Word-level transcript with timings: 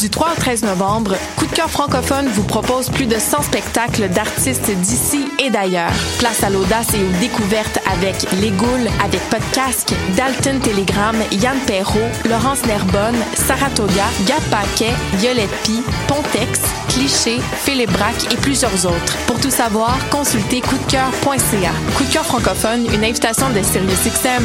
Du 0.00 0.08
3 0.08 0.32
au 0.32 0.34
13 0.34 0.62
novembre, 0.62 1.14
Coup 1.36 1.46
de 1.46 1.52
cœur 1.52 1.68
francophone 1.68 2.26
vous 2.28 2.42
propose 2.42 2.88
plus 2.88 3.06
de 3.06 3.18
100 3.18 3.42
spectacles 3.42 4.08
d'artistes 4.08 4.70
d'ici 4.70 5.26
et 5.38 5.50
d'ailleurs. 5.50 5.92
Place 6.18 6.42
à 6.42 6.48
l'audace 6.48 6.94
et 6.94 7.04
aux 7.04 7.20
découvertes 7.20 7.78
avec 7.92 8.14
Les 8.40 8.50
Goules, 8.50 8.88
avec 9.04 9.20
Podcasque, 9.28 9.92
Dalton 10.16 10.58
Telegram, 10.60 11.14
Yann 11.32 11.58
Perrault, 11.66 11.98
Laurence 12.28 12.64
Nerbonne, 12.64 13.18
Saratoga, 13.34 14.06
Gap 14.26 14.42
Paquet, 14.50 14.94
Violette 15.14 15.50
Pie, 15.64 15.82
Pontex, 16.08 16.60
Cliché, 16.88 17.38
Philippe 17.62 17.92
Braque 17.92 18.32
et 18.32 18.36
plusieurs 18.36 18.86
autres. 18.86 19.18
Pour 19.26 19.38
tout 19.38 19.50
savoir, 19.50 19.98
consultez 20.10 20.62
coupdecoeur.ca. 20.62 21.72
Coup 21.96 22.04
de 22.04 22.12
cœur 22.12 22.24
francophone, 22.24 22.86
une 22.94 23.04
invitation 23.04 23.50
de 23.50 23.62
SiriusXM. 23.62 24.44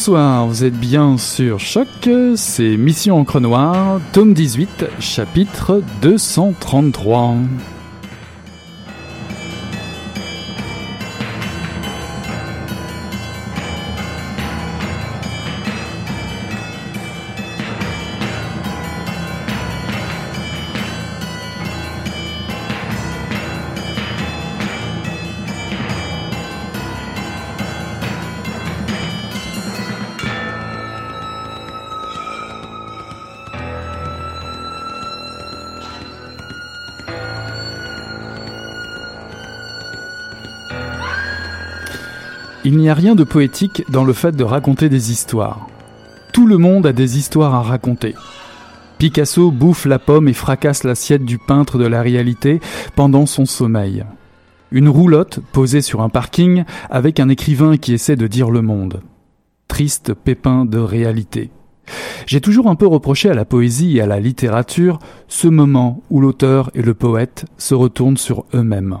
Bonsoir, 0.00 0.46
vous 0.46 0.64
êtes 0.64 0.80
bien 0.80 1.18
sur 1.18 1.60
Choc, 1.60 2.08
c'est 2.34 2.78
Mission 2.78 3.18
Encre 3.18 3.38
Noire, 3.38 4.00
tome 4.14 4.32
18, 4.32 4.86
chapitre 4.98 5.82
233. 6.00 7.34
A 42.90 42.94
rien 42.94 43.14
de 43.14 43.24
poétique 43.24 43.84
dans 43.88 44.02
le 44.02 44.12
fait 44.12 44.34
de 44.34 44.42
raconter 44.42 44.88
des 44.88 45.12
histoires. 45.12 45.68
Tout 46.32 46.46
le 46.46 46.58
monde 46.58 46.86
a 46.86 46.92
des 46.92 47.18
histoires 47.18 47.54
à 47.54 47.62
raconter. 47.62 48.16
Picasso 48.98 49.52
bouffe 49.52 49.86
la 49.86 50.00
pomme 50.00 50.28
et 50.28 50.32
fracasse 50.32 50.82
l'assiette 50.82 51.24
du 51.24 51.38
peintre 51.38 51.78
de 51.78 51.86
la 51.86 52.02
réalité 52.02 52.60
pendant 52.96 53.26
son 53.26 53.46
sommeil. 53.46 54.04
Une 54.72 54.88
roulotte 54.88 55.38
posée 55.52 55.82
sur 55.82 56.00
un 56.02 56.08
parking 56.08 56.64
avec 56.90 57.20
un 57.20 57.28
écrivain 57.28 57.76
qui 57.76 57.94
essaie 57.94 58.16
de 58.16 58.26
dire 58.26 58.50
le 58.50 58.62
monde. 58.62 59.02
Triste 59.68 60.12
pépin 60.12 60.64
de 60.64 60.78
réalité. 60.78 61.50
J'ai 62.26 62.40
toujours 62.40 62.68
un 62.68 62.74
peu 62.74 62.86
reproché 62.86 63.30
à 63.30 63.34
la 63.34 63.44
poésie 63.44 63.98
et 63.98 64.00
à 64.00 64.06
la 64.06 64.20
littérature 64.20 64.98
ce 65.28 65.46
moment 65.46 66.02
où 66.10 66.20
l'auteur 66.20 66.70
et 66.74 66.82
le 66.82 66.94
poète 66.94 67.44
se 67.56 67.74
retournent 67.74 68.16
sur 68.16 68.46
eux-mêmes. 68.52 68.98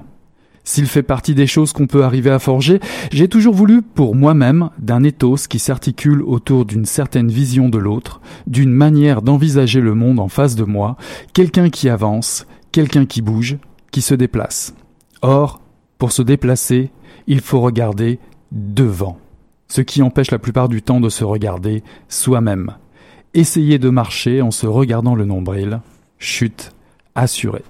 S'il 0.70 0.86
fait 0.86 1.02
partie 1.02 1.34
des 1.34 1.48
choses 1.48 1.72
qu'on 1.72 1.88
peut 1.88 2.04
arriver 2.04 2.30
à 2.30 2.38
forger, 2.38 2.78
j'ai 3.10 3.26
toujours 3.26 3.54
voulu, 3.54 3.82
pour 3.82 4.14
moi-même, 4.14 4.70
d'un 4.78 5.02
ethos 5.02 5.48
qui 5.48 5.58
s'articule 5.58 6.22
autour 6.22 6.64
d'une 6.64 6.84
certaine 6.84 7.28
vision 7.28 7.68
de 7.68 7.76
l'autre, 7.76 8.20
d'une 8.46 8.70
manière 8.70 9.20
d'envisager 9.20 9.80
le 9.80 9.96
monde 9.96 10.20
en 10.20 10.28
face 10.28 10.54
de 10.54 10.62
moi, 10.62 10.96
quelqu'un 11.32 11.70
qui 11.70 11.88
avance, 11.88 12.46
quelqu'un 12.70 13.04
qui 13.04 13.20
bouge, 13.20 13.58
qui 13.90 14.00
se 14.00 14.14
déplace. 14.14 14.72
Or, 15.22 15.60
pour 15.98 16.12
se 16.12 16.22
déplacer, 16.22 16.92
il 17.26 17.40
faut 17.40 17.60
regarder 17.60 18.20
devant, 18.52 19.18
ce 19.66 19.80
qui 19.80 20.02
empêche 20.02 20.30
la 20.30 20.38
plupart 20.38 20.68
du 20.68 20.82
temps 20.82 21.00
de 21.00 21.08
se 21.08 21.24
regarder 21.24 21.82
soi-même. 22.08 22.76
Essayer 23.34 23.80
de 23.80 23.90
marcher 23.90 24.40
en 24.40 24.52
se 24.52 24.68
regardant 24.68 25.16
le 25.16 25.24
nombril, 25.24 25.80
chute 26.20 26.70
assurée. 27.16 27.64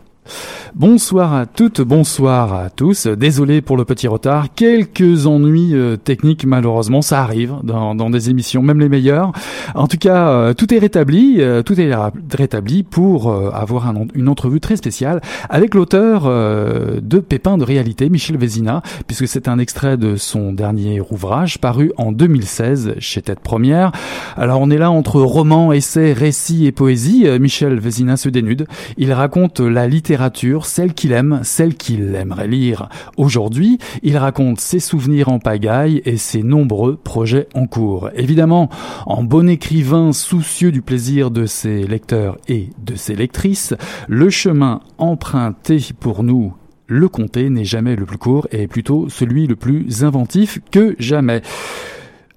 Bonsoir 0.74 1.34
à 1.34 1.46
toutes, 1.46 1.80
bonsoir 1.80 2.54
à 2.54 2.70
tous. 2.70 3.08
Désolé 3.08 3.60
pour 3.60 3.76
le 3.76 3.84
petit 3.84 4.06
retard. 4.06 4.54
Quelques 4.54 5.26
ennuis 5.26 5.74
euh, 5.74 5.96
techniques, 5.96 6.46
malheureusement, 6.46 7.02
ça 7.02 7.22
arrive 7.22 7.54
dans, 7.64 8.10
des 8.10 8.30
émissions, 8.30 8.62
même 8.62 8.78
les 8.78 8.88
meilleures. 8.88 9.32
En 9.74 9.88
tout 9.88 9.96
cas, 9.96 10.28
euh, 10.28 10.54
tout 10.54 10.72
est 10.72 10.78
rétabli, 10.78 11.38
euh, 11.40 11.62
tout 11.62 11.80
est 11.80 11.92
rétabli 12.32 12.84
pour 12.84 13.32
avoir 13.54 13.88
un, 13.88 14.06
une 14.14 14.28
entrevue 14.28 14.60
très 14.60 14.76
spéciale 14.76 15.20
avec 15.48 15.74
l'auteur 15.74 16.24
de 16.24 17.18
Pépin 17.18 17.58
de 17.58 17.64
réalité, 17.64 18.08
Michel 18.08 18.36
Vézina, 18.36 18.82
puisque 19.06 19.26
c'est 19.26 19.48
un 19.48 19.58
extrait 19.58 19.96
de 19.96 20.16
son 20.16 20.52
dernier 20.52 21.00
ouvrage 21.10 21.58
paru 21.58 21.92
en 21.96 22.12
2016 22.12 22.94
chez 22.98 23.22
Tête 23.22 23.40
Première. 23.40 23.92
Alors 24.36 24.60
on 24.60 24.70
est 24.70 24.78
là 24.78 24.90
entre 24.90 25.20
roman, 25.20 25.72
essai, 25.72 26.12
récit 26.12 26.66
et 26.66 26.72
poésie. 26.72 27.26
Michel 27.40 27.78
Vézina 27.80 28.16
se 28.16 28.28
dénude. 28.28 28.66
Il 28.96 29.12
raconte 29.12 29.60
la 29.60 29.88
littérature 29.88 30.09
littérature, 30.10 30.66
celle 30.66 30.92
qu'il 30.92 31.12
aime, 31.12 31.38
celle 31.44 31.76
qu'il 31.76 32.16
aimerait 32.16 32.48
lire. 32.48 32.88
Aujourd'hui, 33.16 33.78
il 34.02 34.16
raconte 34.16 34.58
ses 34.58 34.80
souvenirs 34.80 35.28
en 35.28 35.38
pagaille 35.38 36.02
et 36.04 36.16
ses 36.16 36.42
nombreux 36.42 36.96
projets 36.96 37.46
en 37.54 37.68
cours. 37.68 38.10
Évidemment, 38.16 38.70
en 39.06 39.22
bon 39.22 39.48
écrivain 39.48 40.12
soucieux 40.12 40.72
du 40.72 40.82
plaisir 40.82 41.30
de 41.30 41.46
ses 41.46 41.86
lecteurs 41.86 42.38
et 42.48 42.70
de 42.84 42.96
ses 42.96 43.14
lectrices, 43.14 43.72
le 44.08 44.30
chemin 44.30 44.80
emprunté 44.98 45.78
pour 46.00 46.24
nous 46.24 46.54
le 46.88 47.08
comté 47.08 47.48
n'est 47.48 47.64
jamais 47.64 47.94
le 47.94 48.04
plus 48.04 48.18
court 48.18 48.48
et 48.50 48.66
plutôt 48.66 49.08
celui 49.08 49.46
le 49.46 49.54
plus 49.54 50.02
inventif 50.02 50.58
que 50.72 50.96
jamais. 50.98 51.40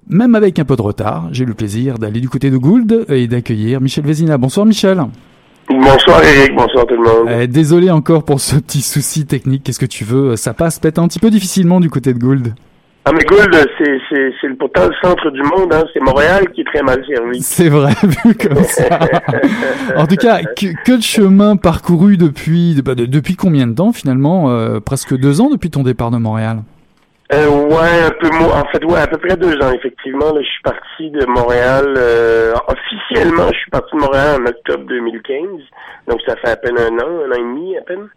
Même 0.06 0.36
avec 0.36 0.60
un 0.60 0.64
peu 0.64 0.76
de 0.76 0.82
retard, 0.82 1.28
j'ai 1.32 1.44
le 1.44 1.54
plaisir 1.54 1.98
d'aller 1.98 2.20
du 2.20 2.28
côté 2.28 2.52
de 2.52 2.56
Gould 2.56 3.04
et 3.08 3.26
d'accueillir 3.26 3.80
Michel 3.80 4.06
Vézina. 4.06 4.38
Bonsoir 4.38 4.64
Michel. 4.64 5.02
Bonsoir 5.68 6.22
Eric, 6.22 6.54
bonsoir 6.54 6.86
tout 6.86 6.94
le 6.94 7.02
monde. 7.02 7.28
Eh, 7.40 7.46
désolé 7.46 7.90
encore 7.90 8.24
pour 8.24 8.40
ce 8.40 8.56
petit 8.56 8.82
souci 8.82 9.26
technique. 9.26 9.64
Qu'est-ce 9.64 9.78
que 9.78 9.86
tu 9.86 10.04
veux? 10.04 10.36
Ça 10.36 10.52
passe 10.52 10.78
peut-être 10.78 10.98
un 10.98 11.08
petit 11.08 11.18
peu 11.18 11.30
difficilement 11.30 11.80
du 11.80 11.88
côté 11.88 12.12
de 12.12 12.18
Gould. 12.18 12.54
Ah 13.06 13.12
mais 13.12 13.24
Gould, 13.24 13.54
c'est 13.78 14.58
pourtant 14.58 14.86
le 14.86 14.94
centre 15.02 15.30
du 15.30 15.42
monde. 15.42 15.72
Hein. 15.72 15.84
C'est 15.92 16.00
Montréal 16.00 16.48
qui 16.54 16.62
est 16.62 16.64
très 16.64 16.82
mal 16.82 17.04
servi. 17.06 17.42
C'est 17.42 17.68
vrai, 17.68 17.92
vu 18.24 18.34
comme 18.34 18.64
ça. 18.64 19.00
en 19.96 20.06
tout 20.06 20.16
cas, 20.16 20.40
que, 20.42 20.66
que 20.84 20.96
de 20.96 21.02
chemin 21.02 21.56
parcouru 21.56 22.16
depuis 22.16 22.80
bah, 22.82 22.94
de, 22.94 23.04
depuis 23.04 23.36
combien 23.36 23.66
de 23.66 23.74
temps 23.74 23.92
finalement 23.92 24.50
euh, 24.50 24.80
Presque 24.80 25.16
deux 25.18 25.40
ans 25.40 25.50
depuis 25.50 25.70
ton 25.70 25.82
départ 25.82 26.10
de 26.10 26.16
Montréal? 26.16 26.62
Euh, 27.32 27.48
ouais, 27.48 28.02
un 28.06 28.10
peu 28.10 28.28
moins. 28.36 28.60
En 28.60 28.66
fait, 28.66 28.84
ouais, 28.84 29.00
à 29.00 29.06
peu 29.06 29.16
près 29.16 29.36
deux 29.36 29.56
ans, 29.62 29.72
effectivement. 29.72 30.32
Là, 30.32 30.42
je 30.42 30.46
suis 30.46 30.62
parti 30.62 31.10
de 31.10 31.24
Montréal. 31.26 31.94
Euh, 31.96 32.52
officiellement, 32.68 33.48
je 33.52 33.58
suis 33.58 33.70
parti 33.70 33.96
de 33.96 34.00
Montréal 34.00 34.42
en 34.42 34.46
octobre 34.46 34.84
2015. 34.84 35.42
Donc, 36.06 36.20
ça 36.26 36.36
fait 36.36 36.50
à 36.50 36.56
peine 36.56 36.78
un 36.78 36.98
an, 36.98 37.24
un 37.24 37.30
an 37.30 37.34
et 37.34 37.38
demi 37.38 37.76
à 37.78 37.82
peine. 37.82 38.08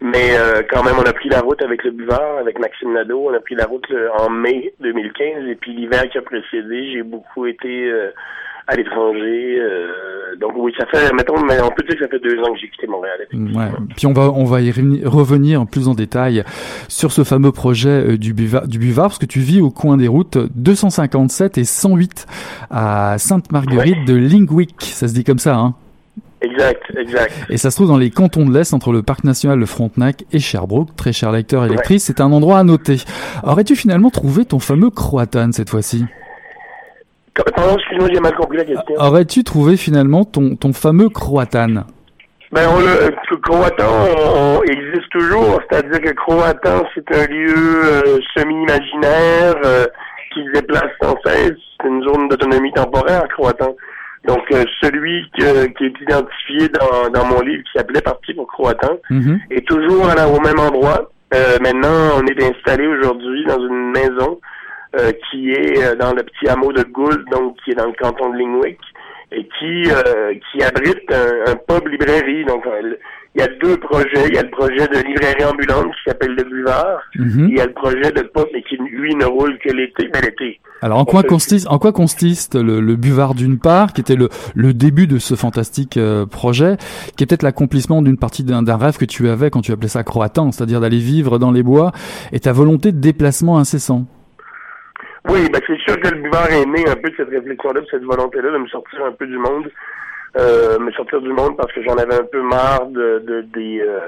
Mais 0.00 0.36
euh, 0.36 0.62
quand 0.68 0.82
même, 0.82 0.96
on 0.98 1.08
a 1.08 1.12
pris 1.12 1.28
la 1.28 1.40
route 1.40 1.62
avec 1.62 1.84
le 1.84 1.90
buvard, 1.90 2.38
avec 2.38 2.58
Maxime 2.58 2.94
Nadeau. 2.94 3.28
On 3.28 3.34
a 3.34 3.40
pris 3.40 3.54
la 3.54 3.66
route 3.66 3.86
en 4.18 4.30
mai 4.30 4.74
2015. 4.80 5.46
Et 5.46 5.56
puis 5.56 5.74
l'hiver 5.74 6.08
qui 6.10 6.18
a 6.18 6.22
précédé, 6.22 6.92
j'ai 6.92 7.02
beaucoup 7.02 7.46
été 7.46 7.90
euh, 7.90 8.10
à 8.66 8.76
l'étranger. 8.76 9.58
Euh, 9.60 10.36
donc 10.40 10.52
oui, 10.56 10.72
ça 10.78 10.86
fait, 10.86 11.12
mettons, 11.14 11.40
mais 11.44 11.60
on 11.62 11.68
peut 11.70 11.82
dire 11.84 11.96
que 11.96 12.04
ça 12.04 12.08
fait 12.08 12.18
deux 12.18 12.38
ans 12.40 12.52
que 12.52 12.58
j'ai 12.60 12.68
quitté 12.68 12.86
Montréal. 12.86 13.18
Ouais. 13.32 13.68
Puis 13.96 14.06
on 14.06 14.12
va, 14.12 14.30
on 14.32 14.44
va 14.44 14.60
y 14.62 14.70
revenir 15.04 15.66
plus 15.66 15.86
en 15.88 15.94
détail 15.94 16.42
sur 16.88 17.12
ce 17.12 17.22
fameux 17.24 17.52
projet 17.52 17.88
euh, 18.12 18.16
du 18.18 18.34
buvard, 18.34 18.66
du 18.66 18.78
buvard, 18.78 19.06
parce 19.08 19.18
que 19.18 19.26
tu 19.26 19.40
vis 19.40 19.60
au 19.60 19.70
coin 19.70 19.96
des 19.96 20.08
routes 20.08 20.38
257 20.56 21.58
et 21.58 21.64
108 21.64 22.26
à 22.70 23.16
Sainte-Marguerite 23.18 23.96
Ouais. 23.98 24.04
de 24.06 24.14
Lingwick. 24.16 24.74
Ça 24.80 25.06
se 25.08 25.14
dit 25.14 25.24
comme 25.24 25.38
ça, 25.38 25.56
hein 25.56 25.74
Exact, 26.40 26.82
exact. 26.98 27.32
Et 27.48 27.56
ça 27.56 27.70
se 27.70 27.76
trouve 27.76 27.88
dans 27.88 27.96
les 27.96 28.10
cantons 28.10 28.44
de 28.44 28.52
l'Est, 28.52 28.74
entre 28.74 28.92
le 28.92 29.02
parc 29.02 29.24
national 29.24 29.58
de 29.58 29.64
Frontenac 29.64 30.24
et 30.30 30.38
Sherbrooke. 30.38 30.94
Très 30.94 31.12
cher 31.12 31.32
lecteur 31.32 31.64
et 31.64 31.68
lectrice, 31.70 32.04
c'est 32.04 32.20
un 32.20 32.30
endroit 32.32 32.58
à 32.58 32.64
noter. 32.64 32.98
Aurais-tu 33.44 33.76
finalement 33.76 34.10
trouvé 34.10 34.44
ton 34.44 34.58
fameux 34.58 34.90
Croatan 34.90 35.52
cette 35.52 35.70
fois-ci? 35.70 36.04
Pardon, 37.56 37.76
excuse-moi, 37.76 38.08
j'ai 38.12 38.20
mal 38.20 38.34
compris 38.36 38.58
la 38.58 38.64
question. 38.64 38.94
Aurais-tu 38.98 39.42
trouvé 39.44 39.76
finalement 39.76 40.24
ton, 40.24 40.54
ton 40.56 40.72
fameux 40.72 41.08
Croatan 41.08 41.84
Ben, 42.52 42.68
on 42.68 42.78
le, 42.78 43.10
le 43.30 43.36
Croatan 43.38 43.84
on, 44.16 44.58
on 44.58 44.62
existe 44.62 45.08
toujours, 45.10 45.60
c'est-à-dire 45.68 46.00
que 46.00 46.12
Croatan, 46.14 46.84
c'est 46.94 47.12
un 47.16 47.26
lieu 47.26 47.54
euh, 47.56 48.18
semi-imaginaire 48.36 49.54
euh, 49.64 49.86
qui 50.32 50.44
se 50.46 50.52
déplace 50.52 50.90
sans 51.02 51.16
cesse. 51.24 51.52
C'est 51.80 51.88
une 51.88 52.02
zone 52.04 52.28
d'autonomie 52.28 52.72
temporaire, 52.72 53.24
Croatan. 53.36 53.74
Donc, 54.26 54.40
euh, 54.52 54.64
celui 54.82 55.28
que- 55.38 55.66
qui 55.66 55.84
est 55.84 56.00
identifié 56.00 56.68
dans, 56.68 57.10
dans 57.10 57.26
mon 57.26 57.40
livre 57.42 57.62
qui 57.64 57.76
s'appelait 57.78 58.00
Parti 58.00 58.32
pour 58.34 58.46
Croatan 58.46 58.96
Mhm. 59.10 59.38
est 59.50 59.66
toujours 59.66 60.08
à 60.08 60.14
la- 60.14 60.28
au 60.28 60.40
même 60.40 60.58
endroit. 60.58 61.10
Euh, 61.34 61.58
maintenant, 61.60 62.20
on 62.20 62.26
est 62.26 62.42
installé 62.42 62.86
aujourd'hui 62.86 63.44
dans 63.46 63.58
une 63.58 63.90
maison 63.90 64.38
euh, 64.98 65.12
qui 65.30 65.50
est 65.50 65.82
euh, 65.82 65.94
dans 65.96 66.12
le 66.12 66.22
petit 66.22 66.48
hameau 66.48 66.72
de 66.72 66.82
Gould, 66.82 67.24
donc 67.30 67.56
qui 67.64 67.72
est 67.72 67.74
dans 67.74 67.86
le 67.86 67.92
canton 67.92 68.30
de 68.30 68.38
Lingwick, 68.38 68.78
et 69.32 69.46
qui 69.58 69.90
euh, 69.90 70.34
qui 70.50 70.62
abrite 70.62 71.10
un, 71.10 71.52
un 71.52 71.56
pub 71.56 71.88
librairie. 71.88 72.44
Donc, 72.44 72.66
euh, 72.66 72.94
il 73.36 73.40
y 73.40 73.44
a 73.44 73.48
deux 73.60 73.76
projets. 73.78 74.28
Il 74.28 74.34
y 74.34 74.38
a 74.38 74.42
le 74.42 74.50
projet 74.50 74.86
de 74.86 75.06
librairie 75.08 75.44
ambulante 75.44 75.86
qui 75.86 76.02
s'appelle 76.06 76.36
Le 76.36 76.44
Buvard. 76.44 77.00
Mhm. 77.16 77.48
Il 77.50 77.56
y 77.56 77.60
a 77.60 77.66
le 77.66 77.72
projet 77.72 78.12
de 78.12 78.22
pub, 78.22 78.46
mais 78.52 78.62
qui, 78.62 78.76
lui, 78.76 79.14
ne 79.16 79.24
roule 79.24 79.58
que 79.58 79.72
l'été. 79.72 80.08
Mais 80.14 80.20
l'été. 80.20 80.60
Alors 80.82 80.98
en 80.98 81.04
quoi 81.04 81.22
consiste, 81.22 81.66
en 81.68 81.78
quoi 81.78 81.92
consiste 81.92 82.56
le, 82.56 82.78
le 82.78 82.96
buvard 82.96 83.34
d'une 83.34 83.58
part, 83.58 83.92
qui 83.94 84.02
était 84.02 84.16
le, 84.16 84.28
le 84.54 84.74
début 84.74 85.06
de 85.06 85.18
ce 85.18 85.34
fantastique 85.34 85.96
euh, 85.96 86.26
projet, 86.26 86.76
qui 87.16 87.24
est 87.24 87.26
peut-être 87.26 87.42
l'accomplissement 87.42 88.02
d'une 88.02 88.18
partie 88.18 88.44
d'un 88.44 88.62
d'un 88.62 88.76
rêve 88.76 88.98
que 88.98 89.06
tu 89.06 89.28
avais 89.30 89.50
quand 89.50 89.62
tu 89.62 89.72
appelais 89.72 89.88
ça 89.88 90.04
croatan, 90.04 90.52
c'est-à-dire 90.52 90.80
d'aller 90.80 90.98
vivre 90.98 91.38
dans 91.38 91.52
les 91.52 91.62
bois, 91.62 91.92
et 92.32 92.40
ta 92.40 92.52
volonté 92.52 92.92
de 92.92 92.98
déplacement 92.98 93.56
incessant? 93.56 94.04
Oui, 95.28 95.48
ben 95.50 95.60
c'est 95.66 95.78
sûr 95.80 95.98
que 96.00 96.08
le 96.08 96.20
buvard 96.20 96.50
est 96.52 96.66
né 96.66 96.84
un 96.86 96.96
peu 96.96 97.10
de 97.10 97.16
cette 97.16 97.30
réflexion-là, 97.30 97.80
de 97.80 97.86
cette 97.90 98.02
volonté-là 98.04 98.50
de 98.50 98.58
me 98.58 98.66
sortir 98.68 99.04
un 99.04 99.12
peu 99.12 99.26
du 99.26 99.38
monde, 99.38 99.70
euh, 100.38 100.78
me 100.78 100.90
sortir 100.92 101.20
du 101.22 101.32
monde 101.32 101.56
parce 101.56 101.72
que 101.72 101.82
j'en 101.82 101.94
avais 101.96 102.14
un 102.14 102.24
peu 102.24 102.42
marre 102.42 102.86
de, 102.86 103.20
de 103.26 103.40
des, 103.54 103.80
euh, 103.80 104.00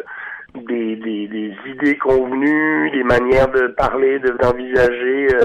des, 0.55 0.97
des 0.97 1.27
des 1.29 1.55
idées 1.67 1.97
convenues, 1.97 2.91
des 2.91 3.03
manières 3.03 3.49
de 3.49 3.69
parler, 3.69 4.19
de 4.19 4.31
d'envisager 4.33 5.29
euh, 5.35 5.45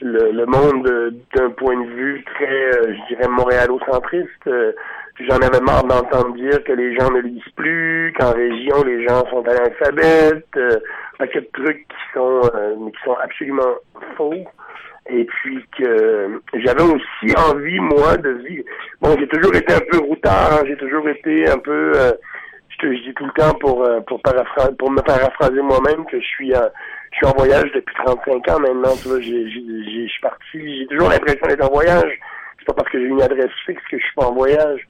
le, 0.00 0.30
le 0.30 0.46
monde 0.46 0.88
d'un 1.34 1.50
point 1.50 1.76
de 1.76 1.88
vue 1.88 2.24
très, 2.36 2.78
euh, 2.78 2.94
je 2.94 3.14
dirais, 3.14 3.28
montréalocentriste. 3.28 4.46
Euh, 4.46 4.72
J'en 5.28 5.38
avais 5.38 5.58
marre 5.60 5.82
d'entendre 5.82 6.32
dire 6.36 6.62
que 6.62 6.72
les 6.72 6.94
gens 6.94 7.10
ne 7.10 7.18
lisent 7.18 7.42
plus, 7.56 8.14
qu'en 8.16 8.30
région 8.30 8.84
les 8.84 9.04
gens 9.04 9.26
sont 9.30 9.42
analphabètes, 9.48 10.46
euh, 10.56 10.76
un 10.76 11.18
paquet 11.18 11.40
de 11.40 11.48
trucs 11.52 11.88
qui 11.88 11.96
sont 12.14 12.40
mais 12.80 12.92
qui 12.92 12.98
sont 13.04 13.16
absolument 13.20 13.74
faux. 14.16 14.44
Et 15.10 15.24
puis 15.24 15.64
que 15.78 16.40
j'avais 16.54 16.82
aussi 16.82 17.34
envie, 17.36 17.80
moi, 17.80 18.16
de 18.18 18.30
vivre. 18.46 18.64
Bon, 19.00 19.16
j'ai 19.18 19.28
toujours 19.28 19.54
été 19.54 19.72
un 19.72 19.80
peu 19.90 19.98
routard, 19.98 20.52
hein, 20.52 20.64
j'ai 20.66 20.76
toujours 20.76 21.08
été 21.08 21.48
un 21.48 21.58
peu 21.58 21.92
euh, 21.96 22.12
je, 22.68 22.76
te, 22.76 22.94
je 22.94 23.02
dis 23.02 23.14
tout 23.14 23.24
le 23.24 23.32
temps 23.32 23.54
pour 23.54 23.84
euh, 23.84 24.00
pour 24.00 24.20
paraphraser, 24.20 24.72
pour 24.78 24.90
me 24.90 25.00
paraphraser 25.00 25.62
moi-même 25.62 26.04
que 26.06 26.20
je 26.20 26.26
suis 26.26 26.54
euh, 26.54 26.68
je 27.12 27.16
suis 27.16 27.26
en 27.26 27.36
voyage 27.36 27.70
depuis 27.74 27.94
35 28.04 28.48
ans 28.50 28.60
maintenant, 28.60 28.94
tu 29.00 29.08
vois, 29.08 29.20
j'ai 29.20 29.48
je 29.48 30.08
suis 30.08 30.20
parti, 30.20 30.78
j'ai 30.78 30.86
toujours 30.88 31.08
l'impression 31.08 31.46
d'être 31.46 31.64
en 31.64 31.72
voyage. 31.72 32.12
C'est 32.58 32.66
pas 32.66 32.74
parce 32.74 32.90
que 32.90 32.98
j'ai 32.98 33.06
une 33.06 33.22
adresse 33.22 33.50
fixe 33.64 33.82
que 33.90 33.98
je 33.98 34.04
suis 34.04 34.14
pas 34.14 34.26
en 34.26 34.34
voyage. 34.34 34.86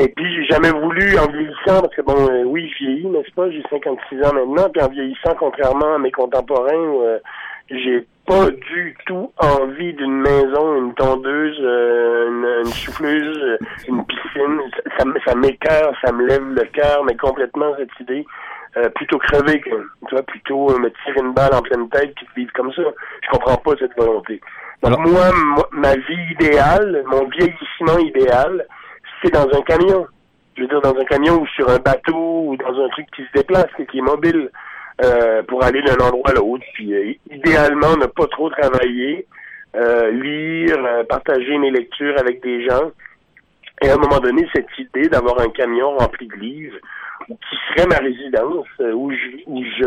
Et 0.00 0.08
puis 0.08 0.34
j'ai 0.34 0.44
jamais 0.46 0.70
voulu 0.70 1.18
en 1.18 1.26
vieillissant, 1.28 1.80
parce 1.80 1.94
que 1.94 2.02
bon, 2.02 2.28
euh, 2.28 2.44
oui, 2.44 2.70
je 2.72 2.84
vieillis, 2.84 3.06
n'est-ce 3.06 3.32
pas? 3.32 3.50
J'ai 3.50 3.62
56 3.70 4.22
ans 4.22 4.34
maintenant, 4.34 4.68
puis 4.70 4.82
en 4.82 4.88
vieillissant, 4.88 5.34
contrairement 5.38 5.94
à 5.94 5.98
mes 5.98 6.12
contemporains, 6.12 6.74
euh, 6.74 7.18
j'ai 7.70 8.06
pas 8.26 8.50
du 8.50 8.96
tout 9.06 9.32
envie 9.38 9.94
d'une 9.94 10.20
maison, 10.20 10.76
une 10.76 10.94
tondeuse, 10.94 11.58
euh, 11.60 12.28
une, 12.28 12.66
une 12.66 12.72
souffleuse, 12.72 13.38
euh, 13.42 13.58
une 13.88 14.04
piscine. 14.04 14.60
Ça, 14.98 15.04
ça, 15.24 15.34
m'écœure, 15.34 15.92
ça 16.04 16.12
me 16.12 16.26
lève 16.26 16.42
le 16.42 16.64
cœur, 16.64 17.04
mais 17.04 17.16
complètement 17.16 17.74
cette 17.78 18.00
idée. 18.00 18.26
Euh, 18.76 18.90
plutôt 18.90 19.18
crever 19.18 19.60
que, 19.60 19.70
tu 19.70 20.10
vois, 20.10 20.22
plutôt 20.22 20.70
euh, 20.70 20.78
me 20.78 20.90
tirer 20.90 21.20
une 21.20 21.32
balle 21.32 21.54
en 21.54 21.62
pleine 21.62 21.88
tête 21.88 22.14
puis 22.14 22.26
vivre 22.36 22.52
comme 22.54 22.72
ça. 22.74 22.82
Je 23.22 23.28
comprends 23.30 23.56
pas 23.56 23.72
cette 23.78 23.96
volonté. 23.96 24.40
Donc 24.82 24.98
moi, 24.98 25.30
moi, 25.32 25.68
ma 25.72 25.94
vie 25.94 26.32
idéale, 26.32 27.02
mon 27.06 27.26
vieillissement 27.26 27.98
idéal, 27.98 28.66
c'est 29.22 29.32
dans 29.32 29.48
un 29.48 29.62
camion. 29.62 30.06
Je 30.56 30.62
veux 30.62 30.68
dire, 30.68 30.80
dans 30.82 30.94
un 30.94 31.04
camion 31.04 31.40
ou 31.40 31.46
sur 31.46 31.68
un 31.70 31.78
bateau 31.78 32.48
ou 32.48 32.56
dans 32.56 32.84
un 32.84 32.88
truc 32.90 33.06
qui 33.14 33.22
se 33.22 33.32
déplace, 33.34 33.66
qui 33.90 33.98
est 33.98 34.02
mobile, 34.02 34.50
euh, 35.04 35.42
pour 35.42 35.62
aller 35.64 35.82
d'un 35.82 35.96
endroit 35.96 36.30
à 36.30 36.34
l'autre. 36.34 36.64
Puis 36.74 36.94
euh, 36.94 37.12
idéalement, 37.30 37.96
ne 37.96 38.06
pas 38.06 38.26
trop 38.26 38.50
travailler, 38.50 39.26
euh, 39.74 40.10
lire, 40.10 40.76
euh, 40.84 41.04
partager 41.04 41.58
mes 41.58 41.70
lectures 41.70 42.18
avec 42.18 42.42
des 42.42 42.66
gens. 42.66 42.90
Et 43.82 43.88
à 43.90 43.94
un 43.94 43.98
moment 43.98 44.20
donné, 44.20 44.48
cette 44.54 44.78
idée 44.78 45.08
d'avoir 45.08 45.40
un 45.40 45.50
camion 45.50 45.96
rempli 45.98 46.26
de 46.28 46.36
livres, 46.36 46.78
qui 47.26 47.56
serait 47.68 47.86
ma 47.86 47.98
résidence, 47.98 48.66
euh, 48.80 48.92
où 48.92 49.10
je, 49.10 49.42
où 49.46 49.62
je 49.62 49.84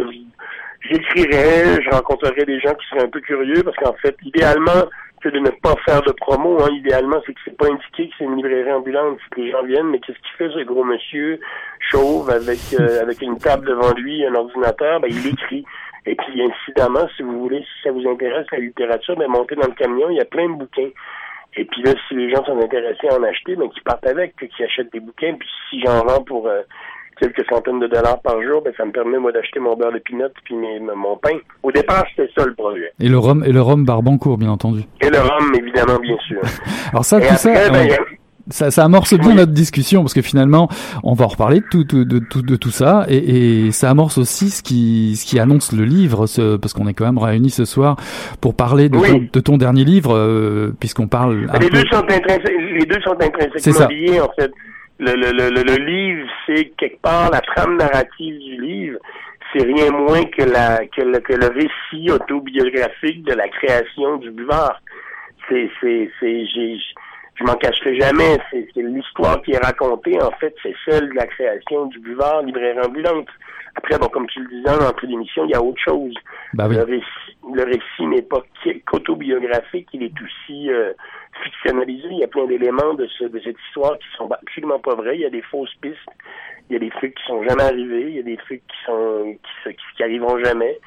j'écrirais, 0.81 1.81
je 1.81 1.89
rencontrerais 1.89 2.45
des 2.45 2.59
gens 2.59 2.73
qui 2.75 2.87
seraient 2.89 3.05
un 3.05 3.09
peu 3.09 3.19
curieux, 3.19 3.63
parce 3.63 3.77
qu'en 3.77 3.93
fait, 3.93 4.15
idéalement, 4.23 4.85
c'est 5.21 5.31
de 5.31 5.39
ne 5.39 5.49
pas 5.49 5.75
faire 5.85 6.01
de 6.01 6.11
promo. 6.11 6.61
Hein. 6.61 6.69
Idéalement, 6.71 7.21
c'est 7.25 7.33
que 7.33 7.39
c'est 7.45 7.57
pas 7.57 7.67
indiqué 7.67 8.09
que 8.09 8.15
c'est 8.17 8.23
une 8.23 8.37
librairie 8.37 8.71
ambulante, 8.71 9.17
que 9.31 9.41
les 9.41 9.51
gens 9.51 9.63
viennent, 9.63 9.89
mais 9.89 9.99
qu'est-ce 9.99 10.17
qu'il 10.19 10.37
fait 10.37 10.49
ce 10.53 10.63
gros 10.63 10.83
monsieur 10.83 11.39
chauve 11.79 12.29
avec 12.29 12.59
euh, 12.79 13.01
avec 13.01 13.21
une 13.21 13.37
table 13.37 13.67
devant 13.67 13.93
lui, 13.93 14.25
un 14.25 14.35
ordinateur, 14.35 14.99
ben 14.99 15.09
il 15.09 15.27
écrit. 15.27 15.65
Et 16.05 16.15
puis 16.15 16.41
incidemment, 16.41 17.07
si 17.15 17.23
vous 17.23 17.39
voulez, 17.39 17.59
si 17.59 17.83
ça 17.83 17.91
vous 17.91 18.07
intéresse 18.07 18.47
la 18.51 18.59
littérature, 18.59 19.15
ben 19.15 19.27
montez 19.27 19.55
dans 19.55 19.67
le 19.67 19.73
camion, 19.73 20.09
il 20.09 20.17
y 20.17 20.21
a 20.21 20.25
plein 20.25 20.49
de 20.49 20.55
bouquins. 20.55 20.89
Et 21.55 21.65
puis 21.65 21.81
là, 21.83 21.93
si 22.07 22.13
les 22.15 22.29
gens 22.29 22.43
sont 22.45 22.59
intéressés 22.59 23.07
à 23.09 23.15
en 23.15 23.23
acheter, 23.23 23.55
ben 23.55 23.69
qu'ils 23.69 23.83
partent 23.83 24.07
avec, 24.07 24.35
qu'ils 24.35 24.65
achètent 24.65 24.93
des 24.93 24.99
bouquins. 24.99 25.35
Puis 25.37 25.49
si 25.69 25.81
j'en 25.81 26.05
vends 26.05 26.23
pour 26.23 26.47
euh, 26.47 26.61
quelques 27.19 27.45
centaines 27.49 27.79
de 27.79 27.87
dollars 27.87 28.19
par 28.21 28.41
jour, 28.41 28.61
ben 28.63 28.73
ça 28.77 28.85
me 28.85 28.91
permet 28.91 29.17
moi 29.17 29.31
d'acheter 29.31 29.59
mon 29.59 29.75
beurre 29.75 29.91
de 29.93 29.99
pinot 29.99 30.27
puis 30.43 30.55
mes- 30.55 30.79
mon 30.79 31.17
pain. 31.17 31.37
Au 31.63 31.71
départ, 31.71 32.05
c'était 32.15 32.31
ça 32.37 32.45
le 32.45 32.53
projet. 32.53 32.91
Et 32.99 33.09
le 33.09 33.17
rhum, 33.17 33.43
et 33.45 33.51
le 33.51 33.61
rhum 33.61 33.85
Barbancourt, 33.85 34.37
bien 34.37 34.49
entendu. 34.51 34.81
Et 35.01 35.09
le 35.09 35.19
rhum, 35.19 35.53
évidemment, 35.55 35.99
bien 36.01 36.17
sûr. 36.27 36.39
Alors 36.91 37.05
ça, 37.05 37.19
Et 37.19 37.27
tout 37.27 37.35
ça, 37.35 37.69
ben, 37.69 37.87
ouais. 37.89 37.97
ça, 38.49 38.71
ça 38.71 38.83
amorce 38.85 39.13
bien 39.13 39.35
notre 39.35 39.51
discussion 39.51 40.01
parce 40.01 40.13
que 40.13 40.21
finalement, 40.21 40.69
on 41.03 41.13
va 41.13 41.25
en 41.25 41.29
reparler 41.29 41.59
de 41.59 41.65
tout, 41.69 41.83
de, 41.83 42.03
de, 42.03 42.19
de 42.41 42.55
tout 42.55 42.71
ça 42.71 43.05
et, 43.09 43.65
et, 43.67 43.71
ça 43.71 43.89
amorce 43.89 44.17
aussi 44.17 44.49
ce 44.49 44.63
qui, 44.63 45.15
ce 45.15 45.25
qui 45.25 45.39
annonce 45.39 45.71
le 45.73 45.83
livre, 45.85 46.25
ce, 46.25 46.57
parce 46.57 46.73
qu'on 46.73 46.87
est 46.87 46.93
quand 46.93 47.05
même 47.05 47.17
réunis 47.17 47.49
ce 47.51 47.65
soir 47.65 47.97
pour 48.41 48.55
parler 48.55 48.89
de, 48.89 48.97
ton, 48.99 49.27
de 49.31 49.39
ton 49.39 49.57
dernier 49.57 49.83
livre, 49.83 50.15
euh, 50.15 50.71
puisqu'on 50.79 51.07
parle. 51.07 51.47
Les, 51.61 51.69
deux 51.69 51.83
sont 51.91 52.03
les 52.07 52.85
deux 52.85 53.01
sont 53.01 53.15
intrinsèquement 53.21 53.87
liés 53.89 54.19
en 54.21 54.31
fait. 54.39 54.51
Le, 54.99 55.13
le, 55.13 55.31
le, 55.31 55.49
le 55.49 55.85
livre, 55.85 56.29
c'est 56.45 56.65
quelque 56.77 57.01
part 57.01 57.31
la 57.31 57.41
trame 57.41 57.77
narrative 57.77 58.37
du 58.37 58.61
livre 58.61 58.99
c'est 59.53 59.63
rien 59.63 59.91
moins 59.91 60.23
que 60.25 60.43
la 60.43 60.85
que 60.87 61.01
le, 61.01 61.19
que 61.19 61.33
le 61.33 61.47
récit 61.47 62.11
autobiographique 62.11 63.23
de 63.23 63.33
la 63.33 63.47
création 63.49 64.17
du 64.17 64.31
buvard. 64.31 64.81
C'est 65.47 65.69
c'est 65.81 66.11
c'est 66.19 66.45
j'ai 66.47 66.77
je 67.35 67.43
m'en 67.45 67.55
cacherai 67.55 67.97
jamais. 67.99 68.37
C'est 68.51 68.67
l'histoire 68.75 69.41
qui 69.41 69.53
est 69.53 69.65
racontée, 69.65 70.21
en 70.21 70.31
fait, 70.31 70.53
c'est 70.61 70.75
celle 70.85 71.07
de 71.09 71.13
la 71.13 71.25
création 71.25 71.85
du 71.85 71.99
buvard 71.99 72.41
libraire 72.41 72.85
ambulante. 72.85 73.29
Après, 73.75 73.97
bon, 73.97 74.07
comme 74.07 74.27
tu 74.27 74.41
le 74.41 74.49
disais 74.49 74.69
en 74.69 74.85
entrée 74.85 75.07
d'émission, 75.07 75.45
il 75.45 75.51
y 75.51 75.53
a 75.53 75.61
autre 75.61 75.81
chose. 75.81 76.13
Bah 76.53 76.67
oui. 76.67 76.75
Le 76.75 76.83
récit, 76.83 77.37
le 77.53 77.63
récit 77.63 78.07
n'est 78.07 78.23
pas 78.23 78.43
qu'autobiographique, 78.85 79.87
il 79.93 80.03
est 80.03 80.21
aussi 80.21 80.69
euh, 80.69 80.91
fictionnalisé. 81.43 82.07
Il 82.11 82.19
y 82.19 82.23
a 82.23 82.27
plein 82.27 82.45
d'éléments 82.45 82.93
de, 82.93 83.07
ce, 83.07 83.25
de 83.25 83.39
cette 83.39 83.57
histoire 83.67 83.97
qui 83.97 84.07
sont 84.17 84.29
absolument 84.31 84.79
pas 84.79 84.95
vrais. 84.95 85.15
Il 85.15 85.21
y 85.21 85.25
a 85.25 85.29
des 85.29 85.41
fausses 85.41 85.73
pistes, 85.81 85.97
il 86.69 86.73
y 86.73 86.75
a 86.75 86.79
des 86.79 86.89
trucs 86.89 87.15
qui 87.15 87.23
sont 87.25 87.43
jamais 87.43 87.63
arrivés, 87.63 88.09
il 88.09 88.15
y 88.15 88.19
a 88.19 88.23
des 88.23 88.37
trucs 88.37 88.65
qui 88.67 88.77
sont 88.85 89.35
qui, 89.63 89.75
qui 89.95 90.03
arriveront 90.03 90.37
jamais. 90.43 90.77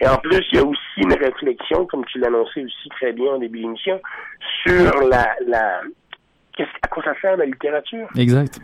Et 0.00 0.06
en 0.06 0.16
plus, 0.16 0.44
il 0.52 0.58
y 0.58 0.60
a 0.60 0.64
aussi 0.64 0.98
une 0.98 1.12
réflexion, 1.12 1.86
comme 1.86 2.04
tu 2.04 2.18
l'annonçais 2.18 2.62
aussi 2.62 2.88
très 2.90 3.12
bien 3.12 3.32
en 3.32 3.38
début 3.38 3.60
d'émission, 3.60 4.00
sur 4.62 5.08
la, 5.08 5.34
la, 5.46 5.80
qu'est-ce, 6.56 6.70
à 6.82 6.88
quoi 6.88 7.02
ça 7.02 7.14
sert 7.20 7.36
la 7.36 7.46
littérature? 7.46 8.08
Exact. 8.16 8.60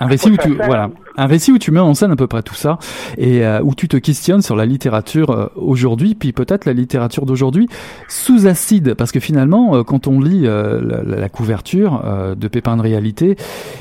Un 0.00 0.06
récit 0.06 0.30
où 0.30 0.36
tu 0.36 0.54
voilà, 0.54 0.90
un 1.16 1.26
récit 1.26 1.52
où 1.52 1.58
tu 1.58 1.70
mets 1.70 1.78
en 1.78 1.94
scène 1.94 2.10
à 2.10 2.16
peu 2.16 2.26
près 2.26 2.42
tout 2.42 2.54
ça 2.54 2.78
et 3.16 3.44
euh, 3.44 3.60
où 3.62 3.76
tu 3.76 3.86
te 3.86 3.96
questionnes 3.96 4.42
sur 4.42 4.56
la 4.56 4.66
littérature 4.66 5.30
euh, 5.30 5.46
aujourd'hui, 5.54 6.16
puis 6.16 6.32
peut-être 6.32 6.64
la 6.64 6.72
littérature 6.72 7.26
d'aujourd'hui 7.26 7.68
sous 8.08 8.48
acide, 8.48 8.94
parce 8.94 9.12
que 9.12 9.20
finalement, 9.20 9.76
euh, 9.76 9.82
quand 9.84 10.08
on 10.08 10.20
lit 10.20 10.42
la, 10.42 10.80
la, 10.80 11.28
couverture 11.28 12.02
de 12.36 12.48
Pépin 12.48 12.76
de 12.76 12.82
réalité, 12.82 13.36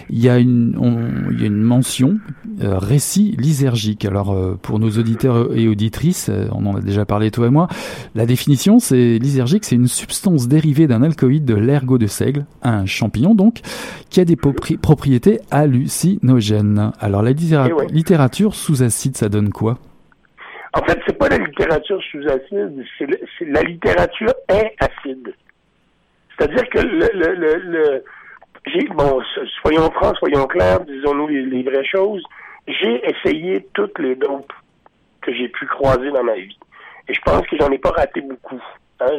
il 0.09 0.19
y 0.19 0.29
a 0.29 0.37
une, 0.37 0.75
il 1.31 1.39
y 1.39 1.43
a 1.43 1.47
une 1.47 1.61
mention 1.61 2.17
récit 2.61 3.35
lysergique. 3.37 4.05
Alors 4.05 4.35
pour 4.61 4.79
nos 4.79 4.89
auditeurs 4.91 5.55
et 5.55 5.67
auditrices, 5.67 6.31
on 6.51 6.65
en 6.65 6.75
a 6.75 6.81
déjà 6.81 7.05
parlé 7.05 7.31
toi 7.31 7.47
et 7.47 7.49
moi, 7.49 7.67
la 8.15 8.25
définition 8.25 8.79
c'est 8.79 9.17
lysergique, 9.19 9.65
c'est 9.65 9.75
une 9.75 9.87
substance 9.87 10.47
dérivée 10.47 10.87
d'un 10.87 11.03
alcoïde 11.03 11.45
de 11.45 11.55
l'ergot 11.55 11.97
de 11.97 12.07
seigle, 12.07 12.45
un 12.61 12.85
champignon 12.85 13.35
donc, 13.35 13.61
qui 14.09 14.19
a 14.19 14.25
des 14.25 14.35
propriétés 14.35 15.39
hallucinantes 15.51 16.02
alors 16.99 17.21
la 17.21 17.31
eh 17.31 17.93
littérature 17.93 18.55
sous 18.55 18.83
acide, 18.83 19.15
ça 19.17 19.29
donne 19.29 19.49
quoi? 19.49 19.77
En 20.73 20.83
fait, 20.85 20.99
c'est 21.05 21.17
pas 21.17 21.29
la 21.29 21.37
littérature 21.37 22.01
sous 22.11 22.27
acide, 22.27 22.83
c'est 22.97 23.45
la 23.45 23.61
littérature 23.61 24.33
est 24.49 24.75
acide. 24.79 25.33
C'est-à-dire 26.37 26.67
que 26.69 26.79
le, 26.79 27.09
le, 27.13 28.03
le, 28.65 28.93
bon, 28.95 29.21
soyons 29.61 29.91
francs, 29.91 30.17
soyons 30.17 30.47
clairs, 30.47 30.81
disons-nous 30.81 31.27
les, 31.27 31.63
vraies 31.63 31.85
choses. 31.85 32.23
J'ai 32.67 33.01
essayé 33.07 33.67
toutes 33.73 33.99
les 33.99 34.15
dopes 34.15 34.51
que 35.21 35.33
j'ai 35.33 35.47
pu 35.49 35.67
croiser 35.67 36.09
dans 36.11 36.23
ma 36.23 36.35
vie. 36.35 36.57
Et 37.07 37.13
je 37.13 37.21
pense 37.21 37.45
que 37.47 37.57
j'en 37.59 37.69
ai 37.69 37.77
pas 37.77 37.91
raté 37.91 38.21
beaucoup. 38.21 38.61
Hein, 38.99 39.11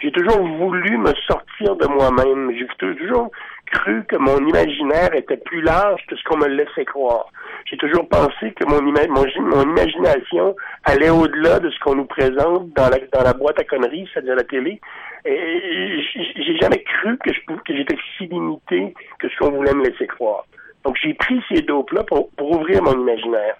j'ai 0.00 0.12
toujours 0.12 0.40
voulu 0.40 0.96
me 0.96 1.12
sortir 1.26 1.76
de 1.76 1.86
moi-même. 1.86 2.52
J'ai 2.56 2.66
toujours 2.78 3.30
cru 3.74 4.04
que 4.04 4.16
mon 4.16 4.38
imaginaire 4.38 5.14
était 5.14 5.36
plus 5.36 5.60
large 5.60 6.00
que 6.06 6.16
ce 6.16 6.24
qu'on 6.24 6.38
me 6.38 6.48
laissait 6.48 6.84
croire. 6.84 7.26
J'ai 7.66 7.76
toujours 7.76 8.08
pensé 8.08 8.52
que 8.52 8.64
mon, 8.64 8.80
mon, 8.80 9.62
imagination 9.62 10.54
allait 10.84 11.10
au-delà 11.10 11.58
de 11.58 11.70
ce 11.70 11.78
qu'on 11.80 11.96
nous 11.96 12.06
présente 12.06 12.72
dans 12.74 12.88
la, 12.88 12.98
dans 13.12 13.24
la 13.24 13.32
boîte 13.32 13.58
à 13.58 13.64
conneries, 13.64 14.08
c'est-à-dire 14.12 14.36
la 14.36 14.44
télé. 14.44 14.80
Et 15.24 16.02
j'ai 16.14 16.56
jamais 16.60 16.82
cru 16.82 17.18
que 17.18 17.32
je 17.32 17.40
que 17.40 17.76
j'étais 17.76 17.96
si 18.16 18.26
limité 18.26 18.94
que 19.18 19.28
ce 19.28 19.36
qu'on 19.38 19.50
voulait 19.50 19.74
me 19.74 19.84
laisser 19.84 20.06
croire. 20.06 20.44
Donc 20.84 20.96
j'ai 21.02 21.14
pris 21.14 21.40
ces 21.48 21.62
dopes-là 21.62 22.04
pour, 22.04 22.30
pour 22.32 22.52
ouvrir 22.52 22.82
mon 22.82 23.00
imaginaire. 23.00 23.56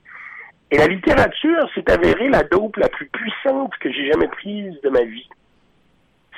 Et 0.71 0.79
la 0.79 0.87
littérature 0.87 1.69
s'est 1.75 1.91
avérée 1.91 2.29
la 2.29 2.43
dope 2.43 2.77
la 2.77 2.89
plus 2.89 3.07
puissante 3.07 3.73
que 3.81 3.91
j'ai 3.91 4.11
jamais 4.13 4.29
prise 4.29 4.79
de 4.83 4.89
ma 4.91 5.03
vie 5.03 5.29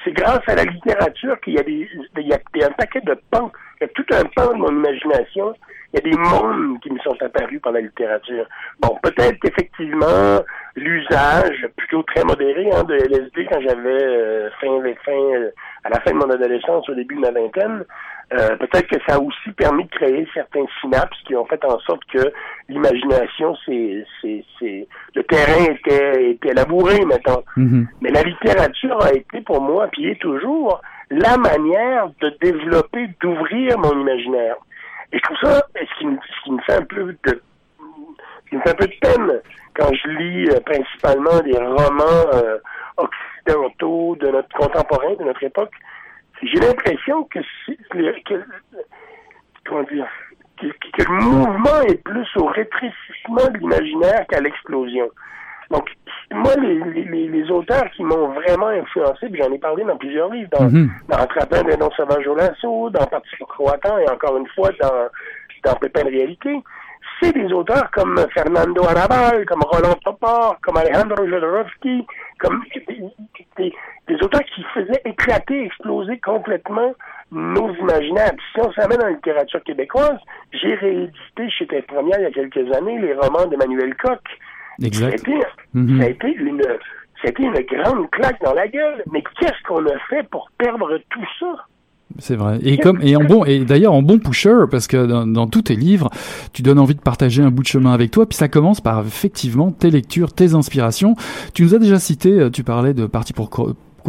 c'est 0.06 0.12
grâce 0.12 0.42
à 0.46 0.54
la 0.54 0.64
littérature 0.64 1.38
qu'il 1.40 1.54
y 1.54 1.58
a 1.58 1.62
des, 1.64 1.88
il 2.16 2.64
un 2.64 2.70
paquet 2.70 3.00
de 3.00 3.18
pans, 3.30 3.50
il 3.80 3.84
y 3.84 3.86
a 3.86 3.88
tout 3.88 4.06
un 4.12 4.24
pan 4.36 4.52
de 4.52 4.58
mon 4.58 4.70
imagination, 4.70 5.52
il 5.96 6.10
y 6.10 6.14
a 6.14 6.16
des 6.16 6.18
mondes 6.18 6.80
qui 6.80 6.90
me 6.90 6.98
sont 6.98 7.16
apparus 7.20 7.60
par 7.60 7.72
la 7.72 7.80
littérature. 7.80 8.46
Bon, 8.80 8.98
peut-être 9.02 9.38
qu'effectivement, 9.40 10.42
l'usage 10.74 11.66
plutôt 11.76 12.02
très 12.02 12.24
modéré 12.24 12.70
hein, 12.72 12.84
de 12.84 12.94
LSD 12.94 13.46
quand 13.50 13.60
j'avais 13.60 14.04
euh, 14.04 14.50
fin, 14.60 14.80
fin, 15.04 15.12
euh, 15.12 15.50
à 15.84 15.90
la 15.90 16.00
fin 16.00 16.12
de 16.12 16.16
mon 16.16 16.30
adolescence, 16.30 16.88
au 16.88 16.94
début 16.94 17.14
de 17.14 17.20
ma 17.20 17.30
vingtaine, 17.30 17.84
euh, 18.32 18.56
peut-être 18.56 18.88
que 18.88 18.96
ça 19.06 19.16
a 19.16 19.20
aussi 19.20 19.52
permis 19.56 19.84
de 19.84 19.90
créer 19.90 20.26
certains 20.34 20.64
synapses 20.80 21.18
qui 21.26 21.36
ont 21.36 21.46
fait 21.46 21.64
en 21.64 21.78
sorte 21.80 22.02
que 22.12 22.32
l'imagination, 22.68 23.56
c'est, 23.64 24.04
c'est, 24.20 24.44
c'est, 24.58 24.88
le 25.14 25.22
terrain 25.24 25.72
était, 25.72 26.30
était 26.32 26.52
labouré, 26.52 27.04
maintenant. 27.04 27.42
Mm-hmm. 27.56 27.86
Mais 28.00 28.10
la 28.10 28.22
littérature 28.22 29.00
a 29.02 29.12
été 29.12 29.40
pour 29.42 29.60
moi, 29.60 29.86
puis 29.92 30.10
est 30.10 30.20
toujours, 30.20 30.80
la 31.10 31.36
manière 31.36 32.08
de 32.20 32.36
développer, 32.40 33.08
d'ouvrir 33.20 33.78
mon 33.78 34.00
imaginaire. 34.00 34.56
Et 35.12 35.18
je 35.18 35.22
trouve 35.22 35.36
ça, 35.42 35.66
ce 35.74 35.98
qui, 35.98 36.06
me, 36.06 36.16
ce 36.16 36.44
qui 36.44 36.52
me 36.52 36.60
fait 36.62 36.74
un 36.74 36.84
peu 36.84 37.16
de, 37.26 37.42
qui 38.48 38.56
me 38.56 38.62
fait 38.62 38.70
un 38.70 38.74
peu 38.74 38.86
de 38.86 38.94
peine 39.00 39.42
quand 39.74 39.92
je 39.92 40.08
lis 40.08 40.48
euh, 40.50 40.60
principalement 40.60 41.40
des 41.40 41.58
romans 41.58 42.30
euh, 42.34 42.58
occidentaux 42.96 44.16
de 44.16 44.28
notre 44.28 44.48
contemporain, 44.56 45.12
de 45.18 45.24
notre 45.24 45.44
époque, 45.44 45.72
j'ai 46.42 46.60
l'impression 46.60 47.24
que, 47.24 47.40
que, 47.90 47.98
dire, 47.98 48.14
que, 48.24 48.34
le 51.02 51.22
mouvement 51.22 51.82
est 51.88 52.02
plus 52.02 52.26
au 52.36 52.46
rétrécissement 52.46 53.50
de 53.52 53.58
l'imaginaire 53.58 54.24
qu'à 54.28 54.40
l'explosion. 54.40 55.10
Donc, 55.70 55.88
moi, 56.30 56.54
les, 56.56 57.04
les, 57.04 57.28
les 57.28 57.50
auteurs 57.50 57.88
qui 57.96 58.02
m'ont 58.02 58.28
vraiment 58.28 58.68
influencé, 58.68 59.28
j'en 59.32 59.52
ai 59.52 59.58
parlé 59.58 59.84
dans 59.84 59.96
plusieurs 59.96 60.30
livres, 60.30 60.50
dans, 60.52 60.64
mm 60.64 60.68
-hmm. 60.68 60.88
dans 61.08 61.16
Attrapant 61.16 61.62
des 61.62 61.76
noms 61.76 61.90
sauvages 61.96 62.26
au 62.26 62.34
lasso, 62.34 62.90
dans 62.90 63.06
Parti 63.06 63.30
croatant 63.48 63.98
et 63.98 64.08
encore 64.10 64.36
une 64.36 64.48
fois 64.54 64.70
dans, 64.80 65.08
dans 65.64 65.74
Pépin 65.80 66.04
de 66.04 66.10
réalité, 66.10 66.62
c'est 67.20 67.32
des 67.32 67.50
auteurs 67.52 67.90
comme 67.92 68.16
Fernando 68.34 68.82
Arabal, 68.84 69.44
comme 69.46 69.62
Roland 69.62 69.98
Topor, 70.04 70.56
comme 70.62 70.76
Alejandro 70.76 71.26
Jodorowsky, 71.26 72.06
comme 72.38 72.62
des, 73.56 73.72
des, 74.08 74.22
auteurs 74.22 74.44
qui 74.54 74.62
faisaient 74.74 75.02
éclater, 75.04 75.64
exploser 75.64 76.18
complètement 76.18 76.92
nos 77.32 77.74
imaginaires. 77.74 78.32
si 78.52 78.60
on 78.60 78.72
s'amène 78.72 78.98
dans 78.98 79.06
la 79.06 79.12
littérature 79.12 79.62
québécoise, 79.64 80.18
j'ai 80.52 80.74
réédité 80.74 81.50
chez 81.50 81.66
Tête 81.66 81.86
Première 81.86 82.18
il 82.20 82.24
y 82.24 82.26
a 82.26 82.30
quelques 82.30 82.76
années 82.76 82.98
les 82.98 83.14
romans 83.14 83.46
d'Emmanuel 83.46 83.94
Koch. 83.96 84.20
Exact. 84.82 85.24
Ça 85.26 86.04
a 86.04 86.08
été 86.08 86.34
une, 86.34 86.62
c'était 87.24 87.42
une 87.42 87.52
grande 87.52 88.10
claque 88.10 88.42
dans 88.42 88.54
la 88.54 88.68
gueule. 88.68 89.02
Mais 89.12 89.22
qu'est-ce 89.40 89.62
qu'on 89.66 89.84
a 89.86 89.98
fait 90.08 90.28
pour 90.30 90.50
perdre 90.58 90.98
tout 91.10 91.26
ça? 91.40 91.66
C'est 92.18 92.36
vrai. 92.36 92.58
Et 92.62 92.78
comme 92.78 93.00
et 93.02 93.16
en 93.16 93.24
bon 93.24 93.44
et 93.44 93.64
d'ailleurs 93.64 93.92
en 93.92 94.00
bon 94.00 94.18
pusher 94.18 94.64
parce 94.70 94.86
que 94.86 95.06
dans, 95.06 95.26
dans, 95.26 95.48
tous 95.48 95.62
tes 95.62 95.76
livres, 95.76 96.08
tu 96.52 96.62
donnes 96.62 96.78
envie 96.78 96.94
de 96.94 97.00
partager 97.00 97.42
un 97.42 97.50
bout 97.50 97.62
de 97.62 97.68
chemin 97.68 97.92
avec 97.92 98.10
toi. 98.10 98.26
Puis 98.26 98.36
ça 98.36 98.48
commence 98.48 98.80
par 98.80 99.00
effectivement 99.00 99.72
tes 99.72 99.90
lectures, 99.90 100.32
tes 100.32 100.54
inspirations. 100.54 101.14
Tu 101.52 101.62
nous 101.62 101.74
as 101.74 101.78
déjà 101.78 101.98
cité, 101.98 102.48
tu 102.52 102.62
parlais 102.62 102.94
de 102.94 103.06
Parti 103.06 103.32
pour 103.32 103.50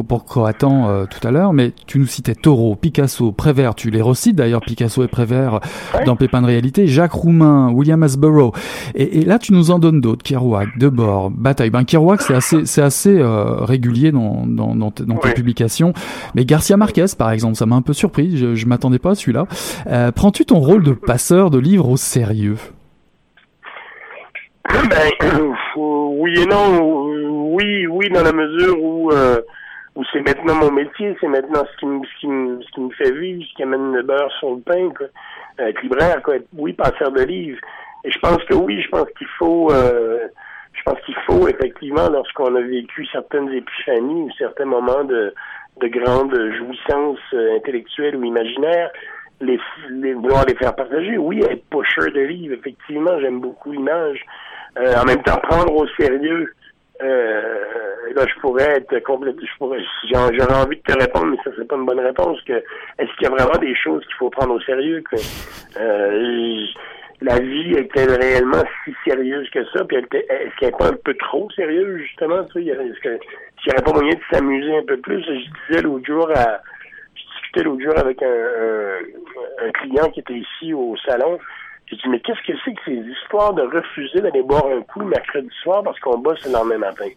pour 0.04 0.26
Croatan 0.26 0.90
euh, 0.90 1.06
tout 1.06 1.26
à 1.28 1.32
l'heure, 1.32 1.54
mais 1.54 1.72
tu 1.88 2.00
nous 2.00 2.06
citais 2.06 2.36
Taureau, 2.36 2.76
Picasso, 2.76 3.32
Prévert, 3.32 3.76
tu 3.76 3.90
les 3.90 4.02
recites 4.02 4.36
d'ailleurs, 4.36 4.62
Picasso 4.62 5.04
et 5.04 5.08
Prévert 5.08 5.60
Ouais. 5.94 6.04
dans 6.06 6.16
Pépin 6.16 6.42
de 6.42 6.48
réalité, 6.48 6.88
Jacques 6.88 7.12
Roumain, 7.14 7.72
William 7.72 8.02
Asborough, 8.04 8.54
et, 8.96 9.20
et 9.20 9.26
là 9.26 9.40
tu 9.40 9.54
nous 9.54 9.72
en 9.72 9.80
donnes 9.80 10.02
d'autres, 10.02 10.24
Kerouac, 10.24 10.78
Debord, 10.78 11.30
Bataille. 11.32 11.70
Ben 11.70 11.84
Kerouac 11.84 12.22
c'est 12.22 12.34
assez, 12.36 12.66
c'est 12.66 12.82
assez 12.82 13.18
euh, 13.18 13.64
régulier 13.64 14.12
dans, 14.12 14.46
dans, 14.46 14.92
tes 14.92 15.34
publications, 15.34 15.94
mais 16.36 16.46
Garcia 16.46 16.78
Marquez 16.78 17.06
par 17.18 17.32
exemple, 17.32 17.56
ça 17.56 17.66
m'a 17.66 17.76
un 17.76 17.82
peu 17.82 17.94
surpris, 17.94 18.38
je, 18.38 18.56
je 18.56 18.66
m'attendais 18.66 19.00
pas 19.00 19.12
à 19.12 19.16
celui-là. 19.16 19.46
Euh, 19.88 20.12
Prends-tu 20.12 20.46
ton 20.46 20.60
rôle 20.60 20.84
de 20.84 20.92
passeur 20.94 21.50
de 21.50 21.58
livres 21.60 21.90
au 21.90 21.98
sérieux? 21.98 22.58
Ben, 24.90 25.10
faut- 25.74 26.16
oui 26.20 26.34
et 26.40 26.46
non. 26.46 27.06
Oui, 27.54 27.88
oui, 27.88 28.10
dans 28.14 28.24
la 28.24 28.34
mesure 28.34 28.82
où, 28.82 29.12
euh, 29.12 29.40
où 29.98 30.04
c'est 30.14 30.22
maintenant 30.22 30.54
mon 30.54 30.72
métier, 30.72 31.18
c'est 31.20 31.28
maintenant 31.28 31.64
ce 31.66 31.78
qui, 31.80 31.88
me, 31.88 32.06
ce, 32.06 32.20
qui 32.20 32.28
me, 32.28 32.62
ce 32.62 32.70
qui 32.70 32.82
me 32.82 32.92
fait 32.92 33.12
vivre, 33.12 33.44
ce 33.50 33.56
qui 33.56 33.64
amène 33.64 33.94
le 33.94 34.04
beurre 34.04 34.32
sur 34.38 34.52
le 34.52 34.62
pain, 34.62 34.90
quoi. 34.96 35.08
Être 35.58 35.82
libraire, 35.82 36.22
quoi. 36.22 36.36
Oui, 36.56 36.74
passeur 36.74 37.12
de 37.12 37.24
livres. 37.24 37.60
Et 38.04 38.12
je 38.12 38.20
pense 38.20 38.38
que 38.44 38.54
oui, 38.54 38.80
je 38.80 38.90
pense 38.90 39.08
qu'il 39.18 39.26
faut, 39.40 39.72
euh, 39.72 40.28
je 40.74 40.84
pense 40.84 41.00
qu'il 41.02 41.16
faut 41.26 41.48
effectivement, 41.48 42.10
lorsqu'on 42.10 42.54
a 42.56 42.62
vécu 42.62 43.08
certaines 43.08 43.52
épiphanies 43.52 44.22
ou 44.22 44.32
certains 44.38 44.66
moments 44.66 45.04
de, 45.04 45.34
de 45.82 45.88
grande 45.88 46.36
jouissance 46.60 47.18
euh, 47.34 47.58
intellectuelle 47.58 48.18
ou 48.18 48.24
imaginaire, 48.24 48.92
les, 49.42 49.60
les 49.90 50.14
vouloir 50.14 50.46
les 50.46 50.56
faire 50.58 50.76
partager. 50.76 51.18
Oui, 51.18 51.42
être 51.42 51.66
pusher 51.72 52.12
de 52.12 52.22
livres, 52.22 52.54
effectivement, 52.54 53.20
j'aime 53.20 53.40
beaucoup 53.40 53.72
l'image. 53.72 54.24
Euh, 54.78 54.94
en 55.02 55.06
même 55.06 55.24
temps, 55.24 55.38
prendre 55.38 55.74
au 55.74 55.88
sérieux. 56.00 56.54
Euh, 57.02 58.14
là, 58.16 58.26
je 58.28 58.40
pourrais 58.42 58.78
être 58.78 59.00
complètement, 59.04 59.42
j'aurais 59.62 60.56
envie 60.56 60.78
de 60.78 60.82
te 60.82 60.98
répondre, 60.98 61.28
mais 61.28 61.38
ça 61.44 61.52
serait 61.56 61.66
pas 61.66 61.76
une 61.76 61.86
bonne 61.86 62.00
réponse. 62.00 62.42
Que 62.42 62.54
est-ce 62.54 63.12
qu'il 63.18 63.24
y 63.24 63.26
a 63.28 63.30
vraiment 63.30 63.60
des 63.60 63.76
choses 63.76 64.04
qu'il 64.06 64.16
faut 64.16 64.30
prendre 64.30 64.56
au 64.56 64.62
sérieux 64.62 65.04
que 65.10 65.18
euh, 65.80 66.66
la 67.22 67.40
vie 67.40 67.74
est-elle 67.74 68.20
réellement 68.20 68.64
si 68.84 68.94
sérieuse 69.06 69.50
que 69.52 69.64
ça 69.66 69.84
Puis 69.86 69.98
est-ce 69.98 70.56
qu'elle 70.60 70.70
est 70.70 70.78
pas 70.78 70.90
un 70.90 70.98
peu 71.04 71.14
trop 71.16 71.50
sérieuse 71.52 72.02
justement 72.02 72.44
tu 72.46 72.64
sais, 72.64 72.70
Est-ce 72.70 73.00
qu'il 73.02 73.12
n'y 73.12 73.74
aurait 73.74 73.84
pas 73.84 73.94
moyen 73.94 74.16
de 74.16 74.22
s'amuser 74.32 74.78
un 74.78 74.84
peu 74.84 74.98
plus? 74.98 75.24
Je 75.24 75.70
disais 75.70 75.82
l'autre 75.84 76.06
jour 76.06 76.30
à, 76.36 76.62
je 77.16 77.22
discutais 77.22 77.64
l'autre 77.64 77.84
jour 77.84 77.98
avec 77.98 78.22
un, 78.24 79.66
un 79.66 79.72
client 79.72 80.10
qui 80.10 80.22
était 80.22 80.34
ici 80.34 80.74
au 80.74 80.96
salon. 81.06 81.38
J'ai 81.90 81.96
dit, 81.96 82.10
mais 82.10 82.20
qu'est-ce 82.20 82.42
que 82.46 82.58
c'est 82.66 82.74
que 82.74 82.82
ces 82.86 82.98
histoires 82.98 83.54
de 83.54 83.62
refuser 83.62 84.20
d'aller 84.20 84.44
boire 84.44 84.66
un 84.68 84.82
coup 84.82 85.04
mercredi 85.04 85.50
soir 85.64 85.84
parce 85.84 86.00
qu'on 86.00 86.18
bosse 86.18 86.46
le 86.46 86.52
lendemain 86.52 86.78
matin? 86.78 87.08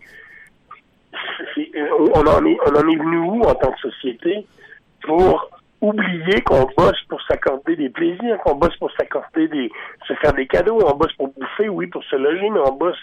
on, 1.57 2.27
en 2.27 2.47
est, 2.47 2.59
on 2.67 2.77
en 2.77 2.89
est 2.89 2.97
venu 2.97 3.19
où 3.19 3.43
en 3.43 3.55
tant 3.55 3.73
que 3.73 3.81
société 3.81 4.47
pour 5.03 5.51
oublier 5.81 6.41
qu'on 6.43 6.69
bosse 6.77 7.01
pour 7.09 7.21
s'accorder 7.23 7.75
des 7.75 7.89
plaisirs, 7.89 8.39
qu'on 8.45 8.55
bosse 8.55 8.77
pour 8.77 8.93
s'accorder 8.93 9.49
des, 9.49 9.71
se 10.07 10.15
faire 10.15 10.33
des 10.35 10.47
cadeaux, 10.47 10.79
on 10.85 10.97
bosse 10.97 11.13
pour 11.15 11.29
bouffer, 11.29 11.69
oui, 11.69 11.87
pour 11.87 12.05
se 12.05 12.17
loger, 12.17 12.51
mais 12.51 12.61
on 12.61 12.73
bosse 12.73 13.01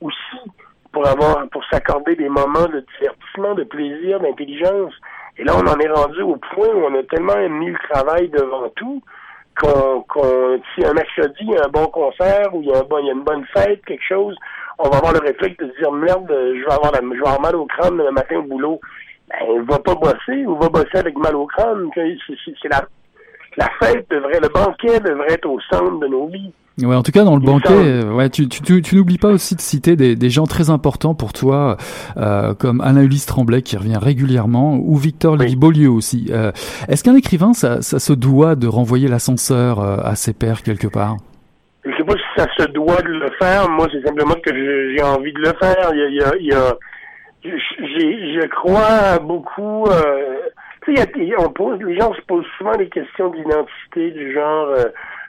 aussi 0.00 0.50
pour 0.92 1.06
avoir, 1.06 1.48
pour 1.48 1.64
s'accorder 1.66 2.16
des 2.16 2.28
moments 2.28 2.66
de 2.66 2.84
divertissement, 2.98 3.54
de 3.54 3.64
plaisir, 3.64 4.20
d'intelligence. 4.20 4.94
Et 5.36 5.44
là, 5.44 5.52
on 5.56 5.66
en 5.66 5.78
est 5.78 5.88
rendu 5.88 6.22
au 6.22 6.36
point 6.36 6.68
où 6.68 6.84
on 6.84 6.94
a 6.98 7.02
tellement 7.04 7.48
mis 7.48 7.70
le 7.70 7.78
travail 7.90 8.28
devant 8.28 8.68
tout 8.70 9.02
qu'on, 9.60 10.02
qu'on 10.02 10.60
si 10.74 10.84
un 10.84 10.92
mercredi, 10.94 11.38
il 11.40 11.50
y 11.50 11.56
a 11.56 11.64
un 11.66 11.68
bon 11.68 11.86
concert 11.86 12.54
ou 12.54 12.62
il 12.62 12.68
y 12.68 12.72
a, 12.72 12.78
un 12.78 12.82
bon, 12.82 12.98
il 12.98 13.06
y 13.06 13.10
a 13.10 13.12
une 13.12 13.24
bonne 13.24 13.44
fête, 13.54 13.84
quelque 13.84 14.04
chose, 14.08 14.36
on 14.78 14.88
va 14.88 14.98
avoir 14.98 15.12
le 15.12 15.20
réflexe 15.20 15.56
de 15.58 15.72
dire 15.78 15.92
merde, 15.92 16.28
je 16.28 16.64
vais 16.64 16.72
avoir, 16.72 16.92
la, 16.92 17.38
mal 17.38 17.56
au 17.56 17.66
crâne 17.66 17.96
le 17.96 18.10
matin 18.12 18.36
au 18.36 18.42
boulot. 18.42 18.80
Ben, 19.28 19.62
va 19.68 19.78
pas 19.80 19.94
bosser, 19.94 20.46
on 20.46 20.54
va 20.54 20.68
bosser 20.68 20.96
avec 20.96 21.16
mal 21.18 21.36
au 21.36 21.46
crâne. 21.46 21.90
C'est, 21.94 22.68
la, 22.70 22.82
la 23.56 23.68
fête 23.80 24.08
devrait, 24.08 24.40
le 24.40 24.48
banquet 24.48 25.00
devrait 25.00 25.32
être 25.32 25.46
au 25.46 25.60
centre 25.60 25.98
de 25.98 26.06
nos 26.06 26.28
vies. 26.28 26.52
Ouais, 26.80 26.94
en 26.94 27.02
tout 27.02 27.10
cas, 27.10 27.24
dans 27.24 27.34
le 27.34 27.42
banquet, 27.42 27.72
euh, 27.72 28.12
ouais, 28.12 28.30
tu, 28.30 28.48
tu, 28.48 28.82
tu, 28.82 28.96
n'oublies 28.96 29.18
pas 29.18 29.30
aussi 29.30 29.56
de 29.56 29.60
citer 29.60 29.96
des, 29.96 30.14
des 30.14 30.30
gens 30.30 30.44
très 30.44 30.70
importants 30.70 31.14
pour 31.14 31.32
toi, 31.32 31.76
euh, 32.16 32.54
comme 32.54 32.80
Alain-Ulysse 32.80 33.26
Tremblay 33.26 33.62
qui 33.62 33.76
revient 33.76 33.98
régulièrement, 34.00 34.78
ou 34.80 34.96
Victor 34.96 35.32
oui. 35.32 35.40
Lévy-Beaulieu 35.40 35.90
aussi. 35.90 36.28
Euh, 36.30 36.52
est-ce 36.88 37.02
qu'un 37.02 37.16
écrivain, 37.16 37.52
ça, 37.52 37.82
ça 37.82 37.98
se 37.98 38.12
doit 38.12 38.54
de 38.54 38.68
renvoyer 38.68 39.08
l'ascenseur 39.08 39.80
euh, 39.80 39.96
à 40.04 40.14
ses 40.14 40.32
pairs 40.32 40.62
quelque 40.62 40.86
part? 40.86 41.16
Je 41.84 41.90
sais 41.96 42.04
pas 42.04 42.14
si 42.14 42.22
ça 42.36 42.46
se 42.56 42.68
doit 42.70 43.02
de 43.02 43.08
le 43.08 43.30
faire. 43.40 43.68
Moi, 43.68 43.88
c'est 43.90 44.06
simplement 44.06 44.34
que 44.34 44.54
j'ai 44.54 45.02
envie 45.02 45.32
de 45.32 45.40
le 45.40 45.52
faire. 45.58 45.90
Il 45.92 45.98
y 45.98 46.02
a, 46.02 46.08
il 46.08 46.14
y 46.14 46.22
a, 46.22 46.32
il 46.38 46.46
y 46.46 46.52
a 46.52 46.76
je 47.44 48.46
crois 48.48 49.18
beaucoup. 49.20 49.84
Euh, 49.86 50.38
tu 50.84 50.94
sais, 50.94 51.08
on 51.38 51.50
pose, 51.50 51.80
les 51.82 51.98
gens 51.98 52.14
se 52.14 52.20
posent 52.22 52.46
souvent 52.56 52.76
des 52.76 52.88
questions 52.88 53.30
d'identité 53.30 54.10
du 54.12 54.32
genre 54.32 54.68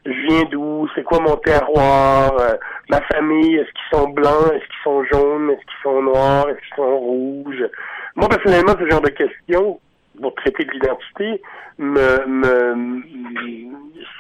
je 0.06 0.12
viens 0.12 0.44
d'où, 0.46 0.88
c'est 0.96 1.04
quoi 1.04 1.20
mon 1.20 1.36
terroir, 1.38 2.34
euh, 2.40 2.56
ma 2.90 3.02
famille, 3.02 3.56
est-ce 3.56 3.70
qu'ils 3.70 4.00
sont 4.00 4.10
blancs, 4.10 4.52
est-ce 4.54 4.66
qu'ils 4.66 4.84
sont 4.84 5.04
jaunes, 5.06 5.52
est-ce 5.52 5.60
qu'ils 5.60 5.84
sont 5.84 6.02
noirs, 6.02 6.50
est-ce 6.50 6.60
qu'ils 6.60 6.76
sont 6.76 6.98
rouges? 6.98 7.66
Moi, 8.16 8.30
personnellement, 8.30 8.76
ce 8.80 8.90
genre 8.90 9.02
de 9.02 9.10
questions, 9.10 9.80
pour 10.22 10.36
traiter 10.36 10.66
de 10.66 10.72
l'identité, 10.72 11.42
me, 11.78 12.26
me, 12.28 13.02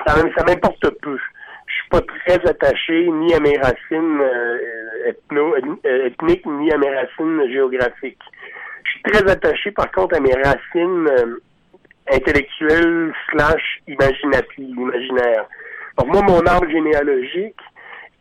ça, 0.06 0.16
m'importe 0.46 0.90
peu. 1.02 1.18
Je 1.66 1.74
suis 1.74 1.90
pas 1.90 2.02
très 2.02 2.50
attaché 2.50 3.10
ni 3.12 3.34
à 3.34 3.40
mes 3.40 3.58
racines 3.58 4.22
euh, 4.22 6.06
ethniques, 6.06 6.46
ni 6.46 6.72
à 6.72 6.78
mes 6.78 6.90
racines 6.90 7.52
géographiques. 7.52 8.22
Je 8.84 8.90
suis 8.92 9.02
très 9.04 9.32
attaché, 9.32 9.72
par 9.72 9.92
contre, 9.92 10.16
à 10.16 10.20
mes 10.20 10.34
racines 10.34 11.08
euh, 11.08 11.42
intellectuelles 12.12 13.14
slash 13.32 13.82
imaginatives, 13.88 14.76
imaginaires. 14.78 15.46
Donc 16.00 16.14
moi, 16.14 16.22
mon 16.22 16.46
arbre 16.46 16.70
généalogique, 16.70 17.60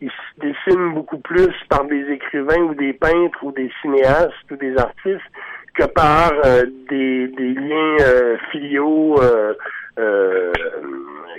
il 0.00 0.10
se 0.10 0.40
dessine 0.46 0.94
beaucoup 0.94 1.18
plus 1.18 1.54
par 1.68 1.84
des 1.84 2.04
écrivains 2.10 2.62
ou 2.62 2.74
des 2.74 2.92
peintres 2.92 3.38
ou 3.42 3.52
des 3.52 3.70
cinéastes 3.82 4.50
ou 4.50 4.56
des 4.56 4.76
artistes 4.76 5.30
que 5.74 5.84
par 5.84 6.32
euh, 6.44 6.64
des, 6.90 7.28
des, 7.28 7.54
liens 7.54 7.96
euh, 8.00 8.36
filiaux, 8.50 9.14
euh, 9.22 9.54
euh 10.00 10.52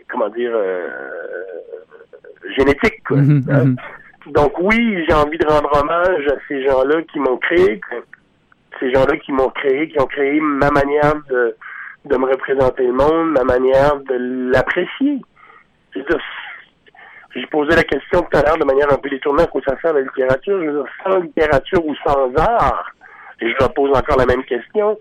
comment 0.10 0.30
dire, 0.30 0.52
euh, 0.54 0.88
génétiques. 2.58 3.04
Quoi. 3.06 3.17
Mm 3.17 3.39
-hmm, 3.39 3.52
hein? 3.52 3.75
Donc 4.28 4.54
oui, 4.60 5.04
j'ai 5.06 5.13
envie 5.13 5.38
de 5.38 5.47
rendre 5.47 5.71
hommage 5.80 6.25
à 6.28 6.38
ces 6.47 6.63
gens-là 6.65 7.02
qui 7.12 7.19
m'ont 7.19 7.38
créé, 7.38 7.82
ces 8.80 8.89
gens-là 8.93 9.17
qui 9.17 9.32
m'ont 9.32 9.49
créé, 9.49 9.89
qui 9.89 9.99
ont 9.99 10.12
créé 10.15 10.39
ma 10.39 10.71
manière 10.71 11.15
de, 11.32 11.41
de 12.06 12.15
me 12.17 12.28
représenter 12.34 12.86
le 12.91 12.93
monde, 13.04 13.28
ma 13.39 13.45
manière 13.56 13.95
de 14.12 14.15
l'apprécier. 14.54 15.15
J'ai 17.36 17.45
posé 17.47 17.75
la 17.75 17.84
question 17.84 18.21
tout 18.21 18.38
à 18.38 18.41
l'heure 18.41 18.58
de 18.58 18.65
manière 18.65 18.91
un 18.91 18.97
peu 18.97 19.10
détournée 19.10 19.43
à 19.43 19.47
quoi 19.47 19.62
ça 19.67 19.75
sert 19.82 19.93
la 19.93 20.02
littérature? 20.02 20.60
Je 20.62 20.69
veux 20.69 20.84
dire, 20.84 20.91
sans 21.04 21.19
littérature 21.19 21.86
ou 21.86 21.95
sans 22.06 22.34
art, 22.36 22.91
et 23.41 23.49
je 23.49 23.56
leur 23.60 23.73
pose 23.73 23.95
encore 23.95 24.17
la 24.17 24.25
même 24.25 24.43
question, 24.43 24.97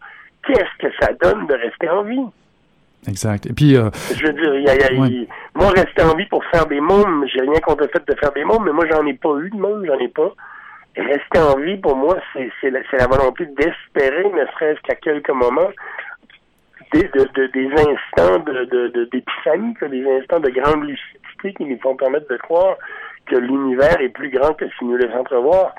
qu'est-ce 0.47 0.87
que 0.87 0.93
ça 1.01 1.13
donne 1.23 1.47
de 1.47 1.55
rester 1.55 1.89
en 1.89 2.03
vie? 2.03 2.27
Exact. 3.07 3.47
Et 3.47 3.53
puis, 3.53 3.77
euh, 3.77 3.91
je 4.15 4.27
veux 4.27 4.33
dire, 4.33 4.55
y 4.57 4.69
a, 4.69 4.75
y 4.75 4.83
a, 4.83 5.01
ouais. 5.01 5.09
y, 5.09 5.29
moi, 5.55 5.71
rester 5.71 6.03
en 6.03 6.15
vie 6.15 6.27
pour 6.27 6.45
faire 6.47 6.67
des 6.67 6.81
mômes, 6.81 7.27
j'ai 7.33 7.41
rien 7.41 7.61
contre 7.61 7.85
le 7.85 7.89
fait 7.89 8.07
de 8.07 8.15
faire 8.19 8.33
des 8.33 8.45
mômes, 8.45 8.65
mais 8.65 8.73
moi, 8.73 8.85
j'en 8.91 9.07
ai 9.07 9.15
pas 9.15 9.35
eu 9.39 9.51
de 9.51 9.57
mômes, 9.57 9.87
j'en 9.87 9.99
ai 9.99 10.09
pas. 10.09 10.33
Et 10.97 11.03
rester 11.03 11.39
en 11.39 11.57
vie, 11.59 11.77
pour 11.77 11.97
moi, 11.97 12.19
c'est 12.35 12.71
la, 12.71 12.81
la 12.93 13.07
volonté 13.07 13.47
d'espérer, 13.47 14.25
ne 14.25 14.45
serait-ce 14.53 14.81
qu'à 14.83 14.97
quelques 14.97 15.31
moments, 15.31 15.71
de, 16.93 17.29
de, 17.35 17.47
des 17.49 17.71
instants 17.73 18.39
de, 18.39 19.05
d'épiphanie, 19.05 19.75
de, 19.81 19.87
des 19.89 20.19
instants 20.19 20.41
de 20.41 20.51
grande 20.51 20.85
lucidité 20.85 21.55
qui 21.55 21.65
nous 21.65 21.79
font 21.81 21.97
permettre 21.97 22.29
de 22.29 22.37
croire 22.37 22.77
que 23.27 23.37
l'univers 23.37 24.01
est 24.01 24.09
plus 24.09 24.31
grand 24.31 24.55
que 24.55 24.65
si 24.79 24.85
nous 24.85 24.97
laisse 24.97 25.15
entrevoir. 25.15 25.75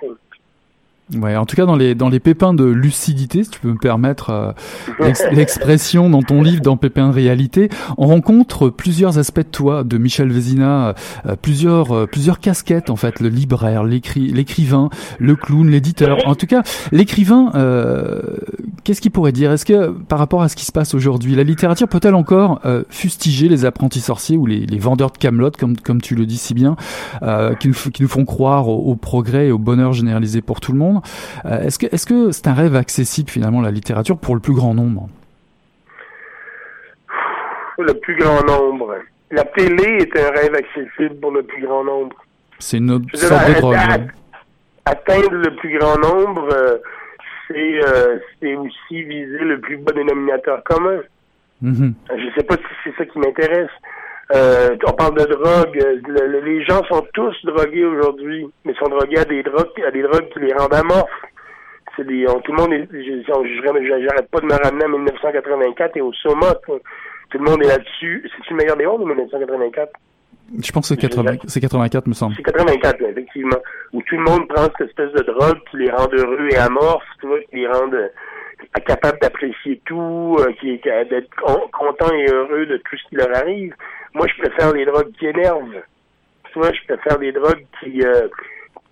Ouais, 1.16 1.36
en 1.36 1.48
tout 1.48 1.56
cas 1.56 1.66
dans 1.66 1.76
les 1.76 1.96
dans 1.96 2.08
les 2.08 2.20
pépins 2.20 2.54
de 2.54 2.64
lucidité, 2.64 3.44
si 3.44 3.50
tu 3.50 3.60
peux 3.60 3.72
me 3.72 3.80
permettre 3.80 4.30
euh, 4.30 5.14
l'expression 5.32 6.08
dans 6.08 6.22
ton 6.22 6.44
livre 6.44 6.62
dans 6.62 6.78
Pépins 6.78 7.08
de 7.08 7.14
réalité, 7.14 7.70
on 7.98 8.06
rencontre 8.06 8.70
plusieurs 8.70 9.18
aspects 9.18 9.40
de 9.40 9.46
toi, 9.46 9.84
de 9.84 9.98
Michel 9.98 10.32
Vézina, 10.32 10.94
euh, 11.26 11.36
plusieurs 11.36 11.94
euh, 11.94 12.06
plusieurs 12.06 12.40
casquettes 12.40 12.92
en 12.92 12.96
fait, 12.96 13.22
le 13.22 13.30
libraire, 13.30 13.84
l'écri 13.84 14.28
l'écrivain, 14.28 14.92
le 15.18 15.36
clown, 15.36 15.68
l'éditeur. 15.68 16.20
En 16.28 16.36
tout 16.36 16.46
cas, 16.46 16.62
l'écrivain, 16.92 17.54
euh, 17.56 18.22
qu'est-ce 18.84 19.02
qu'il 19.02 19.10
pourrait 19.10 19.32
dire? 19.32 19.52
Est-ce 19.52 19.66
que 19.66 19.90
par 19.90 20.20
rapport 20.20 20.44
à 20.44 20.48
ce 20.48 20.56
qui 20.56 20.66
se 20.66 20.72
passe 20.72 20.94
aujourd'hui, 20.94 21.34
la 21.34 21.44
littérature 21.44 21.88
peut-elle 21.88 22.16
encore 22.16 22.62
fustiger 22.90 23.50
les 23.50 23.66
apprentis 23.66 24.02
sorciers 24.02 24.38
ou 24.38 24.46
les, 24.46 24.68
les 24.68 24.78
vendeurs 24.78 25.10
de 25.10 25.18
camelotes, 25.18 25.58
comme 25.58 25.76
comme 25.76 26.02
tu 26.02 26.14
le 26.14 26.28
dis 26.28 26.38
si 26.38 26.54
bien, 26.54 26.76
qui 27.60 27.68
nous, 27.68 27.74
qui 27.74 28.04
nous 28.04 28.08
font 28.08 28.26
croire 28.26 28.68
au, 28.68 28.92
au 28.92 28.96
progrès 28.96 29.48
et 29.48 29.52
au 29.52 29.58
bonheur 29.58 29.94
généralisé 29.94 30.42
pour 30.42 30.60
tout 30.60 30.72
le 30.72 30.78
monde? 30.78 30.99
Euh, 31.46 31.62
est-ce 31.62 31.80
que 31.80 31.88
est-ce 31.94 32.06
que 32.06 32.32
c'est 32.32 32.48
un 32.48 32.54
rêve 32.54 32.76
accessible 32.76 33.30
finalement 33.30 33.62
la 33.62 33.72
littérature 33.72 34.18
pour 34.18 34.36
le 34.36 34.42
plus 34.42 34.54
grand 34.54 34.74
nombre? 34.74 35.10
Le 37.78 37.94
plus 37.94 38.18
grand 38.18 38.44
nombre. 38.44 38.96
La 39.32 39.44
télé 39.44 40.04
est 40.04 40.18
un 40.18 40.32
rêve 40.32 40.56
accessible 40.56 41.16
pour 41.22 41.32
le 41.32 41.44
plus 41.44 41.62
grand 41.66 41.84
nombre. 41.84 42.16
C'est 42.58 42.78
une 42.78 43.02
sorte 43.14 43.48
de 43.48 43.54
drogue. 43.62 44.12
Atteindre 44.86 45.34
le 45.34 45.56
plus 45.56 45.78
grand 45.78 45.98
nombre, 45.98 46.50
euh, 46.52 46.78
c'est 47.48 47.80
euh, 47.86 48.18
c'est 48.40 48.56
aussi 48.56 49.04
viser 49.04 49.40
le 49.40 49.60
plus 49.60 49.78
bas 49.78 49.94
dénominateur 49.94 50.64
commun. 50.64 51.00
Mm 51.62 51.74
-hmm. 51.74 51.94
Je 52.18 52.28
sais 52.36 52.44
pas 52.44 52.56
si 52.56 52.74
c'est 52.84 52.96
ça 52.98 53.06
qui 53.06 53.20
m'intéresse. 53.20 53.76
Euh, 54.36 54.76
on 54.86 54.92
parle 54.92 55.18
de 55.18 55.26
drogue. 55.26 55.76
Le, 56.08 56.28
le, 56.28 56.40
les 56.42 56.64
gens 56.66 56.84
sont 56.86 57.06
tous 57.14 57.36
drogués 57.46 57.86
aujourd'hui, 57.86 58.48
mais 58.64 58.74
sont 58.76 58.90
drogués 58.90 59.20
à 59.20 59.26
des 59.26 59.42
drogues, 59.42 59.82
à 59.86 59.92
des 59.92 60.04
drogues 60.04 60.30
qui 60.32 60.40
les 60.40 60.54
rendent 60.54 60.74
amorphes. 60.74 61.10
C'est 61.96 62.06
des, 62.06 62.28
on, 62.30 62.40
tout 62.42 62.52
le 62.52 62.62
monde 62.62 62.74
est, 62.74 62.88
j'arrête 62.92 64.30
pas 64.30 64.40
de 64.40 64.46
me 64.46 64.54
ramener 64.54 64.86
en 64.86 64.90
1984 64.90 65.98
et 65.98 66.02
au 66.02 66.14
Soma. 66.14 66.54
Tout 66.66 67.38
le 67.38 67.44
monde 67.44 67.64
est 67.64 67.68
là-dessus. 67.68 68.30
C'est-tu 68.36 68.54
le 68.54 68.58
meilleur 68.58 68.78
des 68.78 68.86
mondes 68.86 69.02
ou 69.02 69.08
1984? 69.08 69.92
Je 70.62 70.72
pense 70.72 70.90
que 70.90 70.96
c'est 70.96 71.02
80, 71.02 71.38
84, 71.62 72.08
me 72.08 72.14
semble. 72.14 72.36
C'est 72.36 72.44
84, 72.44 73.02
effectivement. 73.04 73.58
Où 73.94 74.02
tout 74.04 74.16
le 74.16 74.24
monde 74.24 74.48
prend 74.48 74.68
cette 74.78 74.90
espèce 74.90 75.12
de 75.14 75.24
drogue 75.24 75.60
qui 75.70 75.78
les 75.78 75.92
rend 75.92 76.08
heureux 76.12 76.48
et 76.52 76.58
amorphes, 76.58 77.04
tu 77.20 77.28
vois, 77.28 77.40
qui 77.42 77.58
les 77.58 77.68
rend 77.68 77.88
capables 78.86 79.20
d'apprécier 79.20 79.82
tout, 79.86 80.38
euh, 80.40 80.54
qui 80.60 80.78
d'être 80.78 81.30
content 81.72 82.14
et 82.14 82.32
heureux 82.32 82.66
de 82.66 82.78
tout 82.78 82.98
ce 82.98 83.10
qui 83.10 83.16
leur 83.16 83.36
arrive. 83.36 83.74
Moi, 84.14 84.28
je 84.28 84.42
préfère 84.42 84.74
les 84.74 84.86
drogues 84.86 85.12
qui 85.18 85.28
énervent. 85.28 85.82
Vois, 86.56 86.72
je 86.74 86.94
préfère 86.94 87.20
des 87.20 87.32
drogues 87.32 87.66
qui, 87.80 88.02
euh, 88.02 88.28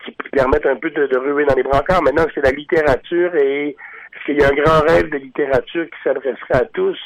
qui 0.06 0.12
permettent 0.32 0.66
un 0.66 0.76
peu 0.76 0.90
de, 0.90 1.08
de 1.08 1.18
ruer 1.18 1.46
dans 1.46 1.56
les 1.56 1.64
brancards. 1.64 2.04
Maintenant, 2.04 2.26
c'est 2.34 2.44
la 2.44 2.52
littérature 2.52 3.36
et 3.36 3.70
est-ce 3.70 4.26
qu'il 4.26 4.40
y 4.40 4.44
a 4.44 4.50
un 4.50 4.56
grand 4.56 4.82
rêve 4.82 5.10
de 5.10 5.18
littérature 5.18 5.86
qui 5.86 5.98
s'adresserait 6.04 6.62
à 6.62 6.66
tous? 6.66 6.98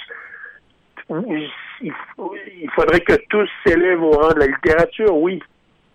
il, 1.10 2.70
faudrait 2.76 3.02
que 3.02 3.16
tous 3.30 3.50
s'élèvent 3.66 4.04
au 4.04 4.12
rang 4.12 4.34
de 4.34 4.40
la 4.40 4.48
littérature, 4.48 5.16
oui. 5.16 5.42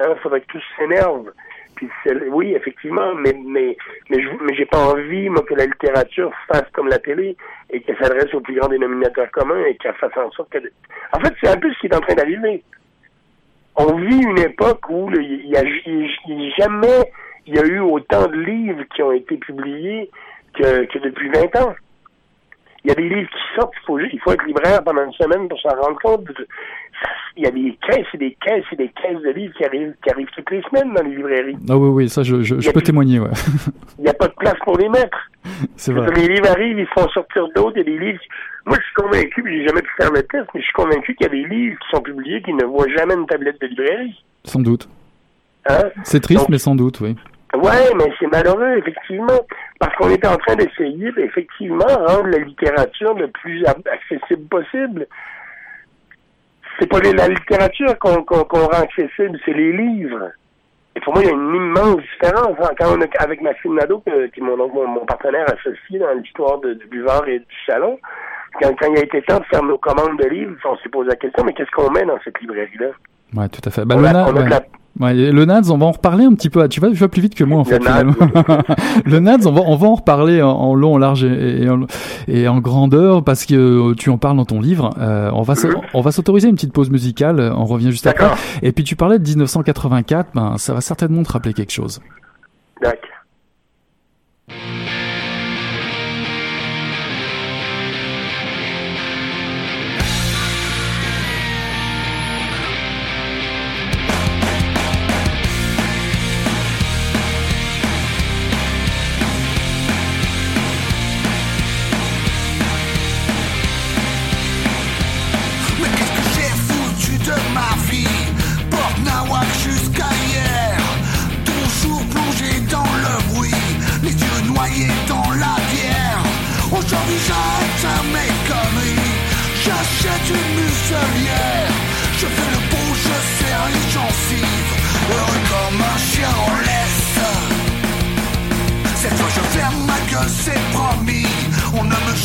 Hein, 0.01 0.13
il 0.15 0.21
faudrait 0.21 0.41
que 0.43 0.53
tous 0.53 0.63
s'énervent. 0.77 1.33
Puis 1.77 1.89
oui, 2.31 2.55
effectivement, 2.55 3.15
mais 3.15 3.35
mais 3.45 3.77
mais 4.11 4.55
j'ai 4.55 4.67
pas 4.67 4.79
envie 4.79 5.29
moi 5.29 5.43
que 5.43 5.55
la 5.55 5.67
littérature 5.67 6.33
fasse 6.49 6.65
comme 6.73 6.89
la 6.89 6.99
télé 6.99 7.37
et 7.71 7.81
qu'elle 7.81 7.99
s'adresse 7.99 8.33
au 8.35 8.41
plus 8.41 8.55
grand 8.55 8.69
dénominateur 8.69 9.31
commun 9.31 9.63
et 9.67 9.77
qu'elle 9.77 9.95
fasse 9.95 10.17
en 10.17 10.31
sorte 10.31 10.51
que 10.51 10.59
en 11.13 11.21
fait 11.21 11.35
c'est 11.41 11.49
un 11.49 11.57
peu 11.57 11.71
ce 11.73 11.79
qui 11.81 11.87
est 11.87 11.95
en 11.95 12.01
train 12.01 12.15
d'arriver. 12.15 12.63
On 13.77 13.95
vit 13.97 14.23
une 14.23 14.39
époque 14.39 14.89
où 14.89 15.11
il 15.13 15.49
y 15.49 15.57
a, 15.57 15.65
jamais 16.59 17.13
il 17.47 17.55
y 17.55 17.59
a 17.59 17.67
eu 17.67 17.81
autant 17.81 18.27
de 18.27 18.37
livres 18.37 18.85
qui 18.95 19.03
ont 19.03 19.13
été 19.13 19.37
publiés 19.37 20.11
que, 20.55 20.87
que 20.87 20.99
depuis 20.99 21.29
20 21.29 21.57
ans. 21.57 21.75
Il 22.87 22.91
y 22.91 22.93
a 22.93 22.95
des 22.95 23.09
livres 23.09 23.29
qui 23.29 23.61
sortent, 23.61 23.73
il 23.83 23.85
faut, 23.85 23.99
il 23.99 24.21
faut 24.21 24.31
être 24.31 24.47
libraire 24.47 24.81
pendant 24.85 25.05
une 25.05 25.13
semaine 25.15 25.49
pour 25.49 25.61
s'en 25.61 25.71
rendre 25.71 25.99
compte. 26.01 26.25
Il 27.37 27.43
y 27.43 27.47
a 27.49 27.51
des 27.51 27.77
caisses 27.85 28.07
et 28.15 28.17
des 28.17 28.37
caisses 28.41 28.65
et 28.71 28.77
des 28.77 28.91
caisses 28.91 29.21
de 29.21 29.31
livres 29.31 29.53
qui 29.55 29.65
arrivent, 29.65 29.93
qui 30.05 30.09
arrivent 30.09 30.29
toutes 30.37 30.51
les 30.53 30.63
semaines 30.63 30.95
dans 30.95 31.03
les 31.03 31.17
librairies. 31.17 31.57
Ah 31.69 31.77
oui, 31.77 31.89
oui, 31.89 32.09
ça, 32.09 32.23
je, 32.23 32.43
je, 32.43 32.71
peux 32.71 32.81
témoigner, 32.81 33.19
ouais. 33.19 33.31
Il 33.99 34.05
n'y 34.05 34.09
a 34.09 34.15
pas 34.15 34.29
de 34.29 34.35
place 34.35 34.55
pour 34.65 34.79
les 34.79 34.89
mettre. 34.89 35.19
C'est 35.77 35.93
vrai. 35.93 36.07
Les 36.15 36.29
livres 36.29 36.49
arrivent, 36.49 36.79
ils 36.79 36.87
font 36.87 37.09
sortir 37.09 37.49
d'autres, 37.57 37.73
il 37.75 37.79
y 37.79 37.81
a 37.81 37.85
des 37.85 37.99
livres... 37.99 38.21
Moi, 38.67 38.77
je 38.79 38.85
suis 38.85 38.95
convaincu, 38.95 39.43
puis 39.43 39.59
j'ai 39.59 39.67
jamais 39.67 39.83
pu 39.83 39.91
faire 39.97 40.13
le 40.13 40.23
test, 40.23 40.47
mais 40.55 40.61
je 40.61 40.67
suis 40.67 40.75
convaincu 40.75 41.15
qu'il 41.17 41.27
y 41.27 41.29
a 41.29 41.33
des 41.33 41.45
livres 41.45 41.77
qui 41.81 41.89
sont 41.91 42.03
publiés 42.03 42.41
qui 42.43 42.53
ne 42.53 42.65
voient 42.67 42.89
jamais 42.97 43.15
une 43.15 43.27
tablette 43.27 43.61
de 43.61 43.67
librairie. 43.67 44.25
Sans 44.45 44.61
doute. 44.61 44.89
Hein? 45.69 45.91
C'est 46.05 46.21
triste, 46.21 46.49
mais 46.49 46.59
sans 46.59 46.77
doute, 46.77 47.01
oui. 47.01 47.17
Ouais, 47.57 47.95
mais 47.97 48.13
c'est 48.19 48.31
malheureux, 48.31 48.77
effectivement, 48.79 49.41
parce 49.79 49.95
qu'on 49.97 50.11
est 50.11 50.27
en 50.27 50.37
train 50.37 50.57
d'essayer, 50.57 51.13
effectivement, 51.17 51.87
rendre 51.87 52.29
la 52.29 52.39
littérature 52.39 53.15
le 53.15 53.29
plus 53.29 53.65
accessible 53.65 54.47
possible. 54.49 55.07
C'est 56.79 56.89
pas 56.89 57.01
la 57.01 57.29
littérature 57.29 57.99
qu'on 57.99 58.23
rend 58.23 58.83
accessible, 58.83 59.39
c'est 59.45 59.55
les 59.55 59.73
livres. 59.73 60.31
Et 60.95 61.01
pour 61.01 61.15
moi, 61.15 61.23
il 61.23 61.29
y 61.29 61.31
a 61.31 61.35
une 61.35 61.55
immense 61.55 61.97
différence. 61.97 62.57
Hein. 62.59 62.71
Quand 62.79 62.97
on 62.97 63.01
a, 63.01 63.07
avec 63.19 63.41
Maxime 63.43 63.75
Nadeau, 63.75 64.01
qui 64.01 64.11
est 64.11 64.43
mon, 64.43 64.57
mon, 64.57 65.05
partenaire 65.05 65.47
associé 65.53 65.99
dans 65.99 66.13
l'histoire 66.13 66.59
du 66.59 66.87
buvard 66.87 67.27
et 67.29 67.39
du 67.39 67.57
salon, 67.67 67.99
quand, 68.61 68.75
quand, 68.79 68.93
il 68.93 68.99
a 68.99 69.05
été 69.05 69.21
temps 69.23 69.41
de 69.41 69.45
faire 69.45 69.63
nos 69.63 69.79
commandes 69.79 70.19
de 70.19 70.29
livres, 70.29 70.55
on 70.65 70.77
s'est 70.79 70.89
posé 70.89 71.11
la 71.11 71.17
question, 71.17 71.45
mais 71.45 71.53
qu'est-ce 71.53 71.71
qu'on 71.71 71.91
met 71.91 72.05
dans 72.05 72.19
cette 72.25 72.41
librairie-là? 72.41 72.89
Ouais, 73.35 73.49
tout 73.49 73.61
à 73.67 73.71
fait. 73.71 73.85
Ben, 73.85 74.01
Ouais, 74.01 74.13
le 74.99 75.45
NADS, 75.45 75.71
on 75.71 75.79
va 75.79 75.87
en 75.87 75.93
reparler 75.93 76.25
un 76.25 76.35
petit 76.35 76.51
peu. 76.51 76.67
Tu 76.69 76.81
vas, 76.81 76.89
tu 76.89 76.97
vas 76.97 77.09
plus 77.09 77.23
vite 77.23 77.35
que 77.35 77.45
moi 77.45 77.61
en 77.61 77.65
fait. 77.65 77.79
le 79.05 79.19
NADS, 79.19 79.47
on 79.47 79.53
va, 79.53 79.63
on 79.67 79.77
va 79.77 79.87
en 79.89 79.95
reparler 79.95 80.43
en, 80.43 80.75
long, 80.75 80.95
en 80.95 80.99
large 80.99 81.25
et, 81.25 81.69
en, 81.69 81.87
et, 82.29 82.49
en, 82.49 82.61
grandeur 82.61 83.23
parce 83.23 83.45
que 83.45 83.95
tu 83.95 84.11
en 84.11 84.19
parles 84.19 84.37
dans 84.37 84.45
ton 84.45 84.61
livre. 84.61 84.91
Euh, 84.99 85.31
on 85.35 85.43
va, 85.43 85.55
on 85.95 86.01
va 86.01 86.13
s'autoriser 86.13 86.49
une 86.49 86.55
petite 86.55 86.73
pause 86.73 86.91
musicale. 86.91 87.53
On 87.57 87.65
revient 87.65 87.91
juste 87.91 88.07
après. 88.07 88.31
Et 88.63 88.73
puis 88.73 88.85
tu 88.85 88.97
parlais 88.97 89.19
de 89.19 89.29
1984. 89.29 90.31
Ben, 90.35 90.57
ça 90.59 90.73
va 90.73 90.81
certainement 90.81 91.23
te 91.23 91.33
rappeler 91.33 91.53
quelque 91.53 91.73
chose. 91.73 92.01
D'accord. 92.81 93.11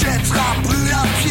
J'ai 0.02 1.31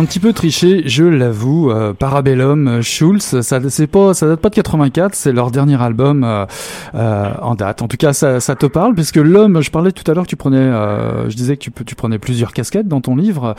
un 0.00 0.06
petit 0.06 0.18
peu 0.18 0.32
triché, 0.32 0.82
je 0.86 1.04
l'avoue. 1.04 1.70
Euh, 1.70 1.92
Parabellum, 1.92 2.68
euh, 2.68 2.82
Schulz, 2.82 3.42
ça 3.42 3.60
c'est 3.68 3.86
pas, 3.86 4.14
ça 4.14 4.26
date 4.26 4.40
pas 4.40 4.48
de 4.48 4.54
84, 4.54 5.14
c'est 5.14 5.30
leur 5.30 5.50
dernier 5.50 5.80
album 5.80 6.24
euh, 6.24 6.46
euh, 6.94 7.30
en 7.42 7.54
date. 7.54 7.82
En 7.82 7.88
tout 7.88 7.98
cas, 7.98 8.14
ça, 8.14 8.40
ça 8.40 8.56
te 8.56 8.64
parle 8.64 8.94
puisque 8.94 9.16
l'homme, 9.16 9.60
je 9.60 9.70
parlais 9.70 9.92
tout 9.92 10.10
à 10.10 10.14
l'heure 10.14 10.26
tu 10.26 10.36
prenais, 10.36 10.56
euh, 10.56 11.28
je 11.28 11.36
disais 11.36 11.58
que 11.58 11.64
tu, 11.64 11.70
tu 11.84 11.94
prenais 11.94 12.18
plusieurs 12.18 12.54
casquettes 12.54 12.88
dans 12.88 13.02
ton 13.02 13.14
livre, 13.14 13.54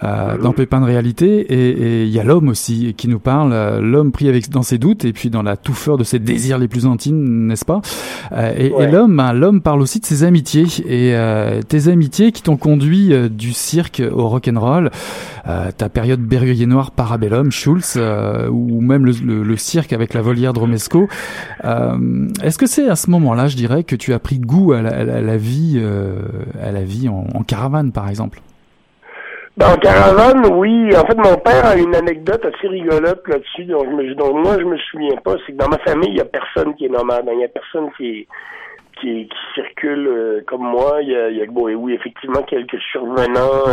dans 0.00 0.52
Pépin 0.52 0.80
de 0.80 0.86
réalité, 0.86 1.40
et 1.40 2.04
il 2.04 2.10
y 2.10 2.20
a 2.20 2.24
l'homme 2.24 2.48
aussi 2.48 2.94
qui 2.96 3.08
nous 3.08 3.18
parle, 3.18 3.80
l'homme 3.80 4.12
pris 4.12 4.28
avec 4.28 4.48
dans 4.48 4.62
ses 4.62 4.78
doutes 4.78 5.04
et 5.04 5.12
puis 5.12 5.28
dans 5.28 5.42
la 5.42 5.56
touffeur 5.56 5.98
de 5.98 6.04
ses 6.04 6.20
désirs 6.20 6.58
les 6.58 6.68
plus 6.68 6.86
intimes, 6.86 7.46
n'est-ce 7.46 7.64
pas? 7.64 7.80
Et, 8.56 8.66
et 8.66 8.86
l'homme, 8.86 9.16
ben, 9.16 9.32
l'homme 9.32 9.60
parle 9.60 9.80
aussi 9.80 9.98
de 9.98 10.06
ses 10.06 10.22
amitiés 10.22 10.66
et 10.86 11.60
tes 11.68 11.88
amitiés 11.88 12.30
qui 12.30 12.42
t'ont 12.42 12.56
conduit 12.56 13.12
du 13.30 13.52
cirque 13.52 14.02
au 14.12 14.28
rock 14.28 14.48
and 14.48 14.60
roll. 14.60 14.90
Euh, 15.80 15.86
ta 15.86 15.88
période 15.88 16.20
Berruyer 16.20 16.66
Noir, 16.66 16.90
Parabellum, 16.90 17.50
Schulz, 17.50 17.96
euh, 17.96 18.48
ou 18.48 18.80
même 18.80 19.06
le, 19.06 19.56
cirque 19.56 19.92
avec 19.92 20.14
la 20.14 20.20
volière 20.20 20.52
de 20.52 20.58
Romesco. 20.58 21.08
Euh, 21.64 22.28
est-ce 22.42 22.58
que 22.58 22.66
c'est 22.66 22.88
à 22.88 22.96
ce 22.96 23.10
moment-là, 23.10 23.46
je 23.46 23.56
dirais, 23.56 23.84
que 23.84 23.96
tu 23.96 24.12
as 24.12 24.18
pris 24.18 24.38
goût 24.38 24.72
à 24.72 24.82
la, 24.82 25.36
vie, 25.36 25.82
à 26.62 26.72
la 26.72 26.82
vie 26.82 27.08
en, 27.08 27.42
caravane, 27.42 27.92
par 27.92 28.08
exemple? 28.08 28.40
Dans 29.56 29.76
caravane, 29.76 30.46
oui. 30.54 30.90
En 30.96 31.06
fait, 31.06 31.16
mon 31.16 31.36
père 31.36 31.66
a 31.66 31.76
une 31.76 31.94
anecdote 31.94 32.44
assez 32.44 32.68
rigolote 32.68 33.26
là-dessus, 33.26 33.64
donc, 33.64 33.86
moi, 33.88 34.56
je 34.58 34.64
me 34.64 34.76
souviens 34.90 35.16
pas. 35.24 35.34
C'est 35.46 35.52
que 35.52 35.58
dans 35.58 35.68
ma 35.68 35.78
famille, 35.78 36.10
il 36.10 36.16
y 36.16 36.20
a 36.20 36.24
personne 36.24 36.74
qui 36.74 36.86
est 36.86 36.88
nomade. 36.88 37.28
Il 37.32 37.40
y 37.40 37.44
a 37.44 37.48
personne 37.48 37.90
qui 37.98 38.26
circule 39.54 40.06
euh, 40.06 40.40
comme 40.46 40.62
moi. 40.62 40.98
Il 41.02 41.10
y 41.10 41.42
a, 41.42 41.46
oui, 41.50 41.94
effectivement, 41.94 42.42
quelques 42.42 42.80
survenants, 42.92 43.68
euh, 43.68 43.72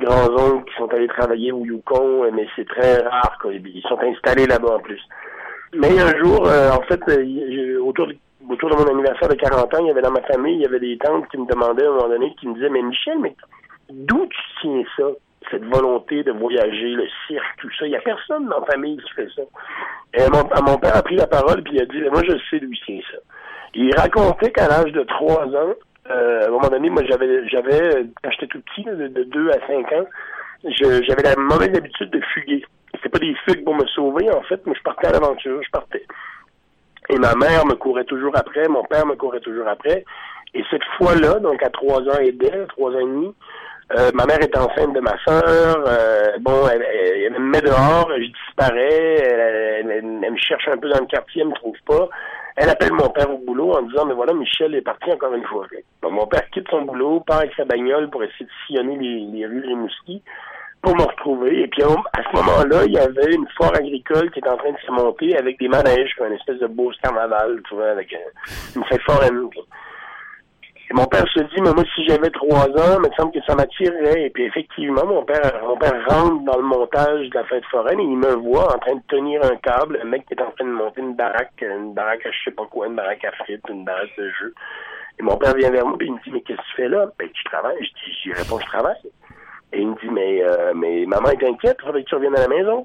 grands-oncles 0.00 0.64
qui 0.70 0.76
sont 0.76 0.92
allés 0.92 1.08
travailler 1.08 1.52
au 1.52 1.64
Yukon, 1.64 2.24
euh, 2.24 2.30
mais 2.32 2.46
c'est 2.56 2.66
très 2.66 2.98
rare. 3.02 3.38
Quoi. 3.40 3.52
Ils 3.54 3.84
sont 3.88 3.98
installés 4.00 4.46
là-bas 4.46 4.76
en 4.76 4.80
plus. 4.80 5.00
Mais 5.74 6.00
un 6.00 6.16
jour, 6.18 6.48
en 6.48 6.82
fait, 6.82 7.00
autour 7.80 8.08
de, 8.08 8.16
autour 8.48 8.70
de 8.70 8.76
mon 8.76 8.90
anniversaire 8.90 9.28
de 9.28 9.34
40 9.34 9.74
ans, 9.74 9.78
il 9.80 9.86
y 9.86 9.90
avait 9.90 10.02
dans 10.02 10.10
ma 10.10 10.22
famille, 10.22 10.56
il 10.56 10.62
y 10.62 10.66
avait 10.66 10.80
des 10.80 10.98
tantes 10.98 11.28
qui 11.28 11.38
me 11.38 11.46
demandaient 11.46 11.86
à 11.86 11.90
un 11.90 11.92
moment 11.92 12.08
donné, 12.08 12.34
qui 12.40 12.48
me 12.48 12.54
disaient, 12.54 12.70
mais 12.70 12.82
Michel, 12.82 13.18
mais 13.20 13.34
d'où 13.90 14.26
tu 14.26 14.40
tiens 14.60 14.82
ça? 14.96 15.04
Cette 15.50 15.64
volonté 15.64 16.22
de 16.22 16.32
voyager, 16.32 16.90
le 16.90 17.06
cirque, 17.26 17.56
tout 17.58 17.70
ça? 17.78 17.86
Il 17.86 17.90
n'y 17.90 17.96
a 17.96 18.00
personne 18.00 18.46
dans 18.48 18.60
la 18.60 18.66
famille 18.66 18.98
qui 18.98 19.10
fait 19.14 19.28
ça. 19.34 19.42
Et 20.14 20.28
mon, 20.30 20.76
père 20.78 20.96
a 20.96 21.02
pris 21.02 21.16
la 21.16 21.26
parole 21.26 21.62
puis 21.62 21.74
il 21.74 21.82
a 21.82 21.86
dit, 21.86 22.00
moi 22.10 22.22
je 22.24 22.36
sais 22.50 22.60
d'où 22.60 22.70
tient 22.84 23.00
ça. 23.10 23.18
Il 23.74 23.94
racontait 23.96 24.50
qu'à 24.50 24.68
l'âge 24.68 24.92
de 24.92 25.02
trois 25.04 25.46
ans, 25.46 25.74
euh, 26.10 26.44
à 26.44 26.46
un 26.46 26.50
moment 26.50 26.68
donné, 26.68 26.90
moi 26.90 27.02
j'avais 27.04 27.48
j'avais 27.48 28.06
quand 28.22 28.30
j'étais 28.30 28.46
tout 28.46 28.60
petit, 28.60 28.84
de, 28.84 29.08
de 29.08 29.22
2 29.24 29.50
à 29.50 29.66
5 29.66 29.92
ans, 29.92 30.06
j'avais 30.64 31.22
la 31.22 31.36
mauvaise 31.36 31.76
habitude 31.76 32.10
de 32.10 32.20
fuguer. 32.34 32.64
C'était 32.94 33.08
pas 33.08 33.18
des 33.18 33.34
fugues 33.46 33.64
pour 33.64 33.74
me 33.74 33.86
sauver, 33.86 34.30
en 34.30 34.42
fait, 34.42 34.64
moi 34.66 34.74
je 34.76 34.82
partais 34.82 35.08
à 35.08 35.12
l'aventure, 35.12 35.62
je 35.62 35.70
partais. 35.70 36.04
Et 37.08 37.16
ma 37.16 37.34
mère 37.34 37.66
me 37.66 37.74
courait 37.74 38.04
toujours 38.04 38.36
après, 38.36 38.68
mon 38.68 38.84
père 38.84 39.06
me 39.06 39.14
courait 39.14 39.40
toujours 39.40 39.66
après. 39.68 40.04
Et 40.54 40.64
cette 40.70 40.84
fois-là, 40.98 41.38
donc 41.38 41.62
à 41.62 41.70
trois 41.70 42.00
ans 42.02 42.18
et 42.20 42.32
demi, 42.32 42.66
trois 42.68 42.90
ans 42.92 42.98
et 42.98 43.04
demi, 43.04 43.34
euh, 43.96 44.10
ma 44.14 44.24
mère 44.24 44.40
est 44.40 44.56
enceinte 44.56 44.94
de 44.94 45.00
ma 45.00 45.16
soeur. 45.24 45.84
Euh, 45.86 46.38
bon, 46.40 46.68
elle, 46.68 47.32
me 47.32 47.38
met 47.38 47.60
dehors, 47.60 48.10
je 48.16 48.26
disparais. 48.26 49.14
Elle, 49.80 50.02
me 50.02 50.36
cherche 50.36 50.68
un 50.68 50.78
peu 50.78 50.88
dans 50.88 51.00
le 51.00 51.06
quartier, 51.06 51.42
elle 51.42 51.48
me 51.48 51.54
trouve 51.54 51.76
pas. 51.86 52.08
Elle 52.56 52.68
appelle 52.68 52.92
mon 52.92 53.08
père 53.08 53.30
au 53.32 53.38
boulot 53.38 53.72
en 53.72 53.82
disant, 53.82 54.04
mais 54.06 54.14
voilà, 54.14 54.32
Michel 54.34 54.74
est 54.74 54.82
parti 54.82 55.10
encore 55.10 55.34
une 55.34 55.44
fois. 55.44 55.66
Mon 56.02 56.26
père 56.26 56.48
quitte 56.50 56.68
son 56.70 56.82
boulot, 56.82 57.20
part 57.20 57.38
avec 57.38 57.52
sa 57.56 57.64
bagnole 57.64 58.10
pour 58.10 58.22
essayer 58.22 58.44
de 58.44 58.50
sillonner 58.66 58.96
les, 58.96 59.38
les 59.38 59.46
rues 59.46 59.64
Rimouski 59.66 60.22
pour 60.82 60.94
me 60.96 61.02
retrouver. 61.02 61.62
Et 61.62 61.68
puis, 61.68 61.82
à 61.82 62.22
ce 62.22 62.36
moment-là, 62.36 62.84
il 62.86 62.92
y 62.92 62.98
avait 62.98 63.34
une 63.34 63.46
foire 63.56 63.74
agricole 63.74 64.30
qui 64.30 64.38
était 64.38 64.48
en 64.48 64.56
train 64.56 64.72
de 64.72 64.78
se 64.86 64.92
monter 64.92 65.36
avec 65.36 65.58
des 65.58 65.68
manèges, 65.68 66.14
une 66.20 66.34
espèce 66.34 66.58
de 66.58 66.66
beau 66.66 66.92
carnaval, 67.02 67.60
tu 67.68 67.74
vois, 67.74 67.90
avec 67.90 68.14
une 68.76 68.84
fête 68.84 69.02
foraine. 69.02 69.48
Et 70.90 70.94
mon 70.94 71.06
père 71.06 71.24
se 71.32 71.38
dit, 71.38 71.62
mais 71.62 71.72
moi, 71.72 71.84
si 71.94 72.04
j'avais 72.04 72.30
trois 72.30 72.66
ans, 72.66 72.98
il 72.98 73.08
me 73.08 73.14
semble 73.16 73.32
que 73.32 73.38
ça 73.46 73.54
m'attirerait. 73.54 74.24
Et 74.24 74.30
puis, 74.30 74.42
effectivement, 74.42 75.06
mon 75.06 75.22
père, 75.24 75.62
mon 75.62 75.76
père 75.76 75.94
rentre 76.08 76.44
dans 76.44 76.56
le 76.56 76.64
montage 76.64 77.28
de 77.28 77.34
la 77.34 77.44
fête 77.44 77.64
foraine 77.66 78.00
et 78.00 78.02
il 78.02 78.16
me 78.16 78.34
voit 78.34 78.74
en 78.74 78.78
train 78.78 78.96
de 78.96 79.02
tenir 79.06 79.40
un 79.44 79.54
câble, 79.56 80.00
un 80.02 80.06
mec 80.06 80.26
qui 80.26 80.34
est 80.34 80.42
en 80.42 80.50
train 80.50 80.64
de 80.64 80.72
monter 80.72 81.00
une 81.00 81.14
baraque, 81.14 81.62
une 81.62 81.94
baraque 81.94 82.26
à 82.26 82.30
je 82.32 82.38
sais 82.44 82.50
pas 82.50 82.66
quoi, 82.66 82.88
une 82.88 82.96
baraque 82.96 83.24
à 83.24 83.30
frites, 83.30 83.62
une 83.68 83.84
baraque 83.84 84.10
de 84.18 84.30
jeu. 84.40 84.52
Et 85.20 85.22
mon 85.22 85.36
père 85.36 85.54
vient 85.54 85.70
vers 85.70 85.86
moi 85.86 85.96
et 86.00 86.06
il 86.06 86.12
me 86.12 86.18
dit, 86.24 86.30
mais 86.32 86.40
qu'est-ce 86.40 86.58
que 86.58 86.62
tu 86.70 86.76
fais 86.76 86.88
là? 86.88 87.06
Ben, 87.18 87.28
tu 87.32 87.44
travailles. 87.44 87.78
Je 87.78 87.90
dis, 87.90 88.16
j'y 88.24 88.32
réponds, 88.32 88.58
je 88.58 88.66
travaille. 88.66 89.12
Et 89.72 89.82
il 89.82 89.88
me 89.90 89.94
dit, 89.94 90.10
mais, 90.10 90.42
euh, 90.42 90.72
mais 90.74 91.06
maman 91.06 91.28
est 91.28 91.44
inquiète, 91.44 91.76
il 91.82 91.86
faudrait 91.86 92.02
que 92.02 92.08
tu 92.08 92.16
reviennes 92.16 92.36
à 92.36 92.40
la 92.40 92.48
maison. 92.48 92.84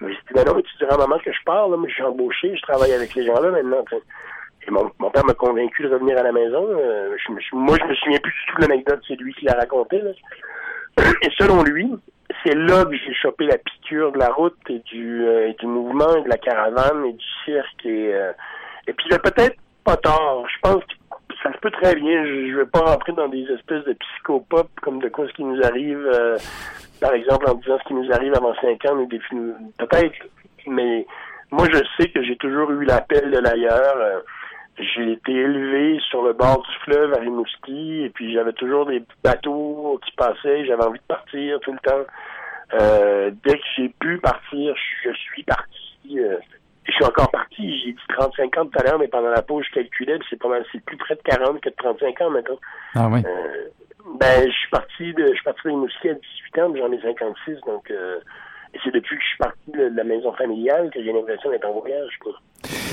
Mais 0.00 0.12
je 0.12 0.18
dis, 0.18 0.34
ben 0.34 0.44
non, 0.44 0.56
mais 0.56 0.62
tu 0.62 0.76
diras 0.76 0.94
à 0.94 0.98
maman 0.98 1.18
que 1.24 1.32
je 1.32 1.42
parle, 1.46 1.74
mais 1.80 1.88
je 1.88 1.94
suis 1.94 2.02
embauché, 2.02 2.54
je 2.54 2.62
travaille 2.62 2.92
avec 2.92 3.14
les 3.14 3.24
gens 3.24 3.40
là 3.40 3.50
maintenant. 3.50 3.82
Mon, 4.70 5.10
père 5.10 5.24
m'a 5.24 5.34
convaincu 5.34 5.82
de 5.82 5.88
revenir 5.88 6.18
à 6.18 6.22
la 6.22 6.32
maison. 6.32 6.66
Euh, 6.70 7.16
je 7.16 7.32
moi, 7.56 7.76
je 7.80 7.86
me 7.86 7.94
souviens 7.94 8.18
plus 8.18 8.32
du 8.32 8.52
tout 8.52 8.56
de 8.56 8.68
l'anecdote, 8.68 9.00
c'est 9.06 9.16
lui 9.16 9.34
qui 9.34 9.44
l'a 9.44 9.54
raconté. 9.54 10.00
Là. 10.00 10.10
Et 11.22 11.30
selon 11.38 11.62
lui, 11.62 11.90
c'est 12.44 12.54
là 12.54 12.84
que 12.84 12.96
j'ai 12.96 13.14
chopé 13.14 13.46
la 13.46 13.58
piqûre 13.58 14.12
de 14.12 14.18
la 14.18 14.30
route 14.30 14.56
et 14.68 14.78
du, 14.80 15.26
euh, 15.26 15.48
et 15.48 15.54
du 15.54 15.66
mouvement 15.66 16.16
et 16.16 16.22
de 16.22 16.28
la 16.28 16.38
caravane 16.38 17.04
et 17.06 17.12
du 17.12 17.24
cirque. 17.44 17.84
Et, 17.84 18.14
euh, 18.14 18.32
et 18.86 18.92
puis, 18.92 19.06
il 19.08 19.14
a 19.14 19.18
peut-être 19.18 19.56
pas 19.84 19.96
tort. 19.96 20.46
Je 20.48 20.60
pense 20.60 20.84
que 20.84 21.34
ça 21.42 21.52
se 21.52 21.58
peut 21.58 21.70
très 21.70 21.94
bien. 21.94 22.24
Je, 22.24 22.52
ne 22.52 22.56
vais 22.56 22.66
pas 22.66 22.80
rentrer 22.80 23.12
dans 23.12 23.28
des 23.28 23.44
espèces 23.52 23.84
de 23.84 23.94
psychopop 23.94 24.68
comme 24.82 25.00
de 25.00 25.08
quoi 25.08 25.26
ce 25.26 25.32
qui 25.32 25.44
nous 25.44 25.60
arrive, 25.62 26.06
euh, 26.14 26.36
par 27.00 27.14
exemple, 27.14 27.48
en 27.48 27.54
disant 27.54 27.78
ce 27.78 27.88
qui 27.88 27.94
nous 27.94 28.10
arrive 28.12 28.34
avant 28.34 28.54
cinq 28.56 28.84
ans, 28.86 29.06
peut-être. 29.78 30.26
Mais 30.66 31.06
moi, 31.50 31.66
je 31.72 31.78
sais 31.98 32.10
que 32.10 32.22
j'ai 32.22 32.36
toujours 32.36 32.70
eu 32.70 32.84
l'appel 32.84 33.30
de 33.30 33.38
l'ailleurs. 33.38 34.22
J'ai 34.80 35.12
été 35.12 35.32
élevé 35.32 36.00
sur 36.08 36.22
le 36.22 36.32
bord 36.32 36.62
du 36.62 36.74
fleuve 36.84 37.12
à 37.12 37.18
Rimouski 37.18 38.04
et 38.04 38.10
puis 38.10 38.32
j'avais 38.32 38.52
toujours 38.52 38.86
des 38.86 39.02
bateaux 39.22 40.00
qui 40.04 40.12
passaient. 40.12 40.64
J'avais 40.64 40.84
envie 40.84 40.98
de 40.98 41.04
partir 41.04 41.60
tout 41.60 41.72
le 41.72 41.78
temps. 41.78 42.06
Euh, 42.74 43.30
dès 43.44 43.58
que 43.58 43.64
j'ai 43.76 43.88
pu 43.88 44.18
partir, 44.18 44.74
je 45.04 45.12
suis 45.12 45.42
parti. 45.42 46.18
Euh, 46.18 46.36
je 46.84 46.92
suis 46.92 47.04
encore 47.04 47.30
parti. 47.30 47.80
J'ai 47.80 47.92
dit 47.92 47.98
35 48.08 48.58
ans 48.58 48.66
tout 48.66 48.78
à 48.78 48.84
l'heure, 48.84 48.98
mais 48.98 49.08
pendant 49.08 49.30
la 49.30 49.42
pause, 49.42 49.64
je 49.68 49.74
calculais, 49.74 50.18
c'est 50.28 50.38
pas 50.40 50.48
mal, 50.48 50.64
c'est 50.72 50.82
plus 50.84 50.96
près 50.96 51.14
de 51.14 51.22
40 51.22 51.60
que 51.60 51.68
de 51.68 51.74
35 51.74 52.20
ans 52.22 52.30
maintenant. 52.30 52.58
Ah 52.94 53.08
oui. 53.10 53.20
Euh, 53.24 53.68
ben, 54.18 54.46
je 54.46 54.52
suis 54.52 54.70
parti 54.70 55.12
de, 55.12 55.26
je 55.26 55.34
suis 55.34 55.44
parti 55.44 55.60
de 55.64 55.68
Rimouski 55.68 56.08
à 56.08 56.14
18 56.14 56.58
ans, 56.62 56.72
j'en 56.76 56.92
ai 56.92 57.00
56, 57.00 57.60
donc 57.66 57.90
euh, 57.90 58.18
et 58.72 58.78
c'est 58.84 58.92
depuis 58.92 59.16
que 59.16 59.22
je 59.22 59.28
suis 59.28 59.38
parti 59.38 59.70
de 59.72 59.90
la 59.94 60.04
maison 60.04 60.32
familiale 60.32 60.90
que 60.90 61.02
j'ai 61.02 61.12
l'impression 61.12 61.50
d'être 61.50 61.66
en 61.66 61.80
voyage. 61.80 62.18
Quoi. 62.20 62.32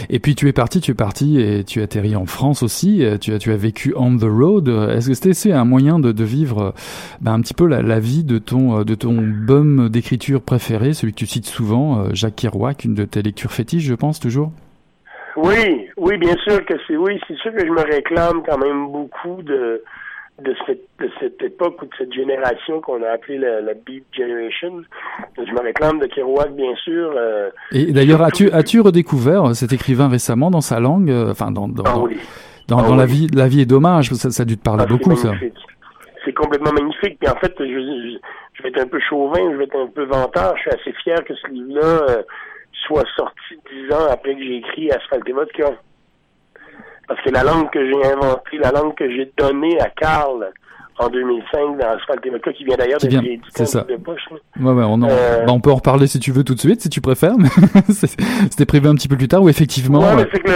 Et 0.10 0.20
puis 0.20 0.36
tu 0.36 0.48
es 0.48 0.54
parti, 0.54 0.82
tu 0.82 0.92
es 0.92 0.96
parti 0.96 1.40
et 1.40 1.64
tu 1.64 1.82
atterris 1.82 2.16
en 2.16 2.26
France 2.26 2.64
aussi. 2.64 3.04
Tu 3.22 3.34
as, 3.34 3.40
tu 3.40 3.52
as 3.52 3.58
vécu 3.58 3.94
on 3.96 4.18
the 4.18 4.24
road. 4.24 4.68
Est-ce 4.68 5.10
que 5.10 5.14
c'était 5.14 5.52
un 5.52 5.66
moyen 5.66 6.00
de, 6.00 6.12
de 6.12 6.24
vivre 6.24 6.74
ben, 7.22 7.34
un 7.34 7.42
petit 7.42 7.54
peu 7.54 7.68
la, 7.68 7.82
la, 7.82 8.00
vie 8.00 8.24
de 8.24 8.38
ton, 8.38 8.84
de 8.84 8.96
ton 8.96 9.16
bum 9.22 9.90
d'écriture 9.90 10.42
préféré, 10.42 10.94
celui 10.94 11.14
que 11.14 11.20
tu 11.20 11.26
cites 11.26 11.46
souvent, 11.46 12.00
euh, 12.00 12.10
Jacques 12.14 12.36
Kerouac, 12.36 12.86
une 12.86 12.96
de 12.96 13.06
tes 13.06 13.22
lectures 13.22 13.52
fétiches, 13.52 13.84
je 13.84 13.94
pense, 13.94 14.20
toujours? 14.20 14.52
Oui, 15.36 15.88
oui, 15.98 16.18
bien 16.18 16.36
sûr 16.48 16.66
que 16.66 16.74
c'est 16.88 16.98
oui, 16.98 17.20
c'est 17.28 17.38
sûr 17.38 17.54
que 17.54 17.66
je 17.66 17.72
me 17.72 17.82
réclame 17.82 18.42
quand 18.44 18.58
même 18.58 18.92
beaucoup 18.92 19.44
de 19.44 19.84
de 20.42 20.56
cette, 20.66 20.84
de 21.00 21.10
cette 21.20 21.42
époque 21.42 21.82
ou 21.82 21.86
de 21.86 21.92
cette 21.98 22.14
génération 22.14 22.80
qu'on 22.82 23.02
a 23.02 23.10
appelée 23.10 23.40
la, 23.40 23.62
la, 23.62 23.74
Beat 23.74 24.06
Generation. 24.12 24.84
Je 25.36 25.52
me 25.52 25.62
réclame 25.62 26.00
de 26.00 26.06
Kerouac, 26.06 26.54
bien 26.56 26.76
sûr. 26.76 27.12
Euh, 27.16 27.50
et 27.72 27.92
d'ailleurs, 27.92 28.22
as-tu 28.22 28.52
as-tu 28.52 28.82
redécouvert 28.82 29.56
cet 29.56 29.74
écrivain 29.74 30.10
récemment 30.10 30.52
dans 30.52 30.62
sa 30.62 30.80
langue, 30.80 31.10
euh, 31.10 31.32
enfin 31.32 31.50
dans 31.50 31.68
dans, 31.68 31.84
ah, 31.86 32.00
oui. 32.00 32.18
dans, 32.68 32.78
ah, 32.78 32.84
dans 32.84 32.92
oui. 32.92 32.98
la 32.98 33.06
vie 33.06 33.28
la 33.34 33.48
vie 33.48 33.62
est 33.62 33.66
dommage, 33.66 34.10
ça, 34.14 34.30
ça 34.30 34.44
a 34.44 34.46
dû 34.46 34.58
te 34.58 34.64
parler 34.64 34.84
ah, 34.86 34.90
beaucoup, 34.90 35.16
ça. 35.16 35.32
C'est 36.24 36.34
complètement 36.34 36.74
magnifique. 36.74 37.18
Puis 37.20 37.30
en 37.30 37.36
fait, 37.38 37.54
je, 37.58 37.66
je, 37.66 38.18
je, 38.54 38.64
vais 38.64 38.70
être 38.70 38.82
un 38.82 38.88
peu 38.88 39.00
chauvin, 39.00 39.40
je 39.52 39.58
vais 39.58 39.64
être 39.64 39.80
un 39.80 39.88
peu 39.88 40.04
vantard. 40.04 40.56
Je 40.58 40.62
suis 40.62 40.72
assez 40.72 40.92
fier 41.04 41.24
que 41.24 41.34
ce 41.34 41.48
livre-là 41.48 42.02
euh, 42.10 42.24
soit 42.86 43.06
sorti 43.16 43.56
dix 43.72 43.92
ans 43.94 44.08
après 44.12 44.36
que 44.36 44.44
j'ai 44.44 44.58
écrit 44.58 44.92
Asphalte 44.92 45.28
et 45.28 45.32
Vodka. 45.32 45.72
Parce 47.08 47.22
que 47.22 47.30
la 47.30 47.44
langue 47.44 47.70
que 47.70 47.86
j'ai 47.86 48.12
inventée, 48.12 48.58
la 48.58 48.72
langue 48.72 48.96
que 48.96 49.10
j'ai 49.10 49.32
donnée 49.38 49.80
à 49.80 49.90
Karl 49.90 50.52
en 51.00 51.10
2005 51.10 51.78
dans 51.78 51.90
Asphalt 51.90 52.28
Vodka, 52.30 52.52
qui 52.54 52.64
vient 52.64 52.76
d'ailleurs 52.76 53.00
de 53.00 53.08
réédité 53.08 53.66
ça. 53.66 53.84
de 53.84 53.98
poche. 53.98 54.22
Ouais, 54.32 54.72
ouais, 54.72 54.84
on, 54.84 54.94
en, 54.94 55.10
euh... 55.10 55.46
bah, 55.46 55.54
on 55.54 55.60
peut 55.60 55.72
en 55.72 55.76
reparler 55.76 56.08
si 56.08 56.20
tu 56.20 56.32
veux 56.32 56.44
tout 56.44 56.56
de 56.56 56.60
suite, 56.60 56.82
si 56.82 56.90
tu 56.90 57.02
préfères. 57.02 57.36
C'était 57.90 58.66
prévu 58.66 58.88
un 58.88 58.96
petit 58.96 59.08
peu 59.08 59.16
plus 59.16 59.28
tard, 59.28 59.44
ou 59.44 59.50
effectivement. 59.50 60.00
Ouais, 60.00 60.16
mais 60.16 60.28
c'est 60.34 60.40
que 60.40 60.50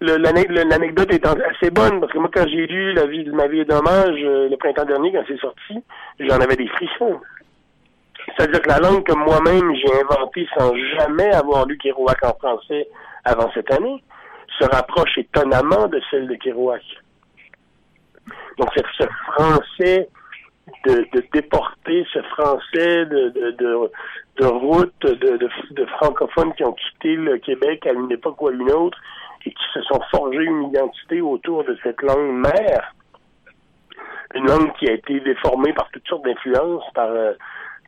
l'anecdote 0.00 1.12
est 1.12 1.26
assez 1.26 1.70
bonne, 1.70 2.00
parce 2.00 2.12
que 2.12 2.18
moi, 2.18 2.30
quand 2.32 2.46
j'ai 2.46 2.66
lu 2.66 2.92
La 2.92 3.06
vie 3.06 3.24
de 3.24 3.32
ma 3.32 3.46
vie 3.48 3.60
est 3.60 3.64
dommage, 3.64 4.16
le 4.20 4.54
printemps 4.56 4.84
dernier, 4.84 5.12
quand 5.12 5.24
c'est 5.26 5.40
sorti, 5.40 5.82
j'en 6.20 6.40
avais 6.40 6.56
des 6.56 6.68
frissons. 6.68 7.18
C'est-à-dire 8.36 8.60
que 8.60 8.68
la 8.68 8.78
langue 8.78 9.04
que 9.04 9.14
moi-même 9.14 9.74
j'ai 9.74 10.02
inventée 10.02 10.46
sans 10.56 10.72
jamais 10.98 11.32
avoir 11.32 11.66
lu 11.66 11.78
Kerouac 11.78 12.22
en 12.24 12.34
français 12.34 12.86
avant 13.24 13.50
cette 13.54 13.72
année, 13.72 14.02
se 14.58 14.64
rapproche 14.64 15.16
étonnamment 15.18 15.86
de 15.88 16.00
celle 16.10 16.26
de 16.26 16.34
Kerouac. 16.34 16.82
Donc, 18.58 18.68
c'est 18.74 18.84
ce 18.98 19.08
français 19.32 20.08
de, 20.86 21.06
de 21.12 21.24
déporter, 21.32 22.06
ce 22.12 22.22
français 22.22 23.06
de, 23.06 23.30
de, 23.30 23.90
de, 24.38 24.46
route 24.46 24.92
de, 25.02 25.14
de, 25.14 25.48
de, 25.70 25.86
francophones 25.86 26.52
qui 26.54 26.64
ont 26.64 26.72
quitté 26.72 27.14
le 27.14 27.38
Québec 27.38 27.86
à 27.86 27.92
une 27.92 28.10
époque 28.10 28.40
ou 28.42 28.48
à 28.48 28.52
une 28.52 28.70
autre 28.70 28.98
et 29.46 29.50
qui 29.50 29.64
se 29.72 29.82
sont 29.82 30.00
forgés 30.10 30.44
une 30.44 30.64
identité 30.64 31.20
autour 31.20 31.64
de 31.64 31.78
cette 31.82 32.02
langue 32.02 32.32
mère. 32.32 32.94
Une 34.34 34.46
langue 34.46 34.72
qui 34.78 34.88
a 34.88 34.92
été 34.92 35.20
déformée 35.20 35.72
par 35.72 35.88
toutes 35.90 36.06
sortes 36.06 36.24
d'influences, 36.24 36.84
par... 36.94 37.08
Euh, 37.08 37.32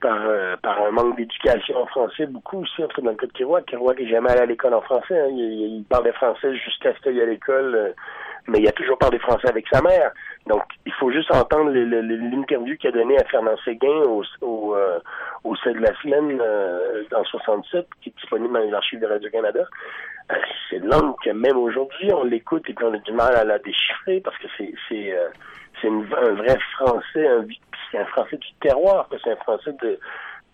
par, 0.01 0.27
euh, 0.27 0.57
par 0.63 0.83
un 0.83 0.91
manque 0.91 1.17
d'éducation 1.17 1.77
en 1.77 1.87
français, 1.87 2.27
beaucoup 2.27 2.63
aussi, 2.63 2.83
entre 2.83 3.01
dans 3.03 3.11
le 3.11 3.17
cas 3.17 3.27
de 3.27 3.33
Kerouac. 3.33 3.67
Kerouac 3.67 3.99
n'est 3.99 4.09
jamais 4.09 4.31
allé 4.31 4.41
à 4.41 4.47
l'école 4.47 4.75
en 4.75 4.81
français. 4.81 5.19
Hein. 5.19 5.29
Il, 5.31 5.79
il, 5.79 5.85
parlait 5.85 6.13
français 6.13 6.55
jusqu'à 6.57 6.95
ce 6.95 7.01
qu'il 7.01 7.13
aille 7.13 7.23
à 7.23 7.27
l'école, 7.27 7.75
euh, 7.75 7.93
mais 8.49 8.59
il 8.59 8.69
a 8.69 8.73
toujours 8.73 8.99
parlé 8.99 9.19
français 9.19 9.49
avec 9.49 9.67
sa 9.71 9.83
mère. 9.83 10.13
Donc, 10.47 10.63
il 10.87 10.93
faut 10.95 11.11
juste 11.11 11.31
entendre 11.35 11.71
l'interview 11.71 12.77
qu'il 12.77 12.89
a 12.89 12.93
donnée 12.93 13.19
à 13.19 13.25
Fernand 13.25 13.57
Séguin 13.65 14.03
au, 14.07 14.25
au, 14.41 14.75
euh, 14.75 14.99
au 15.45 15.55
de 15.55 15.81
la 15.81 15.95
semaine 16.01 16.41
en 17.15 17.25
67, 17.25 17.87
qui 18.01 18.09
est 18.09 18.17
disponible 18.17 18.55
dans 18.55 18.61
les 18.61 18.73
archives 18.73 19.01
de 19.01 19.07
Radio-Canada. 19.07 19.65
c'est 20.69 20.77
une 20.77 20.87
langue 20.87 21.15
que 21.23 21.31
même 21.31 21.59
aujourd'hui, 21.59 22.13
on 22.13 22.25
l'écoute 22.25 22.69
et 22.69 22.75
puis 22.75 22.85
on 22.85 22.95
a 22.95 22.99
du 22.99 23.13
mal 23.13 23.35
à 23.37 23.45
la 23.45 23.59
déchiffrer 23.59 24.21
parce 24.21 24.39
que 24.39 24.49
c'est 24.57 24.73
c'est 24.89 25.15
un 25.89 26.33
vrai 26.35 26.59
français, 26.77 27.27
un, 27.27 27.45
c'est 27.91 27.99
un 27.99 28.05
français 28.07 28.37
du 28.37 28.49
terroir, 28.61 29.09
c'est 29.23 29.31
un 29.31 29.37
français 29.37 29.73
de, 29.83 29.99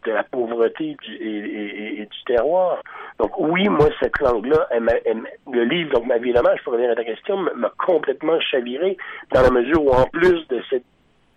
de 0.04 0.12
la 0.12 0.22
pauvreté 0.24 0.96
et, 1.08 2.06
du 2.06 2.24
terroir. 2.26 2.82
Donc 3.18 3.38
oui, 3.38 3.68
moi, 3.68 3.88
cette 4.00 4.18
langue-là, 4.20 4.68
le 5.50 5.64
livre, 5.64 5.92
donc 5.92 6.06
Ma 6.06 6.18
vie 6.18 6.30
et 6.30 6.32
l'hommage, 6.32 6.62
pour 6.62 6.72
revenir 6.72 6.92
à 6.92 6.94
ta 6.94 7.04
question, 7.04 7.36
m'a 7.36 7.72
complètement 7.84 8.38
chaviré, 8.40 8.96
dans 9.32 9.42
la 9.42 9.50
mesure 9.50 9.84
où, 9.84 9.90
en 9.90 10.06
plus 10.06 10.46
de 10.48 10.62
cette 10.70 10.84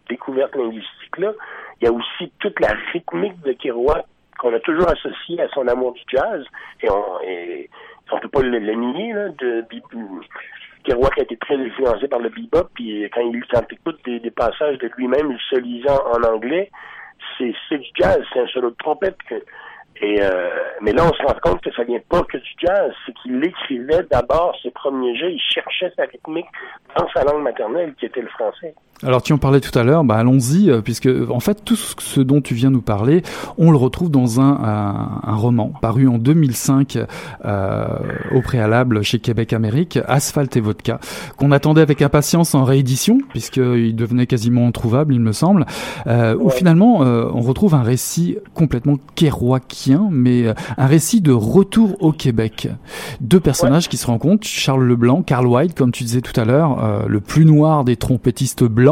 découverte 0.10 0.56
linguistique-là, 0.56 1.34
il 1.82 1.86
y 1.86 1.88
a 1.88 1.92
aussi 1.92 2.32
toute 2.40 2.60
la 2.60 2.74
rythmique 2.94 3.40
de 3.42 3.54
Kerouac 3.54 4.06
qu'on 4.40 4.54
a 4.54 4.60
toujours 4.60 4.88
associée 4.90 5.42
à 5.42 5.50
son 5.50 5.68
amour 5.68 5.94
du 5.94 6.02
jazz, 6.08 6.44
et 6.82 6.90
on 6.90 7.20
on 8.12 8.20
peut 8.20 8.30
pas 8.30 8.42
le, 8.42 8.60
nier, 8.60 9.14
là, 9.14 9.30
de, 9.30 9.66
Kerouac 10.90 11.20
a 11.20 11.22
été 11.22 11.38
très 11.38 11.56
influencé 11.56 12.08
par 12.08 12.20
le 12.20 12.30
bebop, 12.30 12.70
puis 12.74 13.08
quand 13.14 13.22
il 13.22 13.44
quand 13.46 13.62
écoute 13.72 14.00
des, 14.06 14.32
passages 14.32 14.80
de 14.80 14.90
lui-même 14.98 15.38
se 15.50 15.58
lisant 15.58 16.02
en 16.14 16.24
anglais, 16.24 16.72
c'est 17.38 17.78
du 17.78 17.88
jazz, 17.96 18.20
c'est 18.34 18.40
un 18.40 18.48
solo 18.48 18.72
de 18.72 18.76
trompette. 18.76 19.18
et 20.02 20.22
euh, 20.22 20.50
mais 20.82 20.92
là, 20.94 21.04
on 21.06 21.14
se 21.14 21.22
rend 21.22 21.40
compte 21.44 21.62
que 21.62 21.72
ça 21.74 21.84
vient 21.84 22.00
pas 22.10 22.24
que 22.24 22.38
du 22.38 22.50
jazz, 22.58 22.92
c'est 23.06 23.14
qu'il 23.22 23.44
écrivait 23.44 24.04
d'abord 24.10 24.58
ses 24.64 24.72
premiers 24.72 25.16
jeux, 25.16 25.32
il 25.32 25.40
cherchait 25.40 25.94
sa 25.96 26.06
rythmique 26.06 26.48
dans 26.98 27.08
sa 27.10 27.24
langue 27.24 27.44
maternelle, 27.44 27.94
qui 28.00 28.08
était 28.08 28.22
le 28.22 28.30
français. 28.30 28.74
Alors 29.02 29.22
tu 29.22 29.32
en 29.32 29.38
parlais 29.38 29.62
tout 29.62 29.78
à 29.80 29.84
l'heure, 29.84 30.04
bah 30.04 30.16
allons-y, 30.16 30.70
euh, 30.70 30.82
puisque 30.82 31.10
en 31.30 31.40
fait 31.40 31.64
tout 31.64 31.78
ce 31.78 32.20
dont 32.20 32.42
tu 32.42 32.54
viens 32.54 32.70
nous 32.70 32.82
parler, 32.82 33.24
on 33.58 33.72
le 33.72 33.78
retrouve 33.78 34.12
dans 34.12 34.42
un, 34.42 35.22
un, 35.24 35.36
roman 35.36 35.72
paru 35.82 36.10
en 36.10 36.18
2005 36.18 36.98
euh, 37.46 37.88
au 38.36 38.42
préalable 38.42 39.02
chez 39.04 39.20
Québec 39.20 39.54
Amérique, 39.54 40.00
Asphalte 40.06 40.58
et 40.58 40.60
Vodka, 40.60 41.00
qu'on 41.38 41.52
attendait 41.52 41.82
avec 41.82 42.02
impatience 42.02 42.56
en 42.56 42.66
réédition, 42.66 43.20
puisqu'il 43.30 43.96
devenait 43.96 44.28
quasiment 44.28 44.68
introuvable, 44.68 45.14
il 45.14 45.22
me 45.22 45.32
semble, 45.32 45.66
euh, 46.08 46.36
où 46.38 46.50
finalement 46.50 47.04
euh, 47.04 47.30
on 47.34 47.42
retrouve 47.42 47.76
un 47.76 47.84
récit 47.84 48.38
complètement 48.54 48.98
kérouakien, 49.16 50.10
mais 50.12 50.48
euh, 50.48 50.54
un 50.78 50.88
récit 50.88 51.22
de 51.22 51.32
retour 51.32 51.96
au 52.02 52.12
Québec. 52.12 52.68
Deux 53.22 53.40
personnages 53.40 53.88
qui 53.88 53.98
se 53.98 54.08
rencontrent, 54.08 54.46
Charles 54.46 54.86
Leblanc, 54.86 55.22
Carl 55.22 55.48
White, 55.48 55.76
comme 55.76 55.92
tu 55.92 56.04
disais 56.04 56.22
tout 56.22 56.38
à 56.40 56.44
l'heure, 56.44 57.06
le 57.08 57.20
plus 57.20 57.46
noir 57.46 57.84
des 57.84 57.96
trompettistes 57.96 58.64
blancs, 58.64 58.89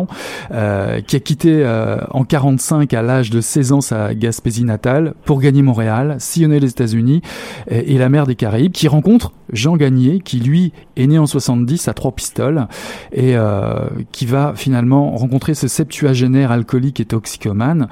euh, 0.52 1.02
qui 1.02 1.16
a 1.16 1.20
quitté 1.20 1.64
euh, 1.64 1.98
en 2.12 2.24
45 2.24 2.94
à 2.94 3.02
l'âge 3.02 3.30
de 3.30 3.42
16 3.42 3.72
ans 3.72 3.82
sa 3.82 4.14
Gaspésie 4.14 4.64
natale 4.64 5.14
pour 5.26 5.40
gagner 5.40 5.62
Montréal, 5.62 6.18
sillonner 6.20 6.60
les 6.60 6.70
États-Unis 6.70 7.22
et, 7.70 7.98
la 7.98 8.10
mer 8.10 8.28
des 8.28 8.36
Caraïbes, 8.36 8.72
qui 8.72 8.88
rencontre 8.88 9.32
Jean 9.52 9.76
Gagné, 9.76 10.20
qui 10.20 10.40
lui 10.40 10.74
est 10.98 11.08
né 11.08 11.18
en 11.18 11.26
70 11.26 11.88
à 11.88 11.94
trois 11.94 12.12
pistoles 12.12 12.68
et 13.12 13.36
euh, 13.36 13.88
qui 14.12 14.26
va 14.26 14.54
finalement 14.56 15.16
rencontrer 15.16 15.56
ce 15.56 15.68
septuagénaire 15.68 16.52
alcoolique 16.52 17.00
et 17.00 17.06
toxicomane 17.06 17.88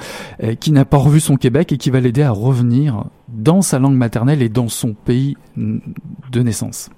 qui 0.60 0.72
n'a 0.72 0.86
pas 0.86 0.98
revu 0.98 1.20
son 1.20 1.38
Québec 1.38 1.72
et 1.72 1.78
qui 1.78 1.90
va 1.90 2.00
l'aider 2.00 2.22
à 2.22 2.32
revenir 2.32 3.06
dans 3.30 3.62
sa 3.62 3.80
langue 3.80 3.96
maternelle 3.96 4.42
et 4.42 4.50
dans 4.50 4.70
son 4.70 4.94
pays 4.94 5.38
de 5.56 6.42
naissance. 6.42 6.90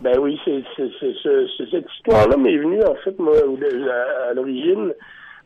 Ben 0.00 0.18
oui, 0.18 0.38
c'est 0.44 0.62
cette 0.76 1.92
histoire-là 1.96 2.36
m'est 2.36 2.56
venue, 2.56 2.82
en 2.84 2.94
fait, 2.96 3.18
moi, 3.18 3.34
à, 3.36 4.34
l'origine 4.34 4.92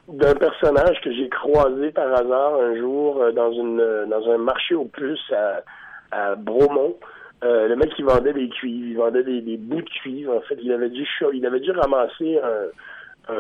d'un 0.08 0.34
personnage 0.34 1.00
que 1.02 1.12
j'ai 1.12 1.28
croisé 1.28 1.90
par 1.92 2.12
hasard 2.12 2.56
un 2.60 2.76
jour 2.76 3.22
euh, 3.22 3.32
dans 3.32 3.52
une 3.52 4.06
dans 4.08 4.28
un 4.30 4.38
marché 4.38 4.74
aux 4.74 4.86
puces 4.86 5.32
à, 5.32 5.62
à 6.10 6.34
Bromont. 6.34 6.96
Euh, 7.44 7.68
le 7.68 7.76
mec 7.76 7.94
qui 7.94 8.02
vendait 8.02 8.32
des 8.32 8.48
cuivres, 8.48 8.86
il 8.86 8.96
vendait 8.96 9.22
des, 9.22 9.56
bouts 9.56 9.82
de 9.82 9.88
cuivre. 9.88 10.36
En 10.36 10.40
fait, 10.40 10.58
il 10.62 10.72
avait 10.72 10.90
dû 10.90 11.06
il 11.32 11.46
avait 11.46 11.60
dû 11.60 11.70
ramasser 11.70 12.38
un, 12.38 13.32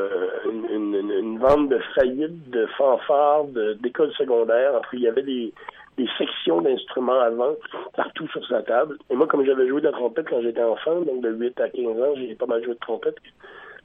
une, 0.48 0.94
une, 0.94 1.10
une, 1.10 1.38
vente 1.38 1.68
de 1.68 1.78
faillite 1.94 2.50
de 2.50 2.66
fanfare 2.78 3.44
d'école 3.82 4.12
secondaire. 4.12 4.72
Enfin, 4.76 4.88
il 4.92 5.00
y 5.00 5.08
avait 5.08 5.22
des 5.22 5.52
des 6.00 6.08
sections 6.16 6.62
d'instruments 6.62 7.20
avant 7.20 7.54
partout 7.94 8.26
sur 8.28 8.46
sa 8.46 8.62
table. 8.62 8.96
Et 9.10 9.16
moi, 9.16 9.26
comme 9.26 9.44
j'avais 9.44 9.68
joué 9.68 9.80
de 9.80 9.86
la 9.86 9.92
trompette 9.92 10.28
quand 10.28 10.40
j'étais 10.40 10.62
enfant, 10.62 11.00
donc 11.02 11.20
de 11.20 11.30
8 11.30 11.60
à 11.60 11.68
15 11.68 11.86
ans, 11.86 12.14
j'ai 12.16 12.34
pas 12.34 12.46
mal 12.46 12.64
joué 12.64 12.74
de 12.74 12.78
trompette 12.78 13.16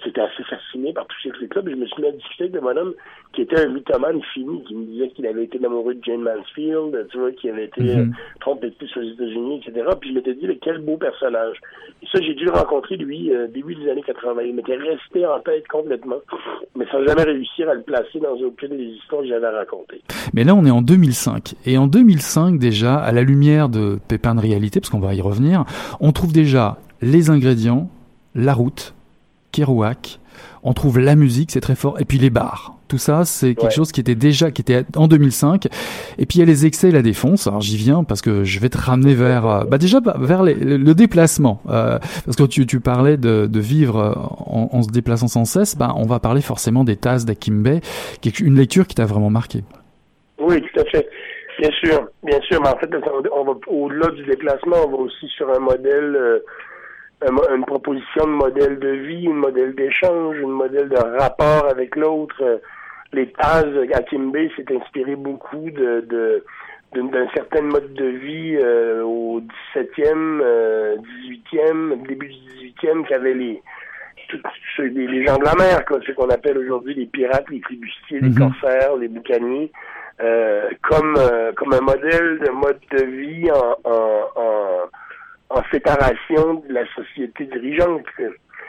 j'étais 0.04 0.22
assez 0.22 0.44
fasciné 0.44 0.94
par 0.94 1.06
tous 1.08 1.18
ces 1.24 1.30
trucs-là. 1.30 1.62
Puis 1.62 1.74
je 1.74 1.78
me 1.78 1.86
suis 1.86 2.02
mis 2.02 2.08
à 2.08 2.12
discuter 2.12 2.44
avec 2.46 2.62
mon 2.62 2.78
homme 2.78 2.94
qui 3.34 3.42
était 3.42 3.60
un 3.60 3.70
mythomane 3.70 4.22
fini, 4.34 4.64
qui 4.64 4.76
me 4.76 4.86
disait 4.86 5.10
qu'il 5.10 5.28
avait 5.28 5.44
été 5.44 5.64
amoureux 5.64 5.94
de 5.94 6.04
Jane 6.04 6.22
Mansfield, 6.22 7.08
tu 7.12 7.18
vois, 7.18 7.32
qui 7.34 7.50
avait 7.50 7.66
été 7.66 7.82
mm 7.82 8.12
-hmm. 8.12 8.50
aux 8.50 8.58
États-Unis, 8.64 9.62
etc. 9.62 9.88
Puis 10.00 10.10
je 10.10 10.16
m'étais 10.16 10.34
dit, 10.36 10.48
quel 10.62 10.80
beau 10.80 10.98
personnage. 10.98 11.58
Et 12.02 12.08
ça, 12.12 12.20
j'ai 12.22 12.34
dû 12.34 12.46
le 12.46 12.52
rencontrer, 12.52 12.96
lui, 12.98 13.34
euh, 13.34 13.48
début 13.48 13.76
des 13.76 13.90
années 13.90 14.04
80. 14.04 14.42
Il 14.44 14.56
m'était 14.56 14.78
resté 14.78 15.26
en 15.26 15.40
tête 15.40 15.68
complètement, 15.68 16.22
mais 16.76 16.86
sans 16.92 17.04
jamais 17.06 17.24
réussir 17.24 17.70
à 17.70 17.74
le 17.74 17.82
placer 17.82 18.20
dans 18.20 18.36
aucune 18.42 18.78
des 18.78 18.90
histoires 18.98 19.22
que 19.22 19.28
j'avais 19.28 19.50
racontées. 19.50 20.02
Mais 20.34 20.44
là, 20.44 20.56
on 20.56 20.66
est 20.66 20.72
en 20.72 20.82
2005. 20.82 21.56
Et 21.66 21.78
en 21.78 21.88
2005, 21.88 22.58
déjà, 22.60 22.96
à 22.96 23.12
la 23.12 23.22
lumière 23.22 23.70
de 23.70 24.00
Pépin 24.08 24.34
de 24.36 24.42
réalité, 24.42 24.80
parce 24.80 24.90
qu'on 24.90 25.00
va 25.00 25.14
y 25.14 25.22
revenir, 25.22 25.66
on 26.00 26.12
trouve 26.12 26.34
déjà 26.34 26.78
les 27.02 27.30
ingrédients, 27.30 27.90
la 28.34 28.54
route, 28.54 28.95
Kerouac. 29.56 30.20
On 30.64 30.74
trouve 30.74 31.00
la 31.00 31.16
musique, 31.16 31.52
c'est 31.52 31.62
très 31.62 31.76
fort, 31.76 32.00
et 32.02 32.06
puis 32.06 32.18
les 32.18 32.30
bars. 32.30 32.74
Tout 32.88 32.98
ça, 32.98 33.24
c'est 33.24 33.56
quelque 33.56 33.74
chose 33.74 33.92
qui 33.92 34.02
était 34.02 34.16
déjà, 34.16 34.52
qui 34.52 34.62
était 34.62 34.84
en 34.96 35.08
2005. 35.08 35.66
Et 36.18 36.26
puis 36.26 36.38
il 36.38 36.40
y 36.40 36.42
a 36.42 36.46
les 36.46 36.66
excès 36.66 36.90
et 36.90 36.92
la 36.92 37.02
défonce. 37.02 37.48
Alors 37.48 37.62
j'y 37.62 37.78
viens 37.78 38.04
parce 38.04 38.22
que 38.22 38.44
je 38.44 38.60
vais 38.60 38.70
te 38.70 38.78
ramener 38.78 39.16
vers, 39.16 39.48
euh, 39.48 39.64
bah 39.64 39.78
déjà 39.78 40.02
bah, 40.02 40.16
vers 40.20 40.44
le 40.44 40.94
déplacement, 40.94 41.62
euh, 41.70 41.98
parce 42.26 42.36
que 42.36 42.44
tu, 42.44 42.68
tu 42.68 42.80
parlais 42.80 43.18
de, 43.18 43.60
vivre 43.60 43.98
euh, 43.98 44.14
en, 44.16 44.84
se 44.84 44.90
déplaçant 44.90 45.28
sans 45.28 45.46
cesse. 45.46 45.78
Bah 45.78 45.94
on 45.96 46.06
va 46.06 46.20
parler 46.20 46.42
forcément 46.42 46.84
des 46.84 46.98
tasses 46.98 47.26
d'Akimbe, 47.26 47.80
qui 48.22 48.30
est 48.30 48.40
une 48.40 48.56
lecture 48.56 48.88
qui 48.88 48.96
t'a 48.96 49.06
vraiment 49.06 49.30
marqué. 49.30 49.64
Oui, 50.40 50.62
tout 50.62 50.80
à 50.80 50.86
fait. 50.86 51.08
Bien 51.60 51.72
sûr, 51.72 52.08
bien 52.24 52.42
sûr, 52.42 52.62
mais 52.62 52.68
en 52.68 52.78
fait, 52.78 52.90
on 53.34 53.46
va 53.46 53.54
au-delà 53.68 54.12
du 54.12 54.26
déplacement, 54.26 54.76
on 54.86 54.90
va 54.90 54.98
aussi 54.98 55.28
sur 55.30 55.50
un 55.50 55.60
modèle 55.60 56.42
une 57.24 57.66
proposition 57.66 58.26
de 58.26 58.32
modèle 58.32 58.80
de 58.80 58.90
vie, 58.90 59.28
un 59.28 59.34
modèle 59.34 59.74
d'échange, 59.76 60.38
un 60.44 60.48
modèle 60.48 60.90
de 60.90 60.98
rapport 61.20 61.68
avec 61.70 61.96
l'autre. 61.96 62.36
Euh, 62.42 62.58
les 63.14 63.32
Taz, 63.32 63.66
Akimbe 63.94 64.38
s'est 64.56 64.66
inspiré 64.76 65.16
beaucoup 65.16 65.70
de, 65.72 66.44
d'un 66.94 67.28
certain 67.34 67.62
mode 67.62 67.94
de 67.94 68.06
vie 68.06 68.58
euh, 68.58 69.04
au 69.04 69.42
17e, 69.76 70.42
euh, 70.42 70.98
18e, 71.54 72.08
début 72.08 72.28
du 72.28 72.70
18e, 72.84 73.08
qu'avaient 73.08 73.34
les, 73.34 73.62
les, 74.80 75.26
gens 75.26 75.38
de 75.38 75.46
la 75.46 75.56
mer, 75.56 75.86
quoi, 75.86 76.00
ce 76.06 76.12
qu'on 76.12 76.30
appelle 76.30 76.58
aujourd'hui 76.58 76.94
les 76.96 77.06
pirates, 77.06 77.50
les 77.50 77.62
flibustiers, 77.62 78.20
les 78.20 78.30
mhm. 78.30 78.38
corsaires, 78.40 78.96
les 78.98 79.08
boucaniers, 79.08 79.72
euh, 80.22 80.70
comme, 80.82 81.18
comme 81.56 81.74
un 81.74 81.82
modèle 81.82 82.40
de 82.40 82.52
mode 82.52 82.80
de 82.92 83.04
vie 83.06 83.50
en, 83.52 83.90
en 83.90 84.90
en 85.05 85.05
séparation 85.72 86.64
de 86.68 86.74
la 86.74 86.86
société 86.96 87.46
dirigeante. 87.46 88.06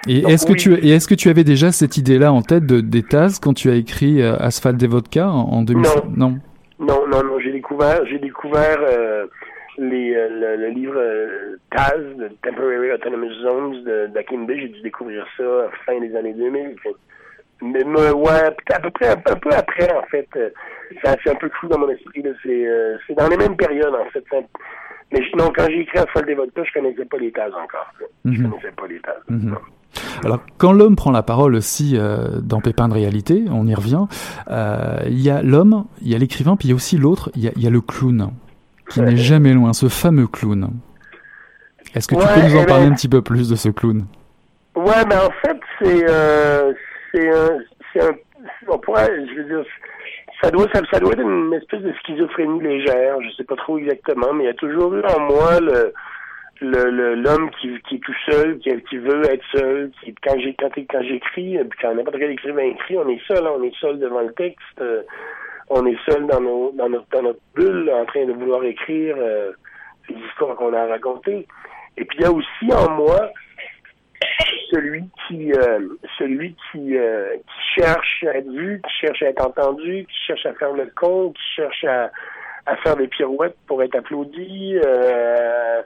Et 0.09 0.19
est-ce 0.19 0.47
que 0.47 0.53
tu 0.53 0.75
et 0.75 0.91
est-ce 0.91 1.09
que 1.09 1.15
tu 1.15 1.29
avais 1.29 1.45
déjà 1.45 1.73
cette 1.73 1.97
idée-là 1.97 2.33
en 2.33 2.43
tête 2.43 2.65
de 2.67 2.81
des 2.81 3.03
Taz 3.03 3.41
quand 3.41 3.55
tu 3.55 3.71
as 3.71 3.75
écrit 3.75 4.23
euh, 4.23 4.37
Asphalt 4.39 4.77
des 4.77 4.87
Vodka 4.87 5.29
en, 5.29 5.49
en 5.51 5.63
non. 5.63 5.83
non. 6.17 6.39
Non, 6.79 7.07
non, 7.09 7.23
non, 7.25 7.41
j'ai 7.41 7.53
découvert 7.53 8.05
j'ai 8.07 8.19
découvert 8.19 8.79
euh, 8.81 9.27
les 9.79 10.15
euh, 10.15 10.57
le, 10.57 10.69
livre 10.69 11.01
Taz, 11.71 12.05
Temporary 12.43 12.93
Autonomous 12.93 13.33
Zones 13.43 13.85
d'Akimbe, 14.13 14.51
j'ai 14.55 14.69
dû 14.69 14.81
découvrir 14.83 15.27
ça 15.37 15.43
à 15.43 15.63
la 15.63 15.71
fin 15.85 16.01
des 16.01 16.15
années 16.15 16.35
2000. 16.35 16.77
Mais, 17.63 17.83
ouais, 17.85 18.55
à 18.71 18.81
peu 18.81 18.91
près 18.91 19.09
un, 19.09 19.17
peu 19.17 19.51
après 19.51 19.91
en 19.91 20.03
fait. 20.11 20.29
c'est 21.03 21.31
un 21.31 21.35
peu 21.37 21.49
fou 21.59 21.69
dans 21.69 21.79
mon 21.79 21.89
esprit. 21.89 22.23
C'est 22.45 22.69
c'est 23.07 23.15
dans 23.15 23.29
les 23.29 23.39
mêmes 23.39 23.57
périodes 23.57 23.95
en 23.95 24.05
fait. 24.11 24.25
Mais 25.13 25.23
sinon, 25.31 25.53
quand 25.55 25.67
j'ai 25.69 25.81
écrit 25.81 25.99
Asphalt 25.99 26.27
des 26.27 26.35
Vodka, 26.35 26.63
je 26.65 26.73
connaissais 26.73 27.05
pas 27.05 27.17
les 27.19 27.33
tases 27.33 27.53
encore. 27.53 27.93
Je 28.25 28.31
mhm. 28.31 28.51
connaissais 28.51 28.73
pas 28.73 28.87
les 28.89 29.01
tases. 29.01 29.23
Mhm. 29.29 29.57
Alors, 30.25 30.41
quand 30.59 30.73
l'homme 30.73 30.97
prend 30.97 31.11
la 31.11 31.23
parole 31.23 31.55
aussi 31.55 31.97
euh, 31.97 32.41
dans 32.43 32.61
Pépin 32.61 32.89
de 32.89 32.95
réalité, 32.95 33.45
on 33.51 33.67
y 33.67 33.75
revient, 33.75 34.07
euh, 34.51 34.99
il 35.07 35.21
y 35.21 35.31
a 35.31 35.43
l'homme, 35.43 35.87
il 36.03 36.09
y 36.09 36.15
a 36.15 36.19
l'écrivain, 36.19 36.57
puis 36.57 36.69
il 36.69 36.71
y 36.71 36.73
a 36.73 36.77
aussi 36.77 36.97
l'autre, 36.97 37.31
il 37.35 37.43
y, 37.43 37.67
a 37.67 37.71
le 37.71 37.81
clown, 37.81 38.31
qui 38.91 39.01
n'est 39.01 39.17
jamais 39.17 39.53
loin, 39.53 39.73
ce 39.73 39.89
fameux 39.89 40.27
clown. 40.27 40.71
Est-ce 41.95 42.09
que 42.09 42.15
tu 42.15 42.21
peux 42.21 42.49
nous 42.49 42.57
en 42.57 42.63
eh 42.63 42.67
parler 42.67 42.87
ben, 42.87 42.93
un 42.93 42.95
petit 42.95 43.09
peu 43.09 43.23
plus 43.23 43.49
de 43.49 43.57
ce 43.57 43.69
clown? 43.69 44.07
Ouais, 44.75 45.05
mais 45.09 45.17
en 45.17 45.31
fait, 45.43 45.59
c'est 45.81 46.11
euh, 46.11 46.73
c'est 47.13 47.31
un, 47.31 48.09
un, 48.09 48.11
on 48.69 48.79
pourrait, 48.79 49.09
je 49.35 49.41
veux 49.41 49.45
dire, 49.45 49.65
ça 50.43 50.51
doit, 50.51 50.67
ça, 50.73 51.01
doit 51.01 51.13
être 51.13 51.21
une 51.21 51.53
espèce 51.55 51.83
de 51.83 51.93
schizophrénie 52.03 52.61
légère, 52.61 53.21
je 53.23 53.31
sais 53.37 53.45
pas 53.45 53.57
trop 53.57 53.79
exactement, 53.79 54.33
mais 54.35 54.45
il 54.45 54.47
y 54.47 54.51
a 54.51 54.55
toujours 54.55 54.95
eu 54.95 55.03
en 55.03 55.21
moi 55.21 55.61
le 55.61 55.93
l'homme 56.61 57.51
qui, 57.61 57.79
qui 57.83 57.97
est 57.97 57.99
tout 57.99 58.15
seul, 58.31 58.59
qui, 58.59 58.71
qui 58.89 58.97
veut 58.97 59.25
être 59.31 59.45
seul, 59.53 59.91
qui 60.01 60.15
quand 60.23 60.39
j'ai 60.39 60.55
quand, 60.55 60.71
quand 60.75 61.03
j'écris, 61.03 61.59
puis 61.59 61.79
quand 61.81 61.95
n'importe 61.95 62.19
quel 62.19 62.31
écrivain 62.31 62.63
écrit, 62.63 62.97
on 62.97 63.09
est 63.09 63.21
seul, 63.27 63.47
hein, 63.47 63.53
on 63.59 63.63
est 63.63 63.77
seul 63.79 63.99
devant 63.99 64.21
le 64.21 64.33
texte, 64.33 64.81
euh, 64.81 65.03
on 65.69 65.85
est 65.87 65.99
seul 66.09 66.27
dans 66.27 66.41
nos 66.41 66.73
dans 66.73 66.89
notre 66.89 67.07
dans 67.13 67.23
notre 67.23 67.41
bulle 67.55 67.91
en 67.91 68.05
train 68.07 68.25
de 68.25 68.33
vouloir 68.33 68.65
écrire 68.65 69.17
euh, 69.19 69.53
les 70.09 70.17
histoires 70.29 70.57
qu'on 70.57 70.73
a 70.73 70.87
racontées. 70.87 71.47
Et 71.99 72.05
puis 72.05 72.19
il 72.19 72.23
y 72.23 72.27
a 72.27 72.33
aussi 72.33 72.73
en 72.73 72.91
moi 72.91 73.31
celui 74.71 75.05
qui 75.27 75.53
euh, 75.53 75.81
celui 76.19 76.55
qui, 76.71 76.97
euh, 76.97 77.37
qui, 77.37 77.81
cherche 77.81 78.25
à 78.25 78.39
être 78.39 78.51
vu, 78.51 78.81
qui 78.83 79.07
cherche 79.07 79.23
à 79.23 79.27
être 79.27 79.47
entendu, 79.47 80.07
qui 80.09 80.27
cherche 80.27 80.47
à 80.47 80.55
faire 80.55 80.73
le 80.73 80.91
con, 80.97 81.33
qui 81.33 81.43
cherche 81.57 81.85
à, 81.85 82.11
à 82.67 82.77
faire 82.77 82.97
des 82.97 83.09
pirouettes 83.09 83.57
pour 83.67 83.83
être 83.83 83.95
applaudi. 83.95 84.79
Euh, 84.85 85.83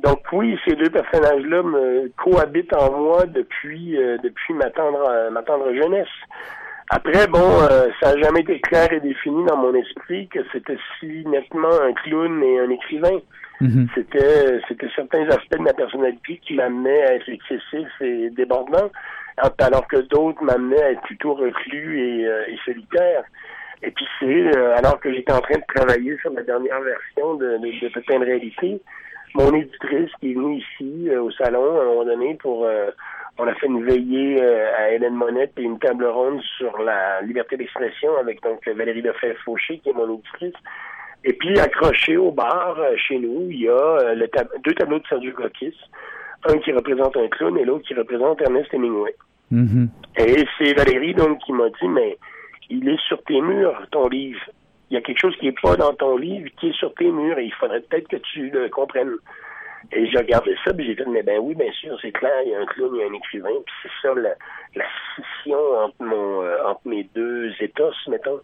donc 0.00 0.20
oui, 0.32 0.58
ces 0.66 0.76
deux 0.76 0.88
personnages-là 0.88 1.62
me 1.62 2.10
cohabitent 2.16 2.74
en 2.74 2.90
moi 2.92 3.26
depuis 3.26 3.98
depuis 4.22 4.54
ma 4.54 4.70
tendre 4.70 5.30
ma 5.30 5.42
tendre 5.42 5.74
jeunesse. 5.74 6.08
Après, 6.92 7.26
bon, 7.28 7.60
ça 8.00 8.14
n'a 8.14 8.22
jamais 8.22 8.40
été 8.40 8.60
clair 8.60 8.90
et 8.92 9.00
défini 9.00 9.44
dans 9.44 9.58
mon 9.58 9.74
esprit 9.74 10.26
que 10.28 10.40
c'était 10.52 10.78
si 10.98 11.24
nettement 11.26 11.80
un 11.82 11.92
clown 11.92 12.42
et 12.42 12.60
un 12.60 12.70
écrivain. 12.70 13.20
Mhm. 13.60 13.88
C'était 13.94 14.60
certains 14.96 15.28
aspects 15.28 15.56
de 15.56 15.62
ma 15.62 15.74
personnalité 15.74 16.40
qui 16.42 16.54
m'amenaient 16.54 17.02
à 17.02 17.14
être 17.16 17.28
excessif 17.28 17.88
et 18.00 18.30
débordant, 18.30 18.90
alors 19.58 19.86
que 19.86 19.96
d'autres 19.96 20.42
m'amenaient 20.42 20.82
à 20.82 20.92
être 20.92 21.02
plutôt 21.02 21.34
reclus 21.34 22.00
et, 22.00 22.26
euh, 22.26 22.44
et 22.48 22.56
solitaire. 22.64 23.24
Et 23.82 23.90
puis 23.90 24.06
c'est 24.18 24.56
euh, 24.56 24.76
alors 24.76 24.98
que 25.00 25.12
j'étais 25.12 25.32
en 25.32 25.40
train 25.40 25.56
de 25.56 25.74
travailler 25.74 26.16
sur 26.18 26.32
la 26.32 26.42
dernière 26.42 26.80
version 26.80 27.34
de, 27.34 27.58
de, 27.58 28.18
de 28.18 28.24
réalité, 28.24 28.80
mon 29.34 29.54
éditrice 29.54 30.10
qui 30.20 30.32
est 30.32 30.34
venue 30.34 30.58
ici 30.58 31.08
euh, 31.10 31.22
au 31.22 31.30
salon 31.30 31.78
à 31.78 31.82
un 31.82 31.86
moment 31.86 32.04
donné 32.04 32.34
pour 32.36 32.66
on 33.38 33.46
a 33.46 33.54
fait 33.54 33.66
une 33.66 33.84
veillée 33.84 34.42
à 34.42 34.90
Hélène 34.90 35.14
Monette 35.14 35.52
et 35.56 35.62
une 35.62 35.78
table 35.78 36.04
ronde 36.04 36.42
sur 36.58 36.76
la 36.82 37.22
liberté 37.22 37.56
d'expression 37.56 38.14
avec 38.18 38.42
donc 38.42 38.66
Valérie 38.68 39.00
Lefebvre-Fauché 39.00 39.78
qui 39.78 39.88
est 39.90 39.94
mon 39.94 40.12
éditrice. 40.12 40.52
Et 41.24 41.32
puis, 41.34 41.58
accroché 41.58 42.16
au 42.16 42.30
bar, 42.30 42.76
euh, 42.78 42.96
chez 42.96 43.18
nous, 43.18 43.48
il 43.50 43.60
y 43.60 43.68
a 43.68 43.72
euh, 43.72 44.26
deux 44.64 44.72
tableaux 44.74 44.98
de 44.98 45.06
Sergio 45.06 45.32
Gokis. 45.32 45.76
Un 46.46 46.58
qui 46.58 46.72
représente 46.72 47.16
un 47.16 47.28
clown 47.28 47.58
et 47.58 47.64
l'autre 47.64 47.86
qui 47.86 47.94
représente 47.94 48.40
Ernest 48.40 48.72
Hemingway. 48.72 49.14
Mm-hmm. 49.52 49.88
Et 50.16 50.46
c'est 50.56 50.72
Valérie, 50.72 51.14
donc, 51.14 51.38
qui 51.40 51.52
m'a 51.52 51.68
dit, 51.68 51.88
mais 51.88 52.16
il 52.70 52.88
est 52.88 53.00
sur 53.08 53.22
tes 53.24 53.40
murs, 53.42 53.86
ton 53.90 54.08
livre. 54.08 54.40
Il 54.90 54.94
y 54.94 54.96
a 54.96 55.02
quelque 55.02 55.20
chose 55.20 55.36
qui 55.36 55.46
n'est 55.46 55.54
pas 55.60 55.76
dans 55.76 55.92
ton 55.92 56.16
livre, 56.16 56.48
qui 56.58 56.68
est 56.68 56.78
sur 56.78 56.94
tes 56.94 57.10
murs, 57.10 57.38
et 57.38 57.44
il 57.44 57.52
faudrait 57.52 57.80
peut-être 57.80 58.08
que 58.08 58.16
tu 58.16 58.48
le 58.48 58.70
comprennes. 58.70 59.16
Et 59.92 60.06
j'ai 60.06 60.18
regardé 60.18 60.56
ça, 60.64 60.72
puis 60.72 60.86
j'ai 60.86 60.94
dit, 60.94 61.10
mais 61.10 61.22
ben 61.22 61.38
oui, 61.40 61.54
bien 61.54 61.72
sûr, 61.72 61.98
c'est 62.00 62.12
clair, 62.12 62.32
il 62.44 62.52
y 62.52 62.54
a 62.54 62.60
un 62.60 62.66
clown, 62.66 62.90
il 62.94 63.00
y 63.00 63.02
a 63.02 63.06
un 63.06 63.12
écrivain, 63.12 63.50
puis 63.64 63.74
c'est 63.82 64.08
ça 64.08 64.14
la, 64.14 64.34
la 64.76 64.84
scission 65.14 65.58
entre, 65.84 66.02
mon, 66.02 66.42
euh, 66.42 66.56
entre 66.66 66.80
mes 66.86 67.04
deux 67.14 67.52
états, 67.60 67.90
mettons 68.08 68.40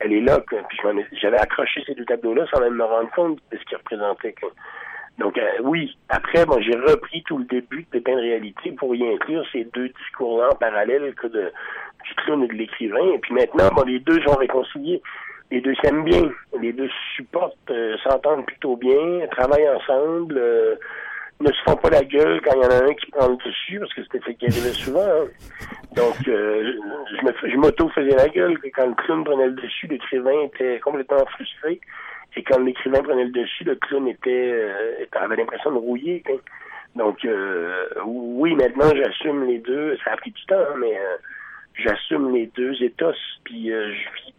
elle 0.00 0.12
est 0.12 0.20
là. 0.20 0.40
Puis 0.40 0.78
j'avais 1.20 1.38
accroché 1.38 1.82
ces 1.86 1.94
deux 1.94 2.04
tableaux-là 2.04 2.46
sans 2.52 2.60
même 2.60 2.74
me 2.74 2.84
rendre 2.84 3.10
compte 3.10 3.38
de 3.50 3.58
ce 3.58 3.64
qu'ils 3.64 3.76
représentaient. 3.76 4.34
Donc 5.18 5.36
euh, 5.36 5.48
oui, 5.62 5.96
après, 6.08 6.46
bon, 6.46 6.60
j'ai 6.60 6.76
repris 6.76 7.22
tout 7.24 7.38
le 7.38 7.44
début 7.44 7.82
de 7.82 7.88
Pépin 7.90 8.14
de 8.14 8.20
réalité 8.20 8.72
pour 8.72 8.94
y 8.94 9.06
inclure 9.06 9.44
ces 9.52 9.64
deux 9.74 9.88
discours-là 9.88 10.50
en 10.52 10.54
parallèle 10.54 11.14
que 11.14 11.26
de, 11.26 11.52
du 12.04 12.14
clown 12.14 12.44
et 12.44 12.48
de 12.48 12.52
l'écrivain. 12.52 13.12
Et 13.14 13.18
puis 13.18 13.34
maintenant, 13.34 13.68
bon, 13.74 13.82
les 13.82 13.98
deux 13.98 14.20
sont 14.22 14.36
réconciliés. 14.36 15.02
Les 15.50 15.60
deux 15.60 15.74
s'aiment 15.82 16.04
bien. 16.04 16.30
Les 16.60 16.72
deux 16.72 16.90
supportent, 17.16 17.56
euh, 17.70 17.96
s'entendent 18.04 18.46
plutôt 18.46 18.76
bien, 18.76 19.26
travaillent 19.30 19.68
ensemble. 19.68 20.36
Euh, 20.38 20.76
ne 21.40 21.52
se 21.52 21.62
font 21.64 21.76
pas 21.76 21.90
la 21.90 22.04
gueule 22.04 22.40
quand 22.42 22.52
il 22.54 22.62
y 22.62 22.66
en 22.66 22.70
a 22.70 22.84
un 22.84 22.94
qui 22.94 23.10
prend 23.10 23.28
le 23.28 23.36
dessus, 23.36 23.78
parce 23.78 23.94
que 23.94 24.02
c'était 24.02 24.20
ce 24.26 24.30
qui 24.32 24.46
arrivait 24.46 24.72
souvent. 24.72 25.06
Hein. 25.06 25.28
Donc, 25.94 26.16
euh, 26.28 26.72
je 27.44 27.56
m'auto-faisais 27.56 28.16
la 28.16 28.28
gueule 28.28 28.58
que 28.58 28.68
quand 28.68 28.86
le 28.86 28.94
clown 28.94 29.24
prenait 29.24 29.46
le 29.46 29.52
dessus, 29.52 29.86
l'écrivain 29.86 30.42
était 30.46 30.80
complètement 30.80 31.24
frustré. 31.26 31.80
Et 32.36 32.42
quand 32.42 32.60
l'écrivain 32.60 33.02
prenait 33.02 33.24
le 33.24 33.30
dessus, 33.30 33.64
le 33.64 33.76
clown 33.76 34.06
était, 34.08 34.52
euh, 34.52 35.06
avait 35.12 35.36
l'impression 35.36 35.72
de 35.72 35.78
rouiller. 35.78 36.22
Donc, 36.94 37.24
euh, 37.24 37.86
oui, 38.04 38.54
maintenant, 38.54 38.90
j'assume 38.94 39.44
les 39.46 39.58
deux. 39.58 39.96
Ça 40.04 40.12
a 40.12 40.16
pris 40.16 40.30
du 40.30 40.44
temps, 40.46 40.56
hein, 40.56 40.76
mais 40.78 40.96
euh, 40.96 41.16
j'assume 41.74 42.34
les 42.34 42.46
deux 42.48 42.80
éthos, 42.82 43.14
puis 43.44 43.70
je 43.70 43.90
vis 43.90 44.34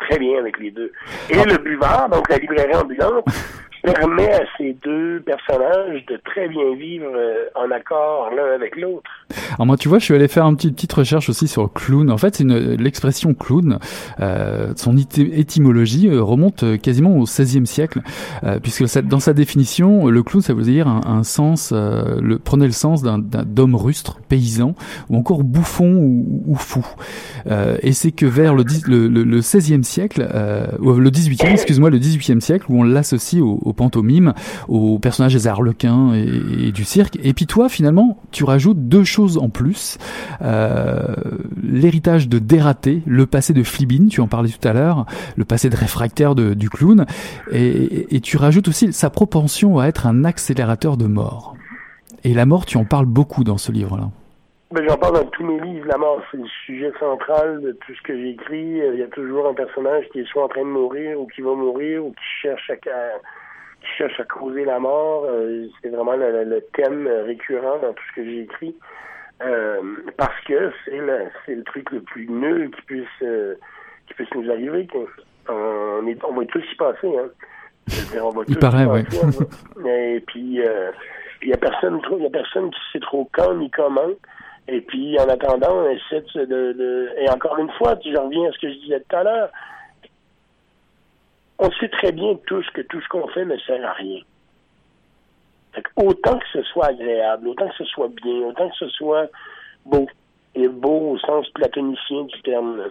très 0.00 0.18
bien 0.18 0.38
avec 0.38 0.58
les 0.58 0.70
deux. 0.70 0.92
Et 1.30 1.34
le 1.34 1.58
buvard, 1.58 2.08
donc 2.08 2.28
la 2.28 2.38
librairie 2.38 2.74
ambulante, 2.74 3.24
permet 3.84 4.32
à 4.32 4.44
ces 4.56 4.74
deux 4.82 5.20
personnages 5.20 6.04
de 6.06 6.18
très 6.24 6.48
bien 6.48 6.74
vivre 6.74 7.10
euh, 7.14 7.44
en 7.54 7.70
accord 7.70 8.30
l'un 8.34 8.54
avec 8.54 8.76
l'autre. 8.76 9.10
Alors 9.54 9.66
moi, 9.66 9.76
tu 9.76 9.88
vois, 9.88 9.98
je 9.98 10.04
suis 10.04 10.14
allé 10.14 10.26
faire 10.28 10.46
une 10.46 10.56
petite, 10.56 10.74
petite 10.74 10.92
recherche 10.92 11.28
aussi 11.28 11.46
sur 11.48 11.72
clown. 11.72 12.10
En 12.10 12.18
fait, 12.18 12.36
c'est 12.36 12.44
l'expression 12.44 13.34
clown. 13.34 13.78
Euh, 14.20 14.72
son 14.76 14.96
étymologie 14.96 16.08
euh, 16.08 16.22
remonte 16.22 16.62
euh, 16.62 16.76
quasiment 16.76 17.16
au 17.16 17.24
XVIe 17.24 17.66
siècle, 17.66 18.00
puisque 18.62 19.00
dans 19.02 19.20
sa 19.20 19.32
définition, 19.32 20.06
le 20.06 20.22
clown, 20.22 20.42
ça 20.42 20.54
veut 20.54 20.62
dire 20.62 20.88
un, 20.88 21.00
un 21.06 21.22
sens, 21.22 21.72
euh, 21.72 22.20
le, 22.20 22.38
prenait 22.38 22.66
le 22.66 22.72
sens 22.72 23.02
d'un 23.02 23.18
d'homme 23.18 23.74
rustre, 23.74 24.18
paysan, 24.28 24.74
ou 25.08 25.16
encore 25.16 25.44
bouffon 25.44 25.94
ou, 25.94 26.42
ou 26.46 26.54
fou. 26.54 26.84
et 27.82 27.92
c'est 27.92 28.12
que 28.12 28.26
vers 28.26 28.54
le, 28.54 28.64
le, 28.86 29.08
le, 29.08 29.24
le 29.24 29.40
16e 29.40 29.73
siècle, 29.82 30.26
le 30.30 31.10
18e, 31.10 31.50
excuse-moi, 31.50 31.90
le 31.90 31.98
18e 31.98 32.40
siècle, 32.40 32.66
où 32.68 32.80
on 32.80 32.82
l'associe 32.82 33.42
au, 33.42 33.58
au 33.62 33.72
pantomime, 33.72 34.34
aux 34.68 34.98
personnages 34.98 35.34
des 35.34 35.46
arlequins 35.46 36.14
et, 36.14 36.72
du 36.72 36.84
cirque. 36.84 37.18
Et 37.22 37.32
puis 37.32 37.46
toi, 37.46 37.68
finalement, 37.68 38.18
tu 38.30 38.44
rajoutes 38.44 38.88
deux 38.88 39.04
choses 39.04 39.38
en 39.38 39.48
plus. 39.48 39.98
Euh, 40.42 41.14
l'héritage 41.62 42.28
de 42.28 42.38
dératé, 42.38 43.02
le 43.06 43.26
passé 43.26 43.52
de 43.52 43.62
Flibine, 43.62 44.08
tu 44.08 44.20
en 44.20 44.28
parlais 44.28 44.50
tout 44.50 44.66
à 44.66 44.72
l'heure, 44.72 45.06
le 45.36 45.44
passé 45.44 45.70
de 45.70 45.76
réfractaire 45.76 46.34
de, 46.34 46.54
du 46.54 46.70
clown. 46.70 47.06
Et 47.52 48.20
tu 48.22 48.36
rajoutes 48.36 48.68
aussi 48.68 48.92
sa 48.92 49.10
propension 49.10 49.78
à 49.78 49.86
être 49.86 50.06
un 50.06 50.24
accélérateur 50.24 50.96
de 50.96 51.06
mort. 51.06 51.54
Et 52.24 52.32
la 52.32 52.46
mort, 52.46 52.66
tu 52.66 52.78
en 52.78 52.84
parles 52.84 53.06
beaucoup 53.06 53.44
dans 53.44 53.58
ce 53.58 53.70
livre-là. 53.70 54.10
Ben, 54.70 54.88
j'en 54.88 54.96
parle 54.96 55.14
dans 55.14 55.26
tous 55.26 55.44
mes 55.44 55.60
livres. 55.60 55.86
La 55.86 55.98
mort, 55.98 56.20
c'est 56.30 56.38
le 56.38 56.48
sujet 56.66 56.92
central 56.98 57.60
de 57.60 57.72
tout 57.72 57.94
ce 57.94 58.02
que 58.02 58.16
j'écris. 58.16 58.78
Il 58.78 58.98
y 58.98 59.02
a 59.02 59.08
toujours 59.08 59.46
un 59.46 59.54
personnage 59.54 60.08
qui 60.10 60.20
est 60.20 60.28
soit 60.28 60.44
en 60.44 60.48
train 60.48 60.62
de 60.62 60.68
mourir 60.68 61.20
ou 61.20 61.26
qui 61.26 61.42
va 61.42 61.54
mourir 61.54 62.04
ou 62.04 62.10
qui 62.12 62.24
cherche 62.42 62.70
à, 62.70 62.76
qui 62.76 63.88
cherche 63.98 64.18
à 64.18 64.24
causer 64.24 64.64
la 64.64 64.78
mort. 64.78 65.26
Euh, 65.26 65.66
c'est 65.80 65.90
vraiment 65.90 66.16
le, 66.16 66.60
thème 66.72 67.06
récurrent 67.06 67.78
dans 67.78 67.92
tout 67.92 68.02
ce 68.10 68.14
que 68.16 68.24
j'ai 68.24 68.40
écrit. 68.42 68.74
Euh, 69.42 69.80
parce 70.16 70.40
que 70.46 70.72
c'est 70.84 70.98
le, 70.98 71.26
c'est 71.44 71.54
le 71.54 71.64
truc 71.64 71.90
le 71.90 72.00
plus 72.00 72.28
nul 72.28 72.70
qui 72.70 72.82
puisse, 72.82 73.22
euh, 73.22 73.54
qui 74.06 74.14
puisse 74.14 74.32
nous 74.34 74.50
arriver. 74.50 74.88
On, 75.48 76.06
est, 76.06 76.24
on 76.24 76.32
va 76.32 76.44
tous 76.46 76.64
y 76.72 76.76
passer. 76.76 77.12
Hein. 77.16 77.28
on 78.22 78.30
va 78.30 78.42
Il 78.48 78.58
paraît, 78.58 78.86
oui. 78.86 79.00
Et 79.86 80.20
puis, 80.26 80.60
il 81.42 81.48
y 81.48 81.52
a 81.52 81.58
personne 81.58 82.00
y 82.18 82.26
a 82.26 82.30
personne 82.30 82.70
qui 82.70 82.80
sait 82.92 83.00
trop 83.00 83.28
quand 83.32 83.54
ni 83.54 83.70
comment. 83.70 84.10
Et 84.66 84.80
puis, 84.80 85.18
en 85.18 85.28
attendant, 85.28 85.72
on 85.72 85.90
essaie 85.90 86.24
de, 86.34 86.44
de, 86.44 87.10
et 87.18 87.28
encore 87.28 87.58
une 87.58 87.70
fois, 87.72 87.96
je 88.02 88.16
reviens 88.16 88.48
à 88.48 88.52
ce 88.52 88.58
que 88.58 88.72
je 88.72 88.78
disais 88.78 89.00
tout 89.00 89.16
à 89.16 89.22
l'heure, 89.22 89.50
on 91.58 91.70
sait 91.72 91.88
très 91.88 92.12
bien 92.12 92.34
tous 92.46 92.68
que 92.70 92.80
tout 92.82 93.00
ce 93.00 93.08
qu'on 93.08 93.28
fait 93.28 93.44
ne 93.44 93.56
sert 93.58 93.86
à 93.86 93.92
rien. 93.92 94.20
autant 95.96 96.38
que 96.38 96.46
ce 96.52 96.62
soit 96.62 96.86
agréable, 96.86 97.48
autant 97.48 97.68
que 97.68 97.76
ce 97.76 97.84
soit 97.84 98.08
bien, 98.08 98.46
autant 98.46 98.70
que 98.70 98.76
ce 98.76 98.88
soit 98.88 99.28
beau, 99.84 100.06
et 100.54 100.68
beau 100.68 101.10
au 101.10 101.18
sens 101.18 101.48
platonicien 101.50 102.22
du 102.24 102.42
terme, 102.42 102.84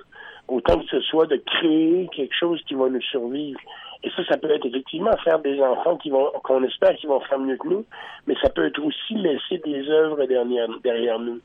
autant 0.48 0.80
que 0.80 0.88
ce 0.88 1.02
soit 1.02 1.26
de 1.26 1.38
créer 1.38 2.08
quelque 2.14 2.36
chose 2.36 2.62
qui 2.68 2.76
va 2.76 2.90
nous 2.90 3.02
survivre. 3.02 3.60
Et 4.04 4.10
ça, 4.12 4.24
ça 4.26 4.38
peut 4.38 4.52
être 4.52 4.66
effectivement 4.66 5.16
faire 5.24 5.40
des 5.40 5.62
enfants 5.62 5.96
qui 5.98 6.10
vont, 6.10 6.30
qu'on 6.44 6.64
espère 6.64 6.96
qu'ils 6.96 7.10
vont 7.10 7.22
faire 7.22 7.40
mieux 7.40 7.56
que 7.56 7.68
nous, 7.68 7.86
mais 8.28 8.36
ça 8.42 8.50
peut 8.50 8.66
être 8.66 8.84
aussi 8.84 9.14
laisser 9.14 9.60
des 9.60 9.90
œuvres 9.90 10.26
derrière, 10.26 10.68
derrière 10.84 11.20
nous. 11.20 11.40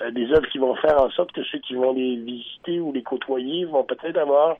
Euh, 0.00 0.10
des 0.12 0.30
œuvres 0.32 0.46
qui 0.48 0.58
vont 0.58 0.74
faire 0.76 1.00
en 1.00 1.10
sorte 1.10 1.32
que 1.32 1.42
ceux 1.44 1.58
qui 1.58 1.74
vont 1.74 1.92
les 1.92 2.16
visiter 2.16 2.80
ou 2.80 2.92
les 2.92 3.02
côtoyer 3.02 3.64
vont 3.64 3.84
peut-être 3.84 4.18
avoir 4.18 4.56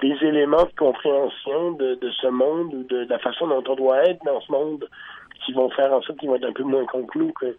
des 0.00 0.16
éléments 0.22 0.64
de 0.64 0.74
compréhension 0.78 1.72
de, 1.72 1.98
ce 2.20 2.26
monde 2.28 2.74
ou 2.74 2.82
de, 2.84 3.06
la 3.08 3.18
façon 3.18 3.46
dont 3.46 3.62
on 3.68 3.74
doit 3.74 4.04
être 4.04 4.22
dans 4.24 4.40
ce 4.40 4.52
monde 4.52 4.88
qui 5.44 5.52
vont 5.52 5.70
faire 5.70 5.92
en 5.92 6.02
sorte 6.02 6.18
qu'ils 6.18 6.28
vont 6.28 6.36
être 6.36 6.48
un 6.48 6.52
peu 6.52 6.64
moins 6.64 6.84
conclus 6.86 7.32
que 7.32 7.56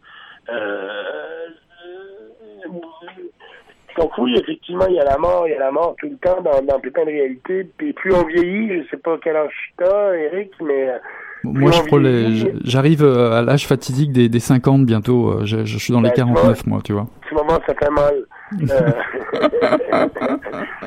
euh, 0.50 1.48
donc 3.98 4.12
oui, 4.18 4.36
effectivement, 4.38 4.86
il 4.88 4.96
y 4.96 5.00
a 5.00 5.04
la 5.04 5.18
mort, 5.18 5.48
il 5.48 5.52
y 5.52 5.56
a 5.56 5.60
la 5.60 5.72
mort 5.72 5.96
tout 6.00 6.08
le 6.10 6.18
temps 6.18 6.42
dans, 6.42 6.62
dans 6.62 6.80
plein 6.80 6.92
de 7.04 7.10
réalités. 7.10 7.68
Puis 7.78 7.94
plus 7.94 8.14
on 8.14 8.26
vieillit, 8.26 8.84
je 8.84 8.90
sais 8.90 8.98
pas 8.98 9.18
quel 9.24 9.36
âge 9.36 9.74
tu 9.78 9.84
as, 9.84 10.16
Eric, 10.16 10.52
mais 10.62 10.90
moi, 11.54 11.72
je 11.72 12.50
j'arrive 12.64 13.04
euh, 13.04 13.32
à 13.32 13.42
l'âge 13.42 13.68
fatidique 13.68 14.12
des, 14.12 14.30
des 14.30 14.40
50 14.40 14.86
bientôt. 14.86 15.32
Euh, 15.32 15.46
je, 15.46 15.66
je 15.66 15.78
suis 15.78 15.94
dans 15.94 16.02
les 16.02 16.12
49, 16.12 16.44
ben, 16.46 16.72
moi, 16.72 16.82
tu 16.84 16.94
vois. 16.94 17.08
Ce 17.30 17.36
moment, 17.36 17.60
ça 17.66 17.74
fait 17.76 17.90
mal. 17.90 18.16
Euh... 18.54 18.92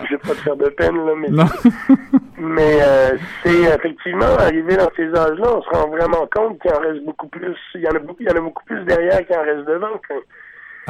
je 0.04 0.10
vais 0.10 0.18
pas 0.18 0.28
te 0.28 0.40
faire 0.40 0.56
de 0.56 0.68
peine, 0.70 0.96
là, 0.96 1.12
mais, 1.16 1.28
mais 2.38 2.78
euh, 2.82 3.16
c'est 3.42 3.62
effectivement, 3.74 4.36
arrivé 4.38 4.76
dans 4.76 4.90
ces 4.96 5.08
âges-là, 5.08 5.56
on 5.56 5.62
se 5.62 5.68
rend 5.70 5.88
vraiment 5.88 6.28
compte 6.34 6.60
qu'il 6.60 6.72
en 6.72 6.80
reste 6.80 7.04
beaucoup 7.04 7.28
plus, 7.28 7.56
il 7.74 7.82
y 7.82 7.88
en 7.88 7.96
a 7.96 7.98
beaucoup, 7.98 8.16
il 8.20 8.28
y 8.28 8.32
en 8.32 8.36
a 8.36 8.40
beaucoup 8.40 8.64
plus 8.64 8.82
derrière 8.84 9.26
qu'il 9.26 9.36
en 9.36 9.42
reste 9.42 9.66
devant. 9.66 10.00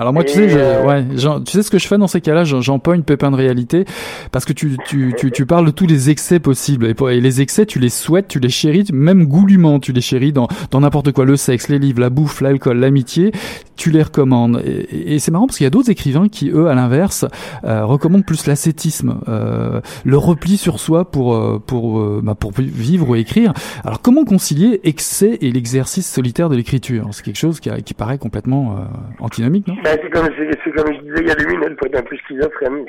Alors 0.01 0.15
moi, 0.15 0.25
tu 0.25 0.33
sais, 0.33 0.49
euh, 0.55 0.83
ouais, 0.83 1.05
tu 1.45 1.53
sais 1.53 1.63
ce 1.63 1.71
que 1.71 1.79
je 1.79 1.87
fais 1.87 1.99
dans 1.99 2.07
ces 2.07 2.23
cas-là, 2.23 2.45
j'empoigne 2.45 3.03
Pépin 3.03 3.31
de 3.31 3.37
réalité, 3.37 3.85
parce 4.33 4.47
que 4.47 4.55
tu, 4.55 4.79
tu, 4.87 5.15
tu, 5.19 5.31
tu, 5.31 5.45
parles 5.45 5.67
de 5.67 5.71
tous 5.71 5.87
les 5.87 6.09
excès 6.09 6.39
possibles. 6.39 6.87
Et, 6.87 7.21
les 7.21 7.43
excès, 7.43 7.67
tu 7.67 7.79
les 7.79 7.91
souhaites, 7.91 8.27
tu 8.27 8.41
les 8.41 8.49
chéris, 8.49 8.87
même 8.95 9.27
goulûment, 9.27 9.79
tu 9.79 9.93
les 9.93 10.01
chéris 10.01 10.33
dans 10.33 10.49
dans 10.71 10.81
n'importe 10.81 11.13
quoi, 11.13 11.27
le 11.27 11.37
sexe, 11.37 11.69
les 11.69 11.79
livres, 11.79 12.01
la 12.01 12.09
bouffe, 12.09 12.41
l'alcool, 12.41 12.79
l'amitié. 12.79 13.33
Tu 13.81 13.91
les 13.91 14.03
recommandes. 14.03 14.63
Et, 14.65 15.19
c'est 15.19 15.31
marrant 15.31 15.47
parce 15.47 15.57
qu'il 15.57 15.65
y 15.65 15.67
a 15.67 15.71
d'autres 15.71 15.91
écrivains 15.91 16.29
qui, 16.29 16.51
eux, 16.51 16.69
à 16.69 16.75
l'inverse, 16.75 17.25
euh, 17.65 17.87
recommandent 17.87 18.27
plus 18.27 18.47
l'ascétisme, 18.47 19.23
euh, 19.27 19.81
le 20.05 20.19
repli 20.19 20.59
sur 20.59 20.79
soi 20.79 21.11
pour 21.11 21.35
euh, 21.35 21.59
pour 21.59 21.99
bah, 22.23 22.35
pour 22.39 22.53
vivre 22.53 23.09
ou 23.09 23.17
écrire. 23.17 23.55
Alors 23.83 24.03
comment 24.03 24.25
concilier 24.25 24.81
excès 24.85 25.39
et 25.41 25.51
l'exercice 25.51 26.07
solitaire 26.13 26.51
de 26.51 26.57
l'écriture? 26.57 27.07
C'est 27.13 27.25
quelque 27.25 27.39
chose 27.39 27.59
qui, 27.59 27.71
qui 27.83 27.95
paraît 27.95 28.19
complètement 28.19 28.85
antinomique, 29.19 29.67
non? 29.67 29.77
Ben, 29.83 29.99
C'est 30.03 30.11
comme, 30.11 30.29
comme 30.29 30.95
je 30.95 31.01
disais 31.01 31.23
il 31.23 31.29
y 31.29 31.31
a 31.31 31.35
deux 31.35 31.47
minutes, 31.47 31.69
il 31.71 31.77
faut 31.81 31.87
être 31.87 32.01
un 32.01 32.03
peu 32.03 32.17
schizophrène. 32.19 32.85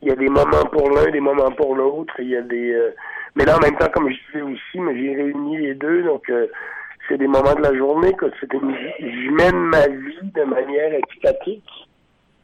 Il 0.00 0.08
y 0.08 0.12
a 0.12 0.16
des 0.16 0.28
moments 0.28 0.64
pour 0.72 0.88
l'un, 0.90 1.10
des 1.10 1.20
moments 1.20 1.52
pour 1.52 1.76
l'autre. 1.76 2.14
Il 2.18 2.30
y 2.30 2.36
a 2.36 2.42
des 2.42 2.74
mais 3.36 3.44
là 3.44 3.58
en 3.58 3.60
même 3.60 3.76
temps, 3.76 3.90
comme 3.92 4.08
je 4.08 4.16
disais 4.32 4.42
aussi, 4.42 4.80
mais 4.80 4.96
j'ai 4.96 5.14
réuni 5.14 5.58
les 5.58 5.74
deux, 5.74 6.02
donc 6.04 6.30
c'est 7.08 7.18
des 7.18 7.26
moments 7.26 7.54
de 7.54 7.62
la 7.62 7.74
journée 7.74 8.12
que 8.14 8.26
c'est 8.40 8.50
je 8.52 9.30
mène 9.30 9.56
ma 9.56 9.86
vie 9.86 10.30
de 10.34 10.44
manière 10.44 10.94
éducatique 10.94 11.64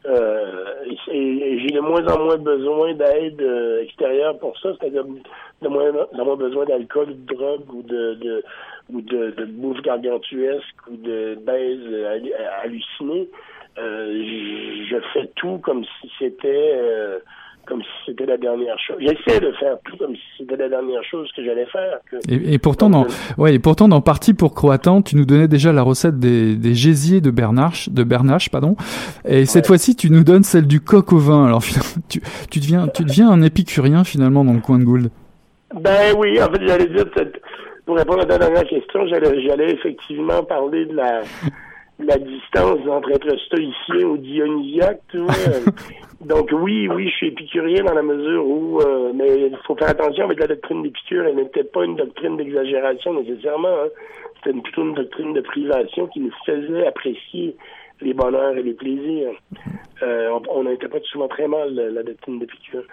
euh, 0.05 0.85
et, 1.11 1.59
j'ai 1.59 1.75
de 1.75 1.81
moins 1.81 2.05
en 2.07 2.23
moins 2.23 2.37
besoin 2.37 2.93
d'aide 2.93 3.41
euh, 3.41 3.83
extérieure 3.83 4.37
pour 4.39 4.57
ça, 4.59 4.69
c'est-à-dire 4.79 5.03
de 5.03 5.67
moins 5.67 5.91
en 6.17 6.25
moins 6.25 6.37
besoin 6.37 6.65
d'alcool, 6.65 7.07
de 7.07 7.33
drogue 7.33 7.73
ou 7.73 7.83
de, 7.83 8.13
de 8.13 8.43
ou 8.91 9.01
de, 9.01 9.31
de 9.31 9.45
bouffe 9.45 9.81
gargantuesque 9.81 10.87
ou 10.89 10.95
de 10.95 11.37
baise 11.45 12.05
hallucinée. 12.63 13.29
Euh, 13.77 14.85
je 14.89 14.97
fais 15.13 15.29
tout 15.35 15.59
comme 15.59 15.83
si 15.83 16.11
c'était 16.17 16.71
euh, 16.75 17.19
comme 17.69 17.81
si 17.81 17.87
c'était 18.07 18.25
la 18.25 18.37
dernière 18.37 18.77
chose. 18.79 18.97
J'essaie 18.99 19.39
de 19.39 19.51
faire 19.53 19.77
tout 19.85 19.95
comme 19.97 20.15
si 20.15 20.21
c'était 20.39 20.57
la 20.57 20.67
dernière 20.67 21.03
chose 21.03 21.29
que 21.35 21.43
j'allais 21.43 21.67
faire. 21.67 21.99
Et, 22.27 22.57
pourtant, 22.57 22.89
dans, 22.89 23.05
ouais, 23.37 23.55
et 23.55 23.59
pourtant, 23.59 23.87
dans 23.87 24.01
Partie 24.01 24.33
pour 24.33 24.55
Croatan, 24.55 25.01
tu 25.01 25.15
nous 25.15 25.25
donnais 25.25 25.47
déjà 25.47 25.71
la 25.71 25.83
recette 25.83 26.19
des, 26.19 26.55
des 26.55 26.73
gésiers 26.73 27.21
de 27.21 27.31
Bernache, 27.31 27.89
de 27.89 28.03
Bernache, 28.03 28.49
pardon. 28.49 28.75
Et 29.25 29.45
cette 29.45 29.67
fois-ci, 29.67 29.95
tu 29.95 30.09
nous 30.09 30.23
donnes 30.23 30.43
celle 30.43 30.67
du 30.67 30.81
coq 30.81 31.13
au 31.13 31.19
vin. 31.19 31.45
Alors, 31.45 31.63
tu, 32.09 32.21
tu 32.49 32.59
deviens, 32.59 32.87
tu 32.87 33.03
deviens 33.03 33.29
un 33.29 33.41
épicurien 33.41 34.03
finalement 34.03 34.43
dans 34.43 34.53
le 34.53 34.61
coin 34.61 34.79
de 34.79 34.83
Gould. 34.83 35.09
Ben 35.73 36.15
oui, 36.17 36.41
en 36.41 36.51
fait, 36.51 36.67
j'allais 36.67 36.87
dire, 36.87 37.05
pour 37.85 37.95
répondre 37.95 38.21
à 38.21 38.25
ta 38.25 38.39
dernière 38.39 38.65
question, 38.65 39.07
j'allais 39.07 39.71
effectivement 39.71 40.43
parler 40.43 40.85
de 40.87 40.95
la 40.95 41.21
la 41.99 42.17
distance 42.17 42.79
entre 42.89 43.11
être 43.11 43.37
stoïcien 43.45 44.07
ou 44.07 44.17
dionysiaque, 44.17 45.01
tu 45.09 45.17
vois. 45.19 45.33
Donc 46.21 46.49
oui, 46.51 46.87
oui, 46.89 47.09
je 47.09 47.15
suis 47.15 47.27
épicurien 47.27 47.83
dans 47.83 47.93
la 47.93 48.01
mesure 48.01 48.45
où, 48.45 48.81
euh, 48.81 49.13
mais 49.15 49.39
il 49.39 49.57
faut 49.65 49.75
faire 49.75 49.89
attention 49.89 50.25
avec 50.25 50.39
la 50.39 50.47
doctrine 50.47 50.83
d'Épicure, 50.83 51.25
elle 51.25 51.37
n'était 51.37 51.63
pas 51.63 51.85
une 51.85 51.95
doctrine 51.95 52.35
d'exagération 52.35 53.13
nécessairement, 53.13 53.69
hein. 53.69 53.87
c'était 54.37 54.59
plutôt 54.59 54.81
une 54.81 54.95
doctrine 54.95 55.33
de 55.33 55.39
privation 55.39 56.07
qui 56.07 56.19
nous 56.19 56.31
faisait 56.45 56.85
apprécier 56.85 57.55
les 58.01 58.13
bonheurs 58.13 58.57
et 58.57 58.63
les 58.63 58.73
plaisirs. 58.73 59.31
Euh, 60.03 60.39
on 60.49 60.63
pas 60.63 60.99
souvent 61.03 61.27
très 61.29 61.47
mal 61.47 61.73
la 61.75 62.03
doctrine 62.03 62.39
d'Épicure. 62.39 62.83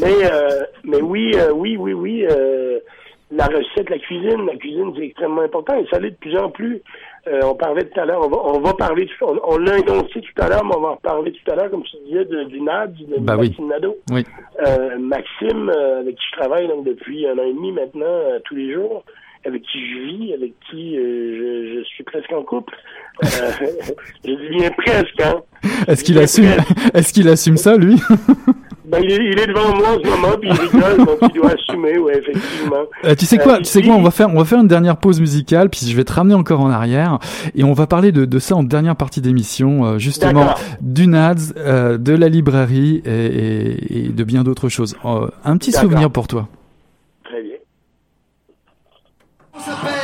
Mais, 0.00 0.24
euh, 0.24 0.64
mais 0.82 1.00
oui, 1.00 1.32
oui, 1.54 1.76
oui, 1.76 1.92
oui, 1.92 2.26
la 3.30 3.46
recette, 3.46 3.90
la 3.90 3.98
cuisine, 3.98 4.46
la 4.46 4.56
cuisine 4.56 4.92
c'est 4.96 5.04
extrêmement 5.04 5.42
important 5.42 5.76
et 5.78 5.86
ça 5.90 5.98
l'est 5.98 6.10
de 6.10 6.16
plus 6.16 6.36
en 6.36 6.50
plus. 6.50 6.82
Euh, 7.28 7.40
on 7.44 7.54
parlait 7.54 7.84
tout 7.84 8.00
à 8.00 8.04
l'heure, 8.04 8.20
on 8.24 8.28
va, 8.28 8.36
on 8.44 8.60
va 8.60 8.74
parler, 8.74 9.08
on, 9.20 9.38
on 9.44 9.56
l'a 9.58 9.78
énoncé 9.78 10.20
tout 10.20 10.42
à 10.42 10.48
l'heure, 10.48 10.64
mais 10.64 10.74
on 10.76 10.80
va 10.80 10.88
en 10.88 10.96
parler 10.96 11.32
tout 11.32 11.52
à 11.52 11.54
l'heure, 11.54 11.70
comme 11.70 11.84
tu 11.84 11.96
disais, 12.04 12.24
de, 12.24 12.44
du 12.44 12.60
NAD, 12.60 12.96
bah 13.20 13.36
Maxime 13.36 13.68
Nadeau. 13.68 13.96
Oui. 14.10 14.24
Euh, 14.66 14.98
Maxime, 14.98 15.70
euh, 15.70 16.00
avec 16.00 16.16
qui 16.16 16.22
je 16.32 16.36
travaille 16.36 16.66
donc, 16.66 16.84
depuis 16.84 17.24
un 17.28 17.38
an 17.38 17.44
et 17.44 17.52
demi 17.52 17.70
maintenant, 17.70 18.06
euh, 18.06 18.40
tous 18.44 18.56
les 18.56 18.72
jours, 18.72 19.04
avec 19.44 19.62
qui 19.62 19.78
je 19.88 19.98
vis, 20.00 20.34
avec 20.34 20.52
qui 20.68 20.96
je, 20.96 21.78
je, 21.78 21.84
suis 21.84 22.02
presque 22.02 22.32
en 22.32 22.42
couple. 22.42 22.74
je 23.22 24.30
dis 24.30 24.48
bien 24.56 24.70
presque, 24.70 25.20
hein. 25.20 25.42
Est-ce 25.86 26.02
qu'il 26.02 26.18
assume, 26.18 26.46
est-ce 26.92 27.12
qu'il 27.12 27.28
assume 27.28 27.56
ça, 27.56 27.76
lui? 27.76 28.00
Ben, 28.92 29.00
il, 29.02 29.10
est, 29.10 29.16
il, 29.16 29.40
est, 29.40 29.46
devant 29.46 29.74
moi 29.74 29.96
en 29.96 30.04
ce 30.04 30.06
moment, 30.06 30.36
puis 30.38 30.50
il 30.50 30.60
rigole, 30.60 30.98
donc 31.06 31.18
il 31.22 31.40
doit 31.40 31.52
assumer, 31.52 31.96
ouais, 31.96 32.18
effectivement. 32.18 32.82
Euh, 33.06 33.14
tu 33.14 33.24
sais 33.24 33.38
quoi, 33.38 33.54
euh, 33.54 33.58
tu 33.60 33.64
sais 33.64 33.80
quoi, 33.80 33.94
on 33.94 34.02
va 34.02 34.10
faire, 34.10 34.28
on 34.28 34.36
va 34.36 34.44
faire 34.44 34.60
une 34.60 34.68
dernière 34.68 34.98
pause 34.98 35.18
musicale, 35.18 35.70
puis 35.70 35.86
je 35.86 35.96
vais 35.96 36.04
te 36.04 36.12
ramener 36.12 36.34
encore 36.34 36.60
en 36.60 36.68
arrière, 36.68 37.18
et 37.54 37.64
on 37.64 37.72
va 37.72 37.86
parler 37.86 38.12
de, 38.12 38.26
de 38.26 38.38
ça 38.38 38.54
en 38.54 38.62
dernière 38.62 38.94
partie 38.94 39.22
d'émission, 39.22 39.86
euh, 39.86 39.98
justement, 39.98 40.54
du 40.82 41.06
NADS, 41.06 41.54
euh, 41.56 41.96
de 41.96 42.12
la 42.12 42.28
librairie 42.28 43.02
et, 43.06 43.10
et, 43.10 44.06
et 44.06 44.08
de 44.10 44.24
bien 44.24 44.44
d'autres 44.44 44.68
choses. 44.68 44.94
un 45.04 45.56
petit 45.56 45.72
souvenir 45.72 46.10
pour 46.10 46.28
toi. 46.28 46.48
Très 47.24 47.42
bien. 47.42 47.56
On 49.54 50.01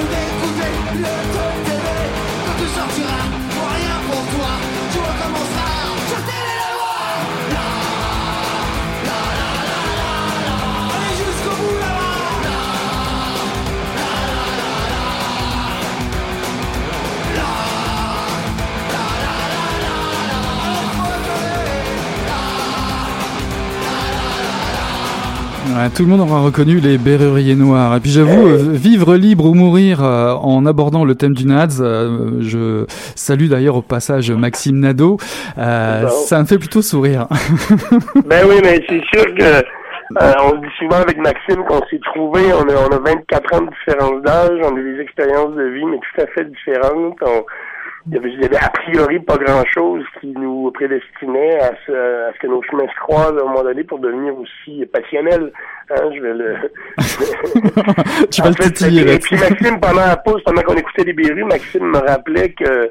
d'écouter 0.00 0.72
le 0.94 1.36
temps. 1.36 1.51
Tout 25.94 26.02
le 26.02 26.08
monde 26.08 26.20
aura 26.20 26.40
reconnu 26.40 26.80
les 26.80 26.98
Berruriers 26.98 27.54
Noirs. 27.54 27.96
Et 27.96 28.00
puis 28.00 28.10
j'avoue, 28.10 28.46
euh, 28.46 28.72
vivre 28.72 29.16
libre 29.16 29.46
ou 29.46 29.54
mourir 29.54 30.02
euh, 30.02 30.32
en 30.34 30.66
abordant 30.66 31.04
le 31.04 31.14
thème 31.14 31.34
du 31.34 31.46
NADS, 31.46 31.80
euh, 31.80 32.40
je 32.40 32.84
salue 33.16 33.48
d'ailleurs 33.48 33.76
au 33.76 33.82
passage 33.82 34.30
Maxime 34.30 34.80
Nadeau, 34.80 35.18
ça 35.56 36.40
me 36.40 36.44
fait 36.44 36.58
plutôt 36.58 36.82
sourire. 36.82 37.26
ben 38.26 38.46
oui, 38.48 38.56
mais 38.62 38.84
c'est 38.88 39.02
sûr 39.12 39.34
que 39.34 39.64
on 40.40 40.56
dit 40.56 40.68
souvent 40.78 41.00
avec 41.00 41.16
Maxime 41.18 41.64
qu'on 41.66 41.80
s'est 41.88 42.00
trouvé, 42.04 42.40
on 42.52 42.68
a, 42.68 42.74
on 42.88 42.92
a 42.92 42.98
24 42.98 43.54
ans 43.54 43.62
de 43.62 43.70
différence 43.70 44.22
d'âge, 44.22 44.58
on 44.62 44.76
a 44.76 44.80
des 44.80 45.00
expériences 45.00 45.54
de 45.54 45.64
vie, 45.64 45.84
mais 45.86 45.98
tout 45.98 46.22
à 46.22 46.26
fait 46.26 46.44
différentes. 46.44 47.18
On, 47.22 47.44
il 48.06 48.14
y, 48.14 48.44
avait, 48.44 48.56
a 48.56 48.68
priori 48.70 49.20
pas 49.20 49.36
grand-chose 49.36 50.04
qui 50.20 50.28
nous 50.28 50.70
prédestinait 50.72 51.60
à 51.60 51.70
ce, 51.86 51.92
à 52.28 52.32
ce 52.32 52.38
que 52.40 52.48
nos 52.48 52.62
chemins 52.62 52.88
se 52.88 53.00
croisent 53.00 53.38
à 53.38 53.42
un 53.42 53.44
moment 53.44 53.62
donné 53.62 53.84
pour 53.84 54.00
devenir 54.00 54.36
aussi 54.36 54.84
passionnels. 54.86 55.52
Hein, 55.90 56.10
je 56.14 56.20
vais 56.20 56.34
le... 56.34 56.56
tu 58.30 58.42
vas 58.42 58.48
le 58.48 58.54
titiller. 58.54 59.14
Et 59.14 59.18
puis 59.18 59.36
Maxime, 59.36 59.78
pendant 59.80 60.06
la 60.06 60.16
pause, 60.16 60.42
pendant 60.44 60.62
qu'on 60.62 60.74
écoutait 60.74 61.04
les 61.04 61.12
Berus, 61.12 61.44
Maxime 61.44 61.86
me 61.86 61.98
rappelait 61.98 62.52
que 62.52 62.90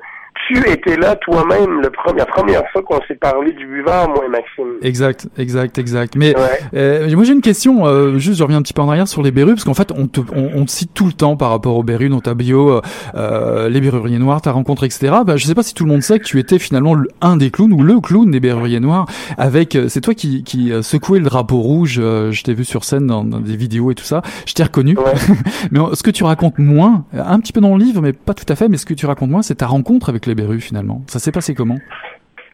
As-tu 0.52 0.70
été 0.70 0.98
là 0.98 1.16
toi-même 1.16 1.82
la 1.82 1.90
première 1.90 2.64
fois 2.72 2.82
qu'on 2.84 3.00
s'est 3.08 3.16
parlé 3.16 3.52
du 3.54 3.66
buvard, 3.66 4.10
moi 4.10 4.26
et 4.26 4.30
Maxime? 4.30 4.78
Exact, 4.82 5.28
exact, 5.38 5.78
exact. 5.78 6.16
Mais 6.16 6.36
euh, 6.74 7.10
moi 7.16 7.24
j'ai 7.24 7.34
une 7.34 7.42
question, 7.42 7.86
euh, 7.86 8.18
juste 8.18 8.40
je 8.40 8.44
reviens 8.44 8.58
un 8.58 8.62
petit 8.62 8.74
peu 8.74 8.82
en 8.82 8.90
arrière 8.90 9.08
sur 9.08 9.22
les 9.22 9.32
berrues, 9.32 9.54
parce 9.54 9.64
qu'en 9.64 9.74
fait 9.74 9.92
on 9.96 10.08
te, 10.08 10.20
on, 10.36 10.52
on, 10.56 10.66
te 10.66 10.72
cite 10.72 10.94
tout 10.94 11.06
le 11.06 11.14
temps 11.14 11.38
par 11.38 11.52
rapport 11.52 11.78
aux 11.78 11.84
berrues 11.84 12.10
dans 12.10 12.20
ta 12.20 12.34
bio, 12.34 12.82
euh, 13.16 13.70
les 13.70 13.80
berruriers 13.80 14.20
noirs, 14.20 14.42
ta 14.42 14.52
rencontre, 14.52 14.84
etc. 14.84 15.14
Bah, 15.26 15.38
je 15.38 15.46
sais 15.46 15.56
pas 15.56 15.64
si 15.64 15.74
tout 15.74 15.86
le 15.86 15.92
monde 15.92 16.02
sait 16.02 16.20
que 16.20 16.26
tu 16.26 16.40
étais 16.40 16.60
finalement 16.60 16.96
un 17.22 17.38
des 17.38 17.50
clowns 17.50 17.74
ou 17.74 17.84
le 17.84 18.00
clown 18.00 18.30
des 18.30 18.40
berruriers 18.40 18.80
noirs, 18.80 19.06
avec 19.38 19.78
c'est 19.88 20.02
toi 20.02 20.14
qui, 20.14 20.44
qui 20.44 20.72
secouais 20.82 21.20
le 21.20 21.26
drapeau 21.26 21.60
rouge, 21.60 21.94
je 21.96 22.44
t'ai 22.44 22.54
vu 22.54 22.66
sur 22.66 22.84
scène 22.84 23.08
dans, 23.08 23.24
dans, 23.24 23.40
des 23.40 23.56
vidéos 23.56 23.92
et 23.92 23.96
tout 23.96 24.04
ça, 24.04 24.22
je 24.46 24.54
t'ai 24.54 24.64
reconnu. 24.64 24.98
mais 25.72 25.80
ce 25.94 26.04
que 26.04 26.12
tu 26.12 26.24
racontes 26.24 26.60
moins, 26.60 27.06
un 27.14 27.40
petit 27.40 27.54
peu 27.54 27.62
dans 27.62 27.78
le 27.78 27.84
livre, 27.84 28.02
mais 28.02 28.14
pas 28.14 28.34
tout 28.34 28.46
à 28.50 28.56
fait, 28.56 28.68
mais 28.68 28.78
ce 28.78 28.86
que 28.86 28.94
tu 28.94 29.06
racontes 29.06 29.30
moins, 29.30 29.42
c'est 29.42 29.56
ta 29.56 29.68
rencontre 29.68 30.10
avec 30.10 30.26
les 30.26 30.36
berrues 30.42 30.62
finalement. 30.62 31.02
Ça 31.08 31.20
s'est 31.20 31.32
passé 31.32 31.54
comment 31.54 31.78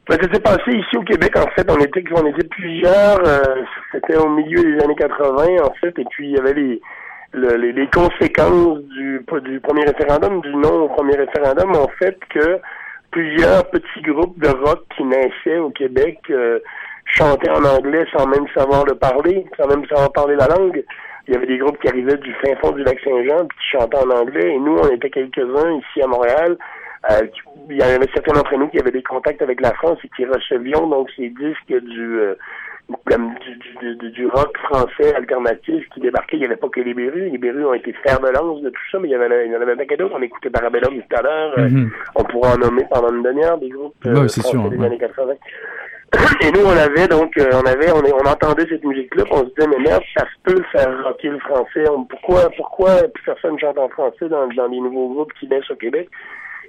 ben, 0.10 0.18
ça 0.22 0.34
s'est 0.34 0.40
passé 0.40 0.72
ici 0.72 0.96
au 0.96 1.02
Québec, 1.02 1.38
en 1.38 1.48
fait. 1.52 1.70
On 1.70 1.78
était, 1.80 2.02
plusieurs. 2.50 3.20
Euh, 3.28 3.64
C'était 3.92 4.16
au 4.16 4.30
milieu 4.30 4.64
des 4.64 4.82
années 4.82 4.96
80, 4.96 5.44
en 5.62 5.74
fait. 5.82 6.00
Et 6.00 6.06
puis, 6.10 6.30
il 6.30 6.32
y 6.32 6.40
avait 6.40 6.54
les, 6.54 7.90
conséquences 7.94 8.80
du, 8.84 9.22
premier 9.26 9.84
référendum, 9.84 10.40
du 10.40 10.56
non 10.56 10.84
au 10.84 10.88
premier 10.88 11.18
référendum, 11.18 11.72
en 11.76 11.90
fait, 12.00 12.18
que 12.30 12.60
plusieurs 13.12 13.70
petits 13.70 14.02
groupes 14.02 14.40
de 14.40 14.48
rock 14.48 14.86
qui 14.96 15.04
naissaient 15.04 15.60
au 15.60 15.72
Québec 15.72 16.20
euh, 16.30 16.60
chantaient 17.04 17.52
en 17.52 17.66
anglais 17.66 18.06
sans 18.16 18.28
même 18.28 18.48
savoir 18.56 18.86
le 18.86 18.96
parler, 18.96 19.46
sans 19.60 19.68
même 19.68 19.86
savoir 19.88 20.14
parler 20.14 20.36
la 20.36 20.48
langue. 20.48 20.86
Il 21.28 21.34
y 21.34 21.38
avait 21.38 21.48
des 21.48 21.58
groupes 21.58 21.80
qui 21.82 21.90
arrivaient 21.90 22.16
du 22.16 22.34
fin 22.36 22.56
fond 22.62 22.72
du 22.72 22.84
lac 22.84 22.98
Saint-Jean, 23.04 23.46
puis 23.46 23.58
qui 23.60 23.78
chantaient 23.78 23.98
en 23.98 24.10
anglais. 24.10 24.54
Et 24.54 24.60
nous, 24.60 24.78
on 24.78 24.90
était 24.90 25.10
quelques-uns 25.10 25.80
ici 25.80 26.02
à 26.02 26.08
Montréal 26.08 26.58
euh, 27.12 27.28
il 27.70 27.78
y 27.78 27.84
en 27.84 27.88
avait 27.88 28.10
certains 28.14 28.34
d'entre 28.34 28.58
nous 28.58 28.68
qui 28.70 28.80
avaient 28.80 28.92
des 28.92 29.04
contacts 29.04 29.42
avec 29.42 29.62
la 29.62 29.74
France 29.74 30.00
et 30.04 30.10
qui 30.16 30.26
recevions 30.26 30.88
donc 30.88 31.10
ces 31.16 31.30
disques 31.30 31.84
du, 31.84 32.20
euh, 32.20 32.36
du, 33.82 33.96
du, 33.96 34.12
du, 34.12 34.28
rock 34.28 34.58
français 34.58 35.14
alternatif 35.16 35.88
qui 35.94 36.00
débarquait. 36.00 36.38
Il 36.38 36.40
n'y 36.40 36.46
avait 36.46 36.56
pas 36.56 36.70
que 36.70 36.82
les 36.82 36.94
Berus. 36.94 37.32
Les 37.32 37.38
Berus 37.38 37.66
ont 37.66 37.74
été 37.74 37.94
fer 38.04 38.20
de 38.20 38.30
lance 38.30 38.62
de 38.62 38.70
tout 38.70 38.82
ça, 38.92 39.00
mais 39.00 39.10
il 39.10 39.12
y, 39.12 39.16
avait, 39.16 39.46
il 39.46 39.52
y 39.52 39.56
en 39.56 39.62
avait 39.62 39.74
un 39.74 39.78
paquet 39.78 39.98
d'autres. 39.98 40.16
On 40.18 40.22
écoutait 40.22 40.50
Parabellum 40.50 41.02
tout 41.02 41.16
à 41.16 41.22
l'heure. 41.22 41.54
Euh, 41.60 41.68
mm-hmm. 41.68 41.90
on 42.16 42.24
pourra 42.24 42.54
en 42.54 42.58
nommer 42.58 42.86
pendant 42.90 43.14
une 43.14 43.24
demi-heure 43.24 43.58
des 43.58 43.70
groupes 43.70 43.96
français 44.02 44.42
sûr, 44.42 44.70
des 44.70 44.84
années 44.84 44.98
80. 44.98 45.34
Et 46.42 46.52
nous, 46.52 46.66
on 46.66 46.78
avait 46.78 47.08
donc, 47.08 47.34
on 47.38 47.68
avait, 47.68 47.92
on, 47.92 48.00
on 48.00 48.30
entendait 48.30 48.66
cette 48.70 48.84
musique-là, 48.84 49.26
on 49.30 49.40
se 49.40 49.54
disait, 49.56 49.68
mais 49.68 49.84
merde, 49.84 50.04
ça 50.18 50.26
se 50.26 50.52
peut 50.54 50.64
faire 50.72 51.04
rocker 51.04 51.30
le 51.30 51.40
français. 51.40 51.84
pourquoi, 52.10 52.50
pourquoi 52.56 52.92
personne 53.26 53.60
chante 53.60 53.78
en 53.78 53.90
français 53.90 54.30
dans, 54.30 54.48
dans 54.48 54.68
les 54.68 54.80
nouveaux 54.80 55.10
groupes 55.10 55.34
qui 55.40 55.48
naissent 55.48 55.70
au 55.70 55.76
Québec? 55.76 56.10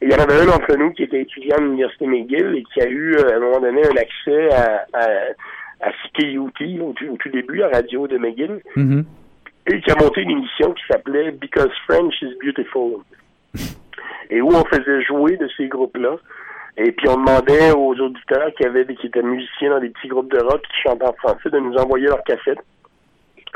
Il 0.01 0.11
y 0.11 0.15
en 0.15 0.19
avait 0.19 0.41
un 0.41 0.47
d'entre 0.47 0.77
nous 0.77 0.93
qui 0.93 1.03
était 1.03 1.23
étudiant 1.23 1.57
à 1.57 1.61
l'Université 1.61 2.07
McGill 2.07 2.55
et 2.57 2.65
qui 2.73 2.81
a 2.81 2.89
eu, 2.89 3.17
euh, 3.17 3.33
à 3.33 3.37
un 3.37 3.41
moment 3.41 3.61
donné, 3.61 3.83
un 3.85 3.97
accès 3.97 4.53
à, 4.53 4.87
à, 4.93 5.07
à 5.81 5.91
CKUT, 5.91 6.81
au, 6.81 6.93
tout 6.93 7.29
début, 7.31 7.63
à 7.63 7.69
radio 7.69 8.07
de 8.07 8.19
McGill, 8.19 8.61
mm-hmm. 8.77 9.05
et 9.73 9.81
qui 9.81 9.91
a 9.91 9.97
monté 9.97 10.23
une 10.23 10.31
émission 10.31 10.73
qui 10.73 10.83
s'appelait 10.91 11.33
Because 11.33 11.73
French 11.87 12.15
is 12.23 12.35
Beautiful, 12.43 13.01
et 14.31 14.41
où 14.41 14.49
on 14.49 14.65
faisait 14.65 15.03
jouer 15.03 15.37
de 15.37 15.49
ces 15.57 15.67
groupes-là. 15.67 16.17
Et 16.77 16.93
puis 16.93 17.09
on 17.09 17.17
demandait 17.17 17.73
aux 17.73 17.95
auditeurs 17.95 18.53
qui 18.57 18.65
avaient 18.65 18.87
qui 18.87 19.09
étaient 19.09 19.23
musiciens 19.23 19.71
dans 19.71 19.81
des 19.81 19.89
petits 19.89 20.07
groupes 20.07 20.31
de 20.31 20.39
rock 20.39 20.63
qui 20.63 20.83
chantaient 20.89 21.09
en 21.09 21.13
français 21.15 21.51
de 21.51 21.59
nous 21.59 21.75
envoyer 21.75 22.07
leurs 22.07 22.23
cassettes 22.23 22.63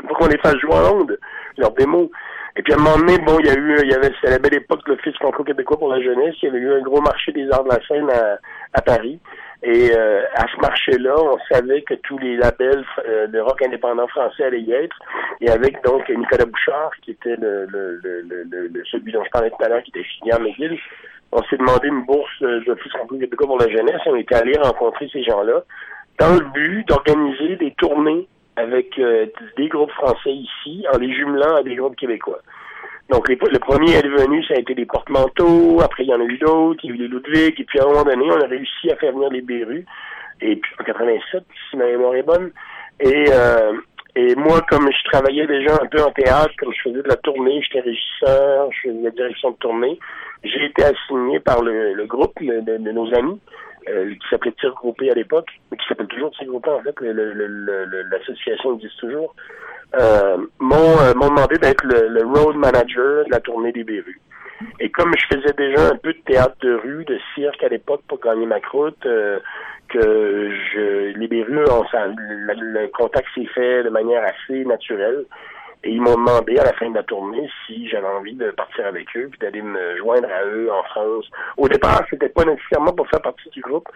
pour 0.07 0.17
qu'on 0.17 0.27
les 0.27 0.37
fasse 0.37 0.57
jouer 0.57 0.73
en 0.73 0.99
ondes, 0.99 1.17
leurs 1.57 1.71
démos. 1.71 2.09
Et 2.55 2.61
puis 2.61 2.73
à 2.73 2.75
un 2.77 2.79
moment 2.79 2.97
donné, 2.97 3.17
bon, 3.17 3.39
il 3.39 3.47
y 3.47 3.49
a 3.49 3.55
eu, 3.55 3.75
il 3.83 3.91
y 3.91 3.95
avait, 3.95 4.11
la 4.23 4.37
belle 4.37 4.53
époque, 4.55 4.87
l'Office 4.87 5.15
franco-québécois 5.15 5.77
pour 5.77 5.91
la 5.91 6.01
jeunesse. 6.01 6.35
Il 6.41 6.45
y 6.45 6.49
avait 6.49 6.59
eu 6.59 6.71
un 6.71 6.81
gros 6.81 7.01
marché 7.01 7.31
des 7.31 7.49
arts 7.51 7.63
de 7.63 7.69
la 7.69 7.79
scène 7.87 8.09
à, 8.11 8.37
à 8.73 8.81
Paris. 8.81 9.19
Et 9.63 9.91
euh, 9.95 10.21
à 10.35 10.45
ce 10.53 10.59
marché-là, 10.61 11.15
on 11.17 11.37
savait 11.51 11.81
que 11.81 11.95
tous 11.95 12.17
les 12.19 12.35
labels 12.35 12.85
euh, 13.07 13.27
de 13.27 13.39
rock 13.39 13.61
indépendant 13.63 14.07
français 14.07 14.43
allaient 14.43 14.61
y 14.61 14.71
être. 14.71 14.95
Et 15.41 15.49
avec 15.49 15.83
donc 15.83 16.07
Nicolas 16.09 16.45
Bouchard, 16.45 16.91
qui 17.01 17.11
était 17.11 17.37
le, 17.37 17.65
le, 17.65 17.99
le, 18.03 18.43
le 18.43 18.83
celui 18.91 19.13
dont 19.13 19.23
je 19.23 19.29
parlais 19.31 19.49
tout 19.49 19.63
à 19.63 19.69
l'heure, 19.69 19.81
qui 19.81 19.91
était 19.95 20.05
à 20.31 20.37
McGill, 20.37 20.77
on 21.31 21.41
s'est 21.43 21.57
demandé 21.57 21.87
une 21.87 22.05
bourse 22.05 22.43
d'Office 22.67 22.91
franco-québécois 22.91 23.47
pour 23.47 23.57
la 23.57 23.69
jeunesse. 23.69 24.01
On 24.05 24.15
était 24.15 24.35
allé 24.35 24.55
rencontrer 24.57 25.09
ces 25.11 25.23
gens-là 25.23 25.63
dans 26.19 26.35
le 26.35 26.45
but 26.51 26.87
d'organiser 26.87 27.55
des 27.55 27.71
tournées 27.71 28.27
avec 28.55 28.97
euh, 28.99 29.25
des 29.57 29.67
groupes 29.67 29.91
français 29.91 30.31
ici, 30.31 30.85
en 30.93 30.97
les 30.97 31.13
jumelant 31.13 31.55
à 31.55 31.63
des 31.63 31.75
groupes 31.75 31.95
québécois. 31.95 32.39
Donc, 33.09 33.27
les, 33.27 33.35
le 33.35 33.59
premier 33.59 33.91
est 33.91 34.07
venu, 34.07 34.43
ça 34.45 34.53
a 34.55 34.59
été 34.59 34.73
les 34.73 34.85
porte-manteaux, 34.85 35.81
après 35.81 36.03
il 36.03 36.09
y 36.09 36.13
en 36.13 36.21
a 36.21 36.23
eu 36.23 36.37
d'autres, 36.37 36.79
il 36.83 36.89
y 36.89 36.93
a 36.93 36.95
eu 36.95 36.99
les 36.99 37.07
Ludwig, 37.07 37.59
et 37.59 37.63
puis 37.63 37.79
à 37.79 37.83
un 37.83 37.87
moment 37.87 38.03
donné, 38.03 38.25
on 38.31 38.41
a 38.41 38.47
réussi 38.47 38.91
à 38.91 38.95
faire 38.95 39.13
venir 39.13 39.29
les 39.29 39.41
Bérus, 39.41 39.85
et 40.41 40.55
puis 40.55 40.71
en 40.79 40.83
87, 40.83 41.43
si 41.69 41.77
ma 41.77 41.85
mémoire 41.85 42.15
est 42.15 42.23
bonne, 42.23 42.51
et, 42.99 43.25
euh, 43.29 43.73
et 44.15 44.35
moi, 44.35 44.61
comme 44.69 44.89
je 44.89 45.11
travaillais 45.11 45.47
déjà 45.47 45.73
un 45.81 45.87
peu 45.87 46.01
en 46.01 46.11
théâtre, 46.11 46.53
comme 46.59 46.71
je 46.73 46.89
faisais 46.89 47.01
de 47.01 47.09
la 47.09 47.17
tournée, 47.17 47.61
j'étais 47.63 47.81
régisseur, 47.81 48.69
je 48.71 48.89
faisais 48.89 49.03
la 49.03 49.11
direction 49.11 49.51
de 49.51 49.57
tournée, 49.57 49.99
j'ai 50.43 50.65
été 50.65 50.83
assigné 50.83 51.39
par 51.39 51.61
le, 51.61 52.05
groupe 52.05 52.41
de, 52.41 52.61
de 52.61 52.91
nos 52.91 53.13
amis, 53.15 53.39
euh, 53.89 54.11
qui 54.11 54.29
s'appelait 54.29 54.53
Tir 54.59 54.73
Groupé 54.73 55.11
à 55.11 55.13
l'époque, 55.13 55.49
mais 55.71 55.77
qui 55.77 55.85
s'appelle 55.87 56.07
toujours 56.07 56.31
Tir 56.31 56.47
Groupé 56.47 56.69
en 56.69 56.81
fait, 56.81 56.95
l'association 57.01 58.75
existe 58.75 58.99
toujours, 58.99 59.35
euh, 59.95 60.37
m'ont 60.59 60.97
euh, 61.01 61.13
demandé 61.13 61.57
d'être 61.57 61.83
le, 61.83 62.23
road 62.25 62.55
manager 62.55 63.25
de 63.25 63.31
la 63.31 63.39
tournée 63.39 63.71
des 63.71 63.83
Bérus. 63.83 64.19
Et 64.79 64.89
comme 64.89 65.13
je 65.17 65.37
faisais 65.37 65.53
déjà 65.53 65.89
un 65.89 65.95
peu 65.97 66.13
de 66.13 66.21
théâtre 66.25 66.55
de 66.61 66.73
rue, 66.73 67.05
de 67.05 67.19
cirque 67.35 67.61
à 67.63 67.67
l'époque 67.67 68.01
pour 68.07 68.19
gagner 68.19 68.45
ma 68.45 68.59
croûte, 68.59 69.05
euh, 69.05 69.39
que 69.89 70.49
je 70.73 71.17
les 71.17 71.27
Bérus, 71.27 71.53
le, 71.53 72.53
le 72.55 72.87
contact 72.87 73.27
s'est 73.35 73.45
fait 73.53 73.83
de 73.83 73.89
manière 73.89 74.23
assez 74.23 74.65
naturelle. 74.65 75.25
Et 75.83 75.91
ils 75.91 76.01
m'ont 76.01 76.15
demandé 76.15 76.57
à 76.57 76.63
la 76.63 76.73
fin 76.73 76.89
de 76.89 76.95
la 76.95 77.03
tournée 77.03 77.49
si 77.65 77.89
j'avais 77.89 78.07
envie 78.07 78.35
de 78.35 78.51
partir 78.51 78.85
avec 78.85 79.07
eux 79.17 79.27
puis 79.29 79.39
d'aller 79.39 79.61
me 79.61 79.97
joindre 79.97 80.29
à 80.31 80.45
eux 80.45 80.71
en 80.71 80.83
France. 80.83 81.29
Au 81.57 81.67
départ, 81.67 82.03
c'était 82.09 82.29
pas 82.29 82.45
nécessairement 82.45 82.93
pour 82.93 83.07
faire 83.09 83.21
partie 83.21 83.49
du 83.49 83.61
groupe, 83.61 83.87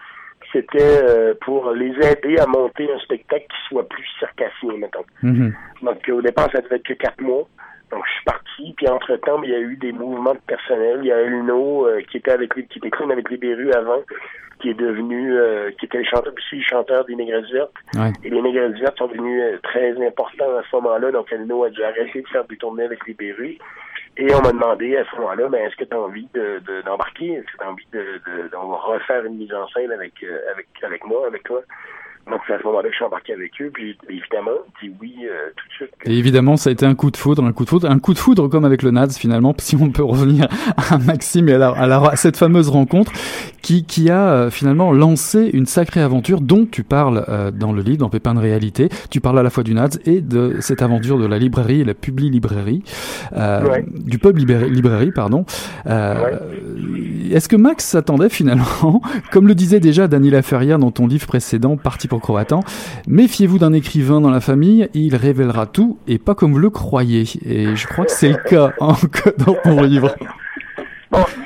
c'était 0.52 1.02
euh, 1.02 1.34
pour 1.40 1.70
les 1.72 1.94
aider 2.06 2.38
à 2.38 2.46
monter 2.46 2.90
un 2.92 2.98
spectacle 3.00 3.46
qui 3.48 3.68
soit 3.68 3.88
plus 3.88 4.06
circassien, 4.18 4.76
mettons. 4.78 5.04
Mm-hmm. 5.22 5.52
Donc 5.82 6.08
au 6.12 6.22
départ, 6.22 6.48
ça 6.52 6.60
devait 6.60 6.76
être 6.76 6.86
que 6.86 6.94
quatre 6.94 7.20
mois. 7.20 7.46
Donc 7.90 8.04
je 8.06 8.12
suis 8.12 8.24
parti, 8.24 8.74
puis 8.76 8.88
entre-temps, 8.88 9.42
il 9.42 9.50
y 9.50 9.54
a 9.54 9.60
eu 9.60 9.76
des 9.76 9.92
mouvements 9.92 10.34
de 10.34 10.40
personnel. 10.46 10.98
Il 11.02 11.06
y 11.06 11.12
a 11.12 11.20
Elno 11.20 11.86
euh, 11.86 12.02
qui 12.10 12.18
était 12.18 12.32
avec 12.32 12.54
lui, 12.54 12.66
qui 12.66 12.78
était 12.78 12.90
clown 12.90 13.10
avec 13.10 13.30
les 13.30 13.38
Bérus 13.38 13.74
avant, 13.74 14.02
qui 14.60 14.70
est 14.70 14.74
devenu, 14.74 15.36
euh, 15.36 15.70
qui 15.78 15.86
était 15.86 15.98
le 15.98 16.04
chanteur, 16.04 16.32
puis 16.34 16.62
chanteur 16.62 17.04
des 17.04 17.14
Négresses 17.14 17.50
Vertes. 17.50 17.72
Et 18.24 18.30
les 18.30 18.42
Négresses 18.42 18.78
Vertes 18.80 18.98
sont 18.98 19.08
devenus 19.08 19.42
euh, 19.42 19.58
très 19.62 19.90
importants 20.06 20.56
à 20.56 20.62
ce 20.68 20.76
moment-là, 20.76 21.10
donc 21.12 21.32
Elno 21.32 21.64
a 21.64 21.70
dû 21.70 21.82
arrêter 21.82 22.22
de 22.22 22.28
faire 22.28 22.44
des 22.44 22.56
tournées 22.56 22.84
avec 22.84 23.06
les 23.06 23.14
Bérus. 23.14 23.58
Et 24.16 24.34
on 24.34 24.40
m'a 24.40 24.50
demandé 24.50 24.96
à 24.96 25.04
ce 25.04 25.16
moment-là, 25.16 25.48
ben, 25.48 25.64
est-ce 25.64 25.76
que 25.76 25.84
tu 25.84 25.94
as 25.94 26.00
envie 26.00 26.28
d'embarquer? 26.84 27.28
De, 27.28 27.32
est-ce 27.34 27.52
que 27.52 27.58
tu 27.58 27.64
as 27.64 27.70
envie 27.70 27.86
de, 27.92 28.48
de, 28.50 28.56
refaire 28.56 29.24
une 29.24 29.36
mise 29.36 29.54
en 29.54 29.68
scène 29.68 29.92
avec, 29.92 30.14
avec, 30.52 30.66
avec 30.82 31.04
moi, 31.04 31.26
avec 31.26 31.44
toi? 31.44 31.62
Donc 32.30 32.40
c'est 32.46 32.54
à 32.54 32.58
ce 32.58 32.64
moment-là 32.64 32.88
que 32.88 32.92
je 32.92 32.96
suis 32.96 33.04
embarqué 33.04 33.32
avec 33.32 33.52
eux, 33.60 33.70
puis 33.72 33.96
évidemment, 34.08 34.58
dit 34.82 34.92
oui 35.00 35.14
euh, 35.22 35.50
tout 35.56 35.68
de 35.68 35.72
suite. 35.72 35.90
Et 36.04 36.18
évidemment, 36.18 36.56
ça 36.56 36.68
a 36.68 36.72
été 36.72 36.84
un 36.84 36.94
coup 36.94 37.10
de 37.10 37.16
foudre, 37.16 37.42
un 37.42 37.52
coup 37.52 37.64
de 37.64 37.70
foudre, 37.70 37.90
un 37.90 37.98
coup 37.98 38.12
de 38.12 38.18
foudre 38.18 38.48
comme 38.48 38.64
avec 38.66 38.82
le 38.82 38.90
NADS 38.90 39.18
finalement, 39.18 39.54
si 39.58 39.76
on 39.76 39.90
peut 39.90 40.04
revenir 40.04 40.46
à 40.76 40.98
Maxime 40.98 41.48
et 41.48 41.54
à, 41.54 41.70
à, 41.70 42.16
cette 42.16 42.36
fameuse 42.36 42.68
rencontre 42.68 43.12
qui, 43.62 43.84
qui 43.84 44.10
a 44.10 44.30
euh, 44.30 44.50
finalement 44.50 44.92
lancé 44.92 45.50
une 45.52 45.66
sacrée 45.66 46.00
aventure 46.02 46.40
dont 46.42 46.66
tu 46.70 46.82
parles 46.82 47.24
euh, 47.28 47.50
dans 47.50 47.72
le 47.72 47.80
livre, 47.80 47.98
dans 47.98 48.10
Pépin 48.10 48.34
de 48.34 48.40
réalité. 48.40 48.90
Tu 49.10 49.20
parles 49.20 49.38
à 49.38 49.42
la 49.42 49.50
fois 49.50 49.64
du 49.64 49.72
NADS 49.72 49.98
et 50.04 50.20
de 50.20 50.56
cette 50.60 50.82
aventure 50.82 51.18
de 51.18 51.26
la 51.26 51.38
librairie, 51.38 51.82
la 51.82 51.94
publi-librairie, 51.94 52.82
du 53.90 54.18
pub 54.18 54.36
librairie, 54.36 55.12
pardon. 55.12 55.44
Est-ce 55.86 57.48
que 57.48 57.56
Max 57.56 57.84
s'attendait 57.84 58.28
finalement, 58.28 59.02
comme 59.32 59.48
le 59.48 59.54
disait 59.54 59.80
déjà 59.80 60.08
Daniela 60.08 60.42
Ferrière 60.42 60.78
dans 60.78 60.90
ton 60.90 61.06
livre 61.06 61.26
précédent, 61.26 61.76
Parti 61.76 62.08
pour 62.08 62.17
méfiez-vous 63.06 63.58
d'un 63.58 63.72
écrivain 63.72 64.20
dans 64.20 64.30
la 64.30 64.40
famille, 64.40 64.88
il 64.94 65.16
révélera 65.16 65.66
tout 65.66 65.98
et 66.06 66.18
pas 66.18 66.34
comme 66.34 66.52
vous 66.52 66.58
le 66.58 66.70
croyez. 66.70 67.24
Et 67.44 67.76
je 67.76 67.86
crois 67.86 68.04
que 68.04 68.10
c'est 68.10 68.28
le 68.28 68.36
cas 68.36 68.72
dans 68.80 69.54
ton 69.64 69.82
livre. 69.82 70.14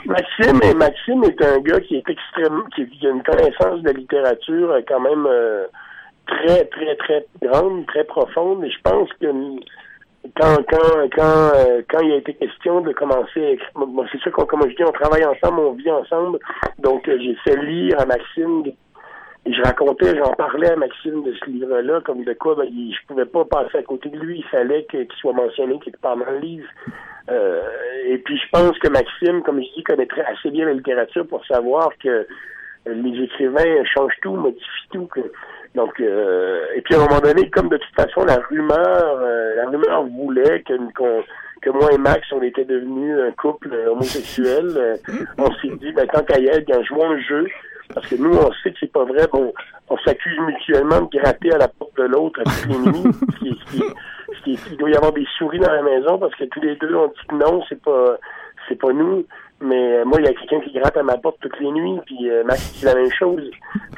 Maxime, 0.06 0.76
Maxime 0.76 1.24
est 1.24 1.42
un 1.42 1.60
gars 1.60 1.80
qui 1.80 1.96
est 1.96 2.08
extrêmement, 2.08 2.64
qui, 2.74 2.82
a 3.06 3.10
une 3.10 3.22
connaissance 3.22 3.80
de 3.82 3.90
littérature 3.90 4.70
euh, 4.70 4.80
quand 4.86 5.00
même 5.00 5.26
euh, 5.26 5.66
très, 6.26 6.64
très, 6.66 6.96
très 6.96 7.26
grande, 7.40 7.86
très 7.86 8.04
profonde. 8.04 8.64
Et 8.64 8.70
je 8.70 8.80
pense 8.82 9.08
que 9.20 9.26
quand 10.36 10.56
quand 10.68 11.08
quand 11.16 11.50
euh, 11.54 11.82
quand 11.88 12.00
il 12.00 12.12
a 12.12 12.16
été 12.16 12.34
question 12.34 12.80
de 12.80 12.92
commencer 12.92 13.58
bon, 13.74 14.04
c'est 14.10 14.20
sûr 14.20 14.32
qu'on 14.32 14.46
comme 14.46 14.68
je 14.68 14.76
dis 14.76 14.84
on 14.84 14.92
travaille 14.92 15.24
ensemble 15.24 15.60
on 15.60 15.72
vit 15.72 15.90
ensemble 15.90 16.38
donc 16.78 17.02
j'ai 17.06 17.36
fait 17.42 17.56
lire 17.56 17.98
à 17.98 18.06
Maxime 18.06 18.62
je 19.46 19.62
racontais, 19.62 20.16
j'en 20.16 20.32
parlais 20.34 20.70
à 20.70 20.76
Maxime 20.76 21.24
de 21.24 21.34
ce 21.34 21.50
livre-là, 21.50 22.00
comme 22.04 22.24
de 22.24 22.32
quoi 22.34 22.54
ben, 22.54 22.68
je 22.68 23.06
pouvais 23.06 23.26
pas 23.26 23.44
passer 23.44 23.78
à 23.78 23.82
côté 23.82 24.08
de 24.08 24.18
lui. 24.18 24.38
Il 24.38 24.44
fallait 24.44 24.84
qu'il 24.84 25.08
soit 25.20 25.32
mentionné 25.32 25.78
quelque 25.80 26.00
part 26.00 26.16
dans 26.16 26.30
le 26.30 26.38
livre. 26.38 26.68
Euh, 27.30 27.60
et 28.06 28.18
puis 28.18 28.38
je 28.38 28.48
pense 28.50 28.78
que 28.78 28.88
Maxime, 28.88 29.42
comme 29.42 29.60
je 29.60 29.74
dis, 29.74 29.82
connaîtrait 29.82 30.24
assez 30.24 30.50
bien 30.50 30.66
la 30.66 30.74
littérature 30.74 31.26
pour 31.26 31.44
savoir 31.46 31.90
que 32.02 32.26
les 32.86 33.22
écrivains 33.22 33.84
changent 33.84 34.18
tout, 34.22 34.34
modifient 34.34 34.88
tout. 34.92 35.08
Donc, 35.74 36.00
euh, 36.00 36.64
et 36.76 36.82
puis 36.82 36.94
à 36.94 36.98
un 36.98 37.06
moment 37.06 37.20
donné, 37.20 37.48
comme 37.50 37.68
de 37.68 37.78
toute 37.78 37.94
façon 37.94 38.24
la 38.24 38.36
rumeur, 38.36 39.20
euh, 39.22 39.54
la 39.56 39.68
rumeur 39.70 40.04
voulait 40.04 40.62
que, 40.62 40.74
que 41.62 41.70
moi 41.70 41.92
et 41.92 41.98
Max, 41.98 42.26
on 42.32 42.42
était 42.42 42.64
devenus 42.64 43.18
un 43.18 43.32
couple 43.32 43.74
homosexuel, 43.88 44.68
euh, 44.76 44.96
on 45.38 45.50
s'est 45.54 45.74
dit, 45.80 45.92
ben, 45.92 46.06
tant 46.08 46.22
qu'à 46.22 46.38
y 46.38 46.46
être, 46.46 46.84
jouons 46.84 47.12
un 47.12 47.20
jeu, 47.20 47.46
parce 47.94 48.06
que 48.06 48.16
nous, 48.16 48.34
on 48.34 48.52
sait 48.62 48.72
que 48.72 48.78
c'est 48.80 48.92
pas 48.92 49.04
vrai. 49.04 49.26
Bon, 49.32 49.52
on 49.88 49.98
s'accuse 49.98 50.38
mutuellement 50.40 51.02
de 51.02 51.18
gratter 51.18 51.52
à 51.52 51.58
la 51.58 51.68
porte 51.68 51.96
de 51.96 52.04
l'autre 52.04 52.40
à 52.40 52.44
toutes 52.44 53.42
les 53.42 53.50
nuits. 53.50 53.84
il 54.46 54.76
doit 54.76 54.90
y 54.90 54.94
avoir 54.94 55.12
des 55.12 55.26
souris 55.38 55.58
dans 55.58 55.72
la 55.72 55.82
maison 55.82 56.18
parce 56.18 56.34
que 56.34 56.44
tous 56.44 56.60
les 56.60 56.76
deux 56.76 56.94
on 56.94 57.08
dit 57.08 57.26
que 57.28 57.34
non, 57.36 57.62
c'est 57.68 57.80
pas 57.82 58.16
c'est 58.68 58.76
pas 58.76 58.92
nous. 58.92 59.24
Mais 59.62 59.98
euh, 59.98 60.04
moi, 60.04 60.18
il 60.20 60.26
y 60.26 60.28
a 60.28 60.32
quelqu'un 60.32 60.60
qui 60.60 60.72
gratte 60.72 60.96
à 60.96 61.04
ma 61.04 61.16
porte 61.16 61.36
toutes 61.40 61.58
les 61.60 61.70
nuits, 61.70 62.00
puis 62.04 62.28
euh, 62.28 62.42
Max 62.42 62.72
dit 62.72 62.84
la 62.84 62.96
même 62.96 63.12
chose. 63.12 63.48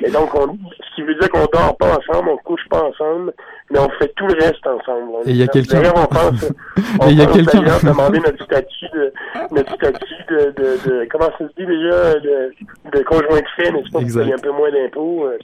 Et 0.00 0.10
donc, 0.10 0.34
on, 0.34 0.46
ce 0.56 0.94
qui 0.94 1.02
veut 1.02 1.14
dire 1.14 1.30
qu'on 1.30 1.46
dort 1.46 1.74
pas 1.78 1.96
ensemble, 1.96 2.28
on 2.28 2.36
couche 2.38 2.68
pas 2.68 2.82
ensemble, 2.82 3.32
mais 3.70 3.78
on 3.78 3.88
fait 3.98 4.12
tout 4.14 4.26
le 4.26 4.34
reste 4.34 4.66
ensemble. 4.66 5.10
Et 5.24 5.30
il 5.30 5.36
y 5.36 5.42
a 5.42 5.46
quelqu'un. 5.46 5.82
on 5.96 6.04
pense, 6.04 6.52
on 7.00 7.08
Et 7.08 7.12
il 7.12 7.18
y 7.18 7.22
a 7.22 7.26
quelqu'un. 7.26 7.62
demander 7.82 8.18
notre 8.18 8.44
statut 8.44 8.88
de, 8.92 9.12
notre 9.52 9.74
statut 9.74 10.24
de, 10.28 10.52
de, 10.54 10.90
de, 10.90 11.08
comment 11.10 11.30
ça 11.38 11.48
se 11.48 11.54
dit 11.56 11.66
déjà, 11.66 12.14
de, 12.20 12.52
de 12.92 13.02
conjoint 13.04 13.40
de 13.40 13.46
fait, 13.56 13.70
n'est-ce 13.72 13.90
pas? 13.90 14.00
Exact. 14.00 14.22
Il 14.24 14.28
y 14.28 14.32
a 14.32 14.34
un 14.34 14.38
peu 14.38 14.50
moins 14.50 14.70
d'impôts. 14.70 15.24
Euh. 15.24 15.38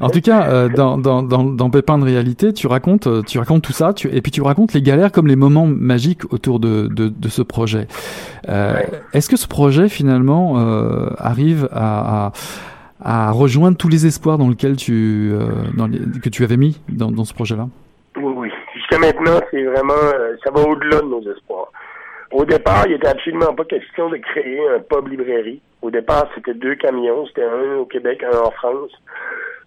En 0.00 0.08
tout 0.08 0.20
cas, 0.20 0.48
euh, 0.48 0.68
dans, 0.68 0.98
dans, 0.98 1.22
dans, 1.22 1.44
dans 1.44 1.70
Pépin 1.70 1.98
de 1.98 2.04
réalité, 2.04 2.52
tu 2.52 2.66
racontes, 2.66 3.06
euh, 3.06 3.22
tu 3.22 3.38
racontes 3.38 3.62
tout 3.62 3.72
ça, 3.72 3.92
tu, 3.92 4.08
et 4.08 4.20
puis 4.20 4.32
tu 4.32 4.42
racontes 4.42 4.72
les 4.72 4.82
galères 4.82 5.12
comme 5.12 5.26
les 5.26 5.36
moments 5.36 5.66
magiques 5.66 6.32
autour 6.32 6.60
de, 6.60 6.88
de, 6.88 7.08
de 7.08 7.28
ce 7.28 7.42
projet. 7.42 7.86
Euh, 8.48 8.80
Est-ce 9.12 9.28
que 9.28 9.36
ce 9.36 9.46
projet 9.48 9.88
finalement 9.88 10.58
euh, 10.58 11.10
arrive 11.18 11.68
à, 11.72 12.26
à, 12.26 13.28
à, 13.28 13.30
rejoindre 13.30 13.76
tous 13.76 13.88
les 13.88 14.06
espoirs 14.06 14.38
dans 14.38 14.48
lesquels 14.48 14.76
tu, 14.76 15.32
les, 15.88 16.20
que 16.20 16.28
tu 16.28 16.44
avais 16.44 16.56
mis 16.56 16.80
dans, 16.88 17.10
dans 17.10 17.24
ce 17.24 17.34
projet-là? 17.34 17.68
Oui, 18.16 18.32
oui. 18.36 18.48
Jusqu'à 18.74 18.98
maintenant, 18.98 19.40
c'est 19.50 19.64
vraiment, 19.64 19.94
ça 20.44 20.50
va 20.52 20.62
au-delà 20.62 21.00
de 21.00 21.06
nos 21.06 21.22
espoirs. 21.32 21.70
Au 22.32 22.44
départ, 22.44 22.84
il 22.86 22.92
n'était 22.92 23.08
absolument 23.08 23.54
pas 23.54 23.64
question 23.64 24.08
de 24.08 24.16
créer 24.16 24.60
un 24.68 24.80
pub 24.80 25.08
librairie. 25.08 25.60
Au 25.82 25.90
départ, 25.90 26.28
c'était 26.34 26.54
deux 26.54 26.74
camions. 26.74 27.26
C'était 27.26 27.44
un 27.44 27.76
au 27.76 27.86
Québec, 27.86 28.22
un 28.22 28.38
en 28.38 28.50
France. 28.50 28.92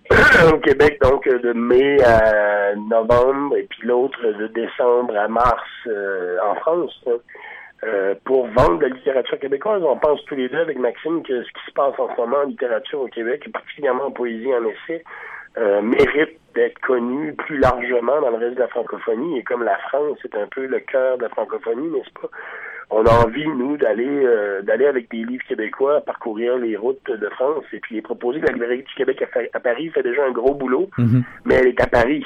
au 0.54 0.58
Québec, 0.58 1.00
donc, 1.02 1.28
de 1.28 1.54
mai 1.54 2.02
à 2.04 2.76
novembre, 2.76 3.56
et 3.56 3.64
puis 3.64 3.88
l'autre 3.88 4.22
de 4.22 4.48
décembre 4.48 5.16
à 5.16 5.28
mars 5.28 5.64
euh, 5.88 6.38
en 6.44 6.56
France. 6.56 7.02
Hein. 7.08 7.18
Euh, 7.86 8.16
pour 8.24 8.48
vendre 8.48 8.78
de 8.78 8.84
la 8.84 8.96
littérature 8.96 9.38
québécoise. 9.40 9.84
On 9.84 9.98
pense 9.98 10.24
tous 10.26 10.36
les 10.36 10.48
deux 10.48 10.60
avec 10.60 10.78
Maxime 10.80 11.22
que 11.22 11.44
ce 11.44 11.48
qui 11.48 11.66
se 11.68 11.74
passe 11.74 11.94
en 12.00 12.08
ce 12.16 12.22
moment 12.22 12.38
en 12.38 12.48
littérature 12.48 13.02
au 13.02 13.08
Québec, 13.08 13.44
et 13.46 13.50
particulièrement 13.50 14.06
en 14.06 14.12
poésie, 14.12 14.54
en 14.54 14.64
essai, 14.66 15.04
euh, 15.58 15.82
mérite 15.82 16.40
d'être 16.56 16.80
connu 16.80 17.34
plus 17.34 17.58
largement 17.58 18.22
dans 18.22 18.30
le 18.30 18.38
reste 18.38 18.56
de 18.56 18.62
la 18.62 18.68
francophonie. 18.70 19.40
Et 19.40 19.44
comme 19.44 19.64
la 19.64 19.78
France 19.90 20.18
est 20.24 20.36
un 20.36 20.48
peu 20.48 20.66
le 20.66 20.80
cœur 20.80 21.18
de 21.18 21.24
la 21.24 21.30
francophonie, 21.30 21.90
n'est-ce 21.90 22.22
pas? 22.22 22.30
On 22.90 23.06
a 23.06 23.26
envie, 23.26 23.48
nous, 23.48 23.78
d'aller 23.78 24.26
euh, 24.26 24.62
d'aller 24.62 24.86
avec 24.86 25.10
des 25.10 25.24
livres 25.24 25.44
québécois, 25.48 26.02
parcourir 26.02 26.58
les 26.58 26.76
routes 26.76 27.10
de 27.10 27.30
France 27.30 27.64
et 27.74 27.80
puis 27.80 27.96
les 27.96 28.02
proposer. 28.02 28.40
La 28.40 28.52
librairie 28.52 28.84
du 28.84 28.94
Québec 28.96 29.24
à, 29.54 29.60
Paris 29.60 29.90
fait 29.90 30.04
déjà 30.04 30.26
un 30.26 30.32
gros 30.32 30.54
boulot, 30.54 30.90
Mhm. 30.98 31.24
mais 31.46 31.56
elle 31.56 31.68
est 31.68 31.82
à 31.82 31.88
Paris. 31.88 32.26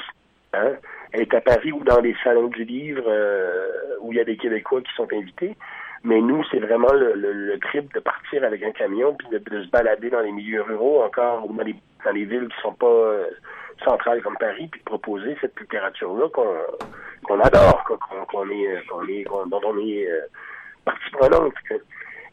Hein? 0.52 0.72
Elle 1.12 1.22
est 1.22 1.34
à 1.34 1.40
Paris 1.40 1.72
ou 1.72 1.82
dans 1.84 2.00
les 2.00 2.14
salons 2.22 2.48
du 2.48 2.64
livre 2.64 3.04
euh, 3.06 3.96
où 4.00 4.12
il 4.12 4.16
y 4.18 4.20
a 4.20 4.24
des 4.24 4.36
Québécois 4.36 4.82
qui 4.82 4.92
sont 4.94 5.08
invités. 5.12 5.56
Mais 6.04 6.20
nous, 6.20 6.44
c'est 6.50 6.60
vraiment 6.60 6.92
le, 6.92 7.14
le, 7.14 7.32
le, 7.32 7.58
trip 7.58 7.92
de 7.92 8.00
partir 8.00 8.44
avec 8.44 8.62
un 8.62 8.70
camion 8.70 9.14
puis 9.14 9.28
de, 9.32 9.38
de, 9.38 9.64
se 9.64 9.68
balader 9.70 10.10
dans 10.10 10.20
les 10.20 10.30
milieux 10.30 10.62
ruraux 10.62 11.02
encore 11.02 11.48
ou 11.48 11.52
dans 11.52 11.64
les, 11.64 11.74
dans 12.04 12.12
les 12.12 12.24
villes 12.24 12.48
qui 12.48 12.62
sont 12.62 12.74
pas 12.74 12.86
euh, 12.86 13.24
centrales 13.84 14.22
comme 14.22 14.36
Paris 14.38 14.68
puis 14.70 14.80
proposer 14.82 15.36
cette 15.40 15.58
littérature-là 15.60 16.28
qu'on 16.28 17.40
adore, 17.40 17.84
qu'on 17.84 18.50
est, 18.50 18.86
qu'on 18.88 19.06
est, 19.08 19.24
dont 19.24 19.60
on 19.64 19.78
est 19.78 20.10
euh, 20.10 20.20
partie 20.84 21.10
prenante. 21.12 21.54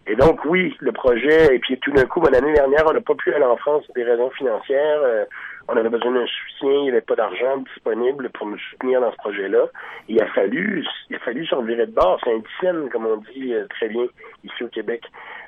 Et 0.07 0.15
donc, 0.15 0.45
oui, 0.45 0.75
le 0.81 0.91
projet, 0.91 1.55
et 1.55 1.59
puis 1.59 1.79
tout 1.79 1.91
d'un 1.91 2.05
coup, 2.05 2.21
ben, 2.21 2.29
l'année 2.31 2.53
dernière, 2.53 2.83
on 2.87 2.93
n'a 2.93 3.01
pas 3.01 3.15
pu 3.15 3.33
aller 3.33 3.43
en 3.43 3.57
France 3.57 3.85
pour 3.87 3.95
des 3.95 4.03
raisons 4.03 4.29
financières. 4.31 5.01
Euh, 5.01 5.25
on 5.67 5.75
avait 5.75 5.89
besoin 5.89 6.11
d'un 6.11 6.27
soutien, 6.27 6.71
il 6.71 6.83
n'y 6.83 6.89
avait 6.89 7.01
pas 7.01 7.15
d'argent 7.15 7.57
disponible 7.57 8.29
pour 8.29 8.45
nous 8.45 8.59
soutenir 8.69 9.01
dans 9.01 9.11
ce 9.11 9.17
projet-là. 9.17 9.65
Il 10.07 10.21
a 10.21 10.27
fallu, 10.27 10.85
il 11.09 11.15
a 11.15 11.19
fallu 11.19 11.43
se 11.47 11.55
revirer 11.55 11.87
de 11.87 11.91
bord, 11.91 12.19
c'est 12.23 12.67
un 12.67 12.87
comme 12.89 13.07
on 13.07 13.17
dit 13.33 13.55
euh, 13.55 13.65
très 13.67 13.87
bien 13.87 14.05
ici 14.43 14.63
au 14.63 14.67
Québec. 14.67 15.01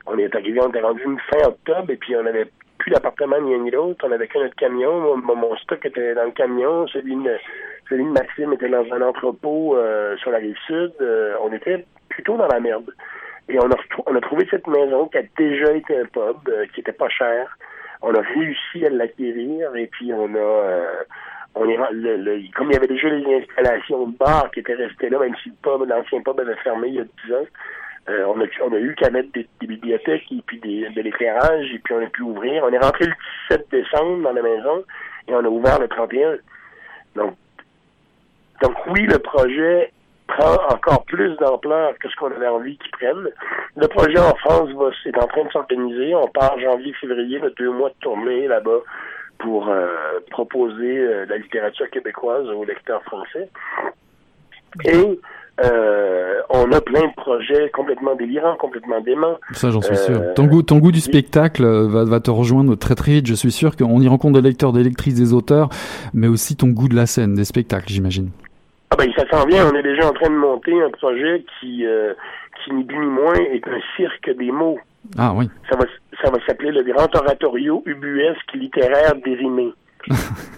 On 0.07 0.17
est 0.17 0.33
arrivé, 0.33 0.59
on 0.59 0.69
était 0.69 0.81
rendu 0.81 1.03
fin 1.29 1.47
octobre, 1.47 1.91
et 1.91 1.97
puis 1.97 2.15
on 2.15 2.25
avait 2.25 2.47
plus 2.77 2.91
d'appartement 2.91 3.39
ni 3.41 3.53
un 3.53 3.59
ni 3.59 3.71
l'autre, 3.71 4.05
on 4.07 4.11
avait 4.11 4.27
que 4.27 4.39
notre 4.39 4.55
camion, 4.55 5.17
mon, 5.17 5.55
stock 5.57 5.85
était 5.85 6.15
dans 6.15 6.25
le 6.25 6.31
camion, 6.31 6.87
celui 6.87 7.15
de, 7.15 7.37
celui 7.89 8.03
de 8.03 8.09
Maxime 8.09 8.53
était 8.53 8.69
dans 8.69 8.85
un 8.91 9.01
entrepôt 9.01 9.75
euh, 9.75 10.15
sur 10.17 10.31
la 10.31 10.37
rive 10.37 10.57
sud, 10.65 10.93
euh, 11.01 11.35
on 11.41 11.51
était 11.53 11.85
plutôt 12.09 12.37
dans 12.37 12.47
la 12.47 12.59
merde. 12.59 12.91
Et 13.49 13.57
on 13.59 13.69
a, 13.71 13.75
on 14.05 14.15
a 14.15 14.21
trouvé 14.21 14.45
cette 14.51 14.67
maison 14.67 15.07
qui 15.07 15.17
a 15.17 15.23
déjà 15.37 15.73
été 15.73 15.97
un 15.97 16.05
pub, 16.05 16.49
euh, 16.49 16.65
qui 16.73 16.81
était 16.81 16.91
pas 16.91 17.09
cher. 17.09 17.57
On 18.01 18.13
a 18.13 18.21
réussi 18.21 18.85
à 18.85 18.89
l'acquérir 18.89 19.75
et 19.75 19.87
puis 19.87 20.11
on 20.13 20.35
a, 20.35 20.37
euh, 20.37 21.03
on 21.55 21.67
est, 21.69 21.77
le, 21.91 22.51
comme 22.53 22.69
il 22.69 22.73
y 22.73 22.77
avait 22.77 22.87
déjà 22.87 23.09
les 23.09 23.41
installations 23.41 24.07
de 24.07 24.17
bar 24.17 24.51
qui 24.51 24.59
étaient 24.59 24.75
restées 24.75 25.09
là, 25.09 25.19
même 25.19 25.35
si 25.41 25.49
le 25.49 25.55
pub, 25.61 25.87
l'ancien 25.87 26.21
pub 26.21 26.39
avait 26.39 26.55
fermé 26.57 26.89
il 26.89 26.95
y 26.95 26.99
a 26.99 27.05
10 27.25 27.33
ans, 27.33 27.45
euh, 28.09 28.25
on, 28.25 28.39
a, 28.71 28.77
eu 28.77 28.95
qu'à 28.95 29.09
mettre 29.09 29.29
des, 29.33 29.47
bibliothèques 29.59 30.31
et 30.31 30.41
puis 30.45 30.59
des, 30.59 30.89
de 30.89 31.01
l'éclairage 31.01 31.71
et 31.73 31.79
puis 31.79 31.93
on 31.93 32.01
a 32.01 32.07
pu 32.07 32.21
ouvrir. 32.21 32.63
On 32.63 32.71
est 32.71 32.77
rentré 32.77 33.05
le 33.05 33.13
17 33.49 33.67
décembre 33.69 34.23
dans 34.23 34.31
la 34.31 34.41
maison 34.41 34.83
et 35.27 35.33
on 35.33 35.39
a 35.39 35.49
ouvert 35.49 35.79
le 35.79 35.87
31. 35.87 36.37
Donc, 37.15 37.35
oui, 38.87 39.05
le 39.05 39.19
projet 39.19 39.91
prend 40.27 40.55
encore 40.69 41.03
plus 41.05 41.35
d'ampleur 41.37 41.93
que 41.99 42.09
ce 42.09 42.15
qu'on 42.15 42.31
avait 42.31 42.47
envie 42.47 42.77
qu'il 42.77 42.91
prenne. 42.91 43.29
Le 43.75 43.87
projet 43.87 44.19
en 44.19 44.35
France 44.35 44.69
va, 44.71 44.89
c'est 45.03 45.17
en 45.17 45.27
train 45.27 45.43
de 45.45 45.51
s'organiser. 45.51 46.15
On 46.15 46.27
part 46.27 46.59
janvier-février, 46.59 47.41
deux 47.57 47.71
mois 47.71 47.89
de 47.89 47.95
tournée 48.01 48.47
là-bas 48.47 48.79
pour 49.39 49.69
euh, 49.69 50.19
proposer 50.31 50.97
euh, 50.97 51.25
la 51.27 51.37
littérature 51.37 51.89
québécoise 51.89 52.47
aux 52.49 52.65
lecteurs 52.65 53.03
français. 53.03 53.49
Et 54.85 55.19
on 56.67 56.71
a 56.73 56.81
plein 56.81 57.07
de 57.07 57.13
projets 57.15 57.69
complètement 57.69 58.15
délirants, 58.15 58.55
complètement 58.55 58.99
déments. 59.01 59.37
Ça, 59.53 59.71
j'en 59.71 59.81
suis 59.81 59.97
sûr. 59.97 60.33
Ton 60.35 60.45
goût, 60.45 60.61
ton 60.61 60.77
goût 60.79 60.91
du 60.91 60.99
spectacle 60.99 61.65
va, 61.65 62.03
va 62.03 62.19
te 62.19 62.31
rejoindre 62.31 62.75
très 62.75 62.95
très 62.95 63.13
vite. 63.13 63.27
Je 63.27 63.33
suis 63.33 63.51
sûr 63.51 63.75
qu'on 63.75 63.99
y 64.01 64.07
rencontre 64.07 64.41
des 64.41 64.47
lecteurs, 64.47 64.73
des 64.73 64.83
lectrices, 64.83 65.15
des 65.15 65.33
auteurs, 65.33 65.69
mais 66.13 66.27
aussi 66.27 66.55
ton 66.55 66.67
goût 66.67 66.89
de 66.89 66.95
la 66.95 67.05
scène, 67.05 67.35
des 67.35 67.45
spectacles, 67.45 67.89
j'imagine. 67.89 68.29
Ah 68.89 68.95
ben 68.97 69.11
ça 69.17 69.25
s'en 69.29 69.45
vient, 69.45 69.69
on 69.69 69.75
est 69.75 69.83
déjà 69.83 70.07
en 70.07 70.13
train 70.13 70.29
de 70.29 70.35
monter 70.35 70.73
un 70.81 70.89
projet 70.89 71.43
qui, 71.59 71.85
euh, 71.85 72.13
qui 72.63 72.73
ni 72.73 72.83
plus 72.83 72.99
ni 72.99 73.11
moins 73.11 73.35
est 73.35 73.67
un 73.67 73.79
cirque 73.97 74.29
des 74.37 74.51
mots. 74.51 74.79
Ah 75.17 75.33
oui. 75.35 75.49
Ça 75.69 75.77
va, 75.77 75.85
ça 76.23 76.31
va 76.31 76.37
s'appeler 76.45 76.71
le 76.71 76.83
Grand 76.83 77.13
Oratorio 77.15 77.83
ubuesque 77.85 78.53
littéraire 78.53 79.13
dérimé. 79.23 79.73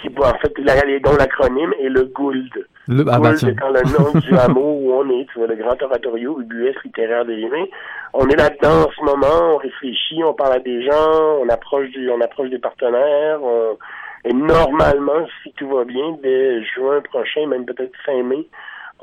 qui, 0.00 0.08
en 0.18 0.38
fait, 0.38 0.52
la, 0.58 0.74
dont 1.00 1.16
l'acronyme 1.16 1.72
est 1.80 1.88
le 1.88 2.04
GOULD. 2.04 2.66
Le, 2.88 3.04
ah, 3.08 3.18
bah, 3.18 3.32
GOULD 3.32 3.48
étant 3.48 3.70
le 3.70 3.82
nom 3.82 4.20
du 4.20 4.34
hameau 4.38 4.78
où 4.80 4.92
on 4.92 5.08
est, 5.10 5.26
tu 5.32 5.38
vois, 5.38 5.46
le 5.46 5.56
Grand 5.56 5.80
Oratorio 5.82 6.40
ubuesque 6.40 6.84
littéraire 6.84 7.24
dérimé. 7.24 7.70
On 8.12 8.28
est 8.28 8.36
là-dedans 8.36 8.86
en 8.86 8.90
ce 8.90 9.04
moment, 9.04 9.54
on 9.54 9.56
réfléchit, 9.56 10.22
on 10.24 10.34
parle 10.34 10.54
à 10.54 10.60
des 10.60 10.84
gens, 10.84 11.38
on 11.42 11.48
approche 11.48 11.88
du, 11.90 12.10
on 12.10 12.20
approche 12.20 12.50
des 12.50 12.58
partenaires, 12.58 13.42
on, 13.42 13.76
et 14.24 14.32
normalement, 14.32 15.26
si 15.42 15.52
tout 15.52 15.68
va 15.68 15.84
bien, 15.84 16.16
dès 16.22 16.62
juin 16.64 17.00
prochain, 17.02 17.46
même 17.46 17.66
peut-être 17.66 17.92
fin 18.06 18.22
mai, 18.22 18.46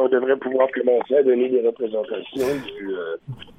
on 0.01 0.09
devrait 0.09 0.37
pouvoir 0.37 0.67
commencer 0.73 1.15
à 1.15 1.23
donner 1.23 1.49
des 1.49 1.61
représentations 1.65 2.47
du, 2.77 2.93
euh, 2.93 3.15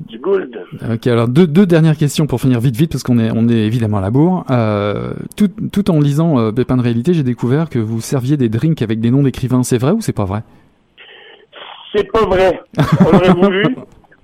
du 0.08 0.18
Gould. 0.18 0.58
Ok, 0.92 1.06
alors 1.06 1.28
deux, 1.28 1.46
deux 1.46 1.66
dernières 1.66 1.96
questions 1.96 2.26
pour 2.26 2.40
finir 2.40 2.60
vite 2.60 2.76
vite 2.76 2.92
parce 2.92 3.02
qu'on 3.02 3.18
est 3.18 3.30
on 3.34 3.48
est 3.48 3.66
évidemment 3.66 3.98
à 3.98 4.00
la 4.00 4.10
bourre. 4.10 4.44
Euh, 4.50 5.12
tout, 5.36 5.48
tout 5.72 5.90
en 5.90 6.00
lisant 6.00 6.38
euh, 6.38 6.52
Pépin 6.52 6.76
de 6.76 6.82
réalité, 6.82 7.14
j'ai 7.14 7.22
découvert 7.22 7.68
que 7.68 7.78
vous 7.78 8.00
serviez 8.00 8.36
des 8.36 8.48
drinks 8.48 8.82
avec 8.82 9.00
des 9.00 9.10
noms 9.10 9.22
d'écrivains. 9.22 9.62
C'est 9.62 9.78
vrai 9.78 9.92
ou 9.92 10.00
c'est 10.00 10.16
pas 10.16 10.24
vrai? 10.24 10.40
C'est 11.94 12.10
pas 12.10 12.24
vrai. 12.24 12.60
On 13.00 13.16
aurait 13.16 13.34
voulu, 13.34 13.64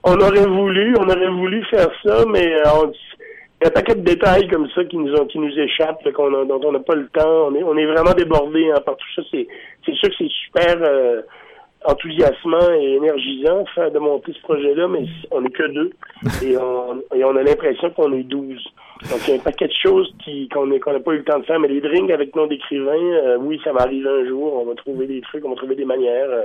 on 0.04 0.14
aurait 0.14 0.46
voulu, 0.46 0.94
on 0.98 1.08
aurait 1.08 1.30
voulu 1.30 1.62
faire 1.66 1.90
ça, 2.02 2.24
mais 2.32 2.46
on, 2.74 2.90
il 3.60 3.64
y 3.64 3.66
a 3.66 3.68
un 3.68 3.72
paquet 3.72 3.96
de 3.96 4.02
détails 4.02 4.46
comme 4.48 4.68
ça 4.74 4.84
qui 4.84 4.96
nous 4.96 5.12
ont, 5.14 5.26
qui 5.26 5.38
nous 5.38 5.52
échappent, 5.58 6.10
qu'on 6.12 6.32
a, 6.32 6.44
dont 6.44 6.60
on 6.64 6.72
n'a 6.72 6.78
pas 6.78 6.94
le 6.94 7.08
temps. 7.08 7.48
On 7.48 7.54
est, 7.56 7.62
on 7.64 7.76
est 7.76 7.86
vraiment 7.86 8.14
débordé 8.14 8.70
hein, 8.70 8.80
par 8.86 8.96
tout 8.96 9.06
ça. 9.16 9.22
C'est, 9.30 9.48
c'est 9.84 9.94
sûr 9.96 10.08
que 10.10 10.14
c'est 10.16 10.30
super 10.30 10.76
euh, 10.80 11.22
enthousiasmant 11.84 12.72
et 12.80 12.94
énergisant 12.94 13.64
faire 13.74 13.90
de 13.90 13.98
monter 13.98 14.32
ce 14.32 14.40
projet-là, 14.42 14.88
mais 14.88 15.06
on 15.30 15.40
n'est 15.40 15.50
que 15.50 15.66
deux 15.68 15.92
et 16.42 16.56
on, 16.56 17.02
et 17.14 17.24
on 17.24 17.36
a 17.36 17.42
l'impression 17.42 17.90
qu'on 17.90 18.12
est 18.12 18.24
douze. 18.24 18.64
Donc, 19.10 19.20
il 19.28 19.30
y 19.30 19.36
a 19.36 19.40
un 19.40 19.42
paquet 19.42 19.68
de 19.68 19.72
choses 19.72 20.12
qui 20.24 20.48
qu'on 20.48 20.66
n'a 20.66 20.78
pas 20.78 21.12
eu 21.12 21.18
le 21.18 21.24
temps 21.24 21.38
de 21.38 21.44
faire, 21.44 21.60
mais 21.60 21.68
les 21.68 21.80
drinks 21.80 22.10
avec 22.10 22.34
nom 22.34 22.46
d'écrivain, 22.46 22.96
euh, 22.96 23.36
oui, 23.38 23.60
ça 23.62 23.72
va 23.72 23.82
arriver 23.82 24.08
un 24.08 24.26
jour. 24.26 24.54
On 24.54 24.64
va 24.64 24.74
trouver 24.74 25.06
des 25.06 25.20
trucs, 25.20 25.44
on 25.44 25.50
va 25.50 25.56
trouver 25.56 25.76
des 25.76 25.84
manières. 25.84 26.28
Euh, 26.28 26.42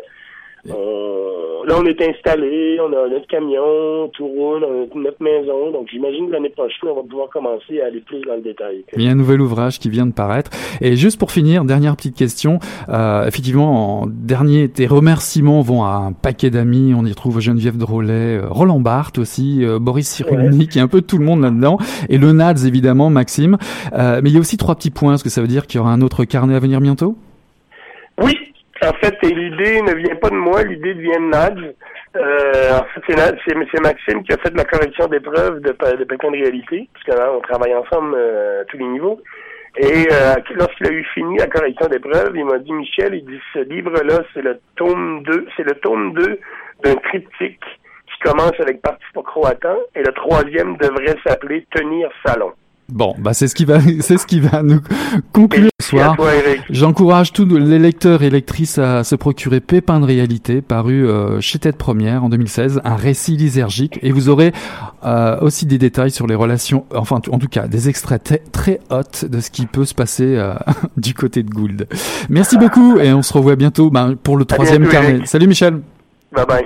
euh, 0.70 1.66
là, 1.68 1.76
on 1.78 1.86
est 1.86 2.02
installé, 2.02 2.78
on 2.80 2.92
a 2.94 3.10
notre 3.10 3.28
camion, 3.28 4.10
tout 4.14 4.28
roule, 4.28 4.64
on 4.64 4.86
a 4.86 5.02
notre 5.02 5.22
maison. 5.22 5.72
Donc, 5.72 5.88
j'imagine 5.92 6.28
que 6.28 6.34
l'année 6.34 6.50
prochaine, 6.50 6.90
on 6.90 6.96
va 6.96 7.04
pouvoir 7.04 7.30
commencer 7.30 7.82
à 7.82 7.88
aller 7.88 8.02
plus 8.02 8.22
dans 8.22 8.36
le 8.36 8.42
détail. 8.42 8.84
Il 8.96 9.04
y 9.04 9.08
a 9.08 9.12
un 9.12 9.16
nouvel 9.16 9.42
ouvrage 9.42 9.80
qui 9.80 9.90
vient 9.90 10.06
de 10.06 10.14
paraître. 10.14 10.52
Et 10.82 10.96
juste 10.96 11.20
pour 11.20 11.32
finir, 11.32 11.66
dernière 11.66 11.96
petite 11.96 12.16
question. 12.16 12.60
Euh, 12.90 13.28
effectivement, 13.28 14.02
en 14.02 14.08
dernier, 14.08 14.70
tes 14.70 14.88
remerciements 14.88 15.62
vont 15.62 15.84
à 15.84 15.96
un 15.96 16.14
paquet 16.14 16.50
d'amis. 16.50 16.94
On 16.98 17.06
y 17.06 17.14
trouve 17.14 17.40
Geneviève 17.40 17.78
Drolet, 17.78 18.38
euh, 18.38 18.48
Roland 18.50 18.80
Barthes 18.80 19.18
aussi, 19.18 19.66
euh, 19.66 19.80
Boris 19.80 20.08
Cyrulnik, 20.08 20.76
il 20.76 20.78
y 20.78 20.82
a 20.82 20.84
un 20.84 20.88
peu 20.88 21.02
tout 21.02 21.18
le 21.18 21.26
monde 21.26 21.42
là-dedans. 21.42 21.78
Et 22.10 22.18
le 22.18 22.32
NADS, 22.32 22.66
évidemment, 22.66 23.10
Maxime. 23.10 23.58
Euh, 23.94 24.22
mais 24.24 24.30
il 24.30 24.34
y 24.34 24.38
a 24.38 24.40
aussi 24.40 24.58
trois 24.58 24.76
petits 24.76 24.92
points. 24.92 25.16
Est-ce 25.16 25.24
que 25.24 25.30
ça 25.30 25.42
veut 25.42 25.48
dire 25.48 25.68
qu'il 25.68 25.80
y 25.80 25.82
aura 25.82 25.92
un 25.92 26.02
autre 26.02 26.24
carnet 26.26 26.56
à 26.56 26.60
venir 26.60 26.80
bientôt? 26.82 27.16
Oui, 28.22 28.38
en 28.88 28.94
fait, 28.94 29.16
l'idée 29.24 29.82
ne 29.82 29.94
vient 29.94 30.16
pas 30.16 30.30
de 30.30 30.36
moi, 30.36 30.64
l'idée 30.64 30.94
vient 30.94 31.20
de 31.20 31.30
Nadj. 31.30 31.74
Euh, 32.16 32.80
en 32.80 32.84
fait, 32.84 33.02
c'est, 33.08 33.82
Maxime 33.82 34.24
qui 34.24 34.34
a 34.34 34.38
fait 34.38 34.56
la 34.56 34.66
correction 34.66 35.08
d'épreuves 35.08 35.62
de, 35.62 35.72
de 35.72 36.04
Pékin 36.04 36.32
de 36.32 36.38
réalité, 36.38 36.88
puisque 36.94 37.18
là, 37.18 37.32
on 37.34 37.42
travaille 37.42 37.74
ensemble 37.74 38.16
euh, 38.16 38.62
à 38.62 38.66
tous 38.66 38.78
les 38.78 38.86
niveaux. 38.86 39.20
Et 39.78 40.08
euh, 40.12 40.36
lorsqu'il 40.56 40.88
a 40.88 40.92
eu 40.92 41.04
fini 41.16 41.38
la 41.38 41.48
correction 41.48 41.88
d'épreuves, 41.88 42.34
il 42.36 42.46
m'a 42.46 42.60
dit, 42.60 42.72
Michel, 42.72 43.16
il 43.16 43.26
dit, 43.26 43.40
ce 43.54 43.60
livre-là, 43.60 44.24
c'est 44.34 44.44
le 44.44 44.60
tome 44.76 45.24
2, 45.24 45.48
c'est 45.58 45.64
le 45.64 45.74
tome 45.80 46.14
2 46.14 46.40
d'un 46.84 46.96
triptyque 46.96 47.64
qui 48.08 48.20
commence 48.24 48.54
avec 48.60 48.82
Participa 48.82 49.22
Croatan, 49.24 49.78
et 49.96 50.04
le 50.04 50.14
troisième 50.14 50.78
devrait 50.78 51.18
s'appeler 51.26 51.66
Tenir 51.72 52.10
Salon. 52.24 52.54
Bon, 52.90 53.16
bah 53.18 53.34
c'est 53.34 53.48
ce 53.48 53.56
qui 53.56 53.66
va, 53.66 53.80
c'est 54.02 54.18
ce 54.18 54.26
qui 54.26 54.40
va 54.40 54.62
nous 54.62 54.82
conclure 55.32 55.70
ce 55.80 55.90
soir. 55.90 56.18
J'encourage 56.70 57.34
tous 57.34 57.46
les 57.46 57.80
lecteurs 57.80 58.24
et 58.24 58.30
lectrices 58.30 58.78
à 58.78 59.04
se 59.04 59.16
procurer 59.16 59.62
Pépin 59.62 60.00
de 60.00 60.06
réalité, 60.06 60.62
paru 60.62 61.08
euh, 61.08 61.40
chez 61.42 61.60
Tête 61.60 61.78
Première 61.78 62.24
en 62.24 62.30
2016, 62.30 62.82
un 62.84 62.96
récit 62.96 63.38
lysergique, 63.38 64.00
et 64.02 64.12
vous 64.12 64.30
aurez 64.30 64.52
euh, 65.06 65.40
aussi 65.42 65.66
des 65.66 65.78
détails 65.78 66.12
sur 66.12 66.28
les 66.28 66.36
relations, 66.36 66.86
enfin 66.94 67.22
en 67.32 67.40
tout 67.40 67.48
cas 67.48 67.68
des 67.68 67.90
extraits 67.90 68.42
très, 68.52 68.80
hot 68.90 69.28
de 69.28 69.40
ce 69.40 69.50
qui 69.50 69.66
peut 69.66 69.86
se 69.86 69.94
passer 69.94 70.36
euh, 70.36 70.54
du 70.98 71.14
côté 71.14 71.44
de 71.44 71.50
Gould. 71.50 71.88
Merci 72.30 72.58
beaucoup 72.58 73.00
et 73.00 73.14
on 73.14 73.22
se 73.22 73.34
revoit 73.34 73.56
bientôt 73.56 73.90
ben, 73.90 74.16
pour 74.16 74.38
le 74.38 74.46
troisième 74.46 74.88
carnet. 74.88 75.22
Salut 75.26 75.48
Michel. 75.48 75.82
Bye 76.32 76.46
bye. 76.46 76.66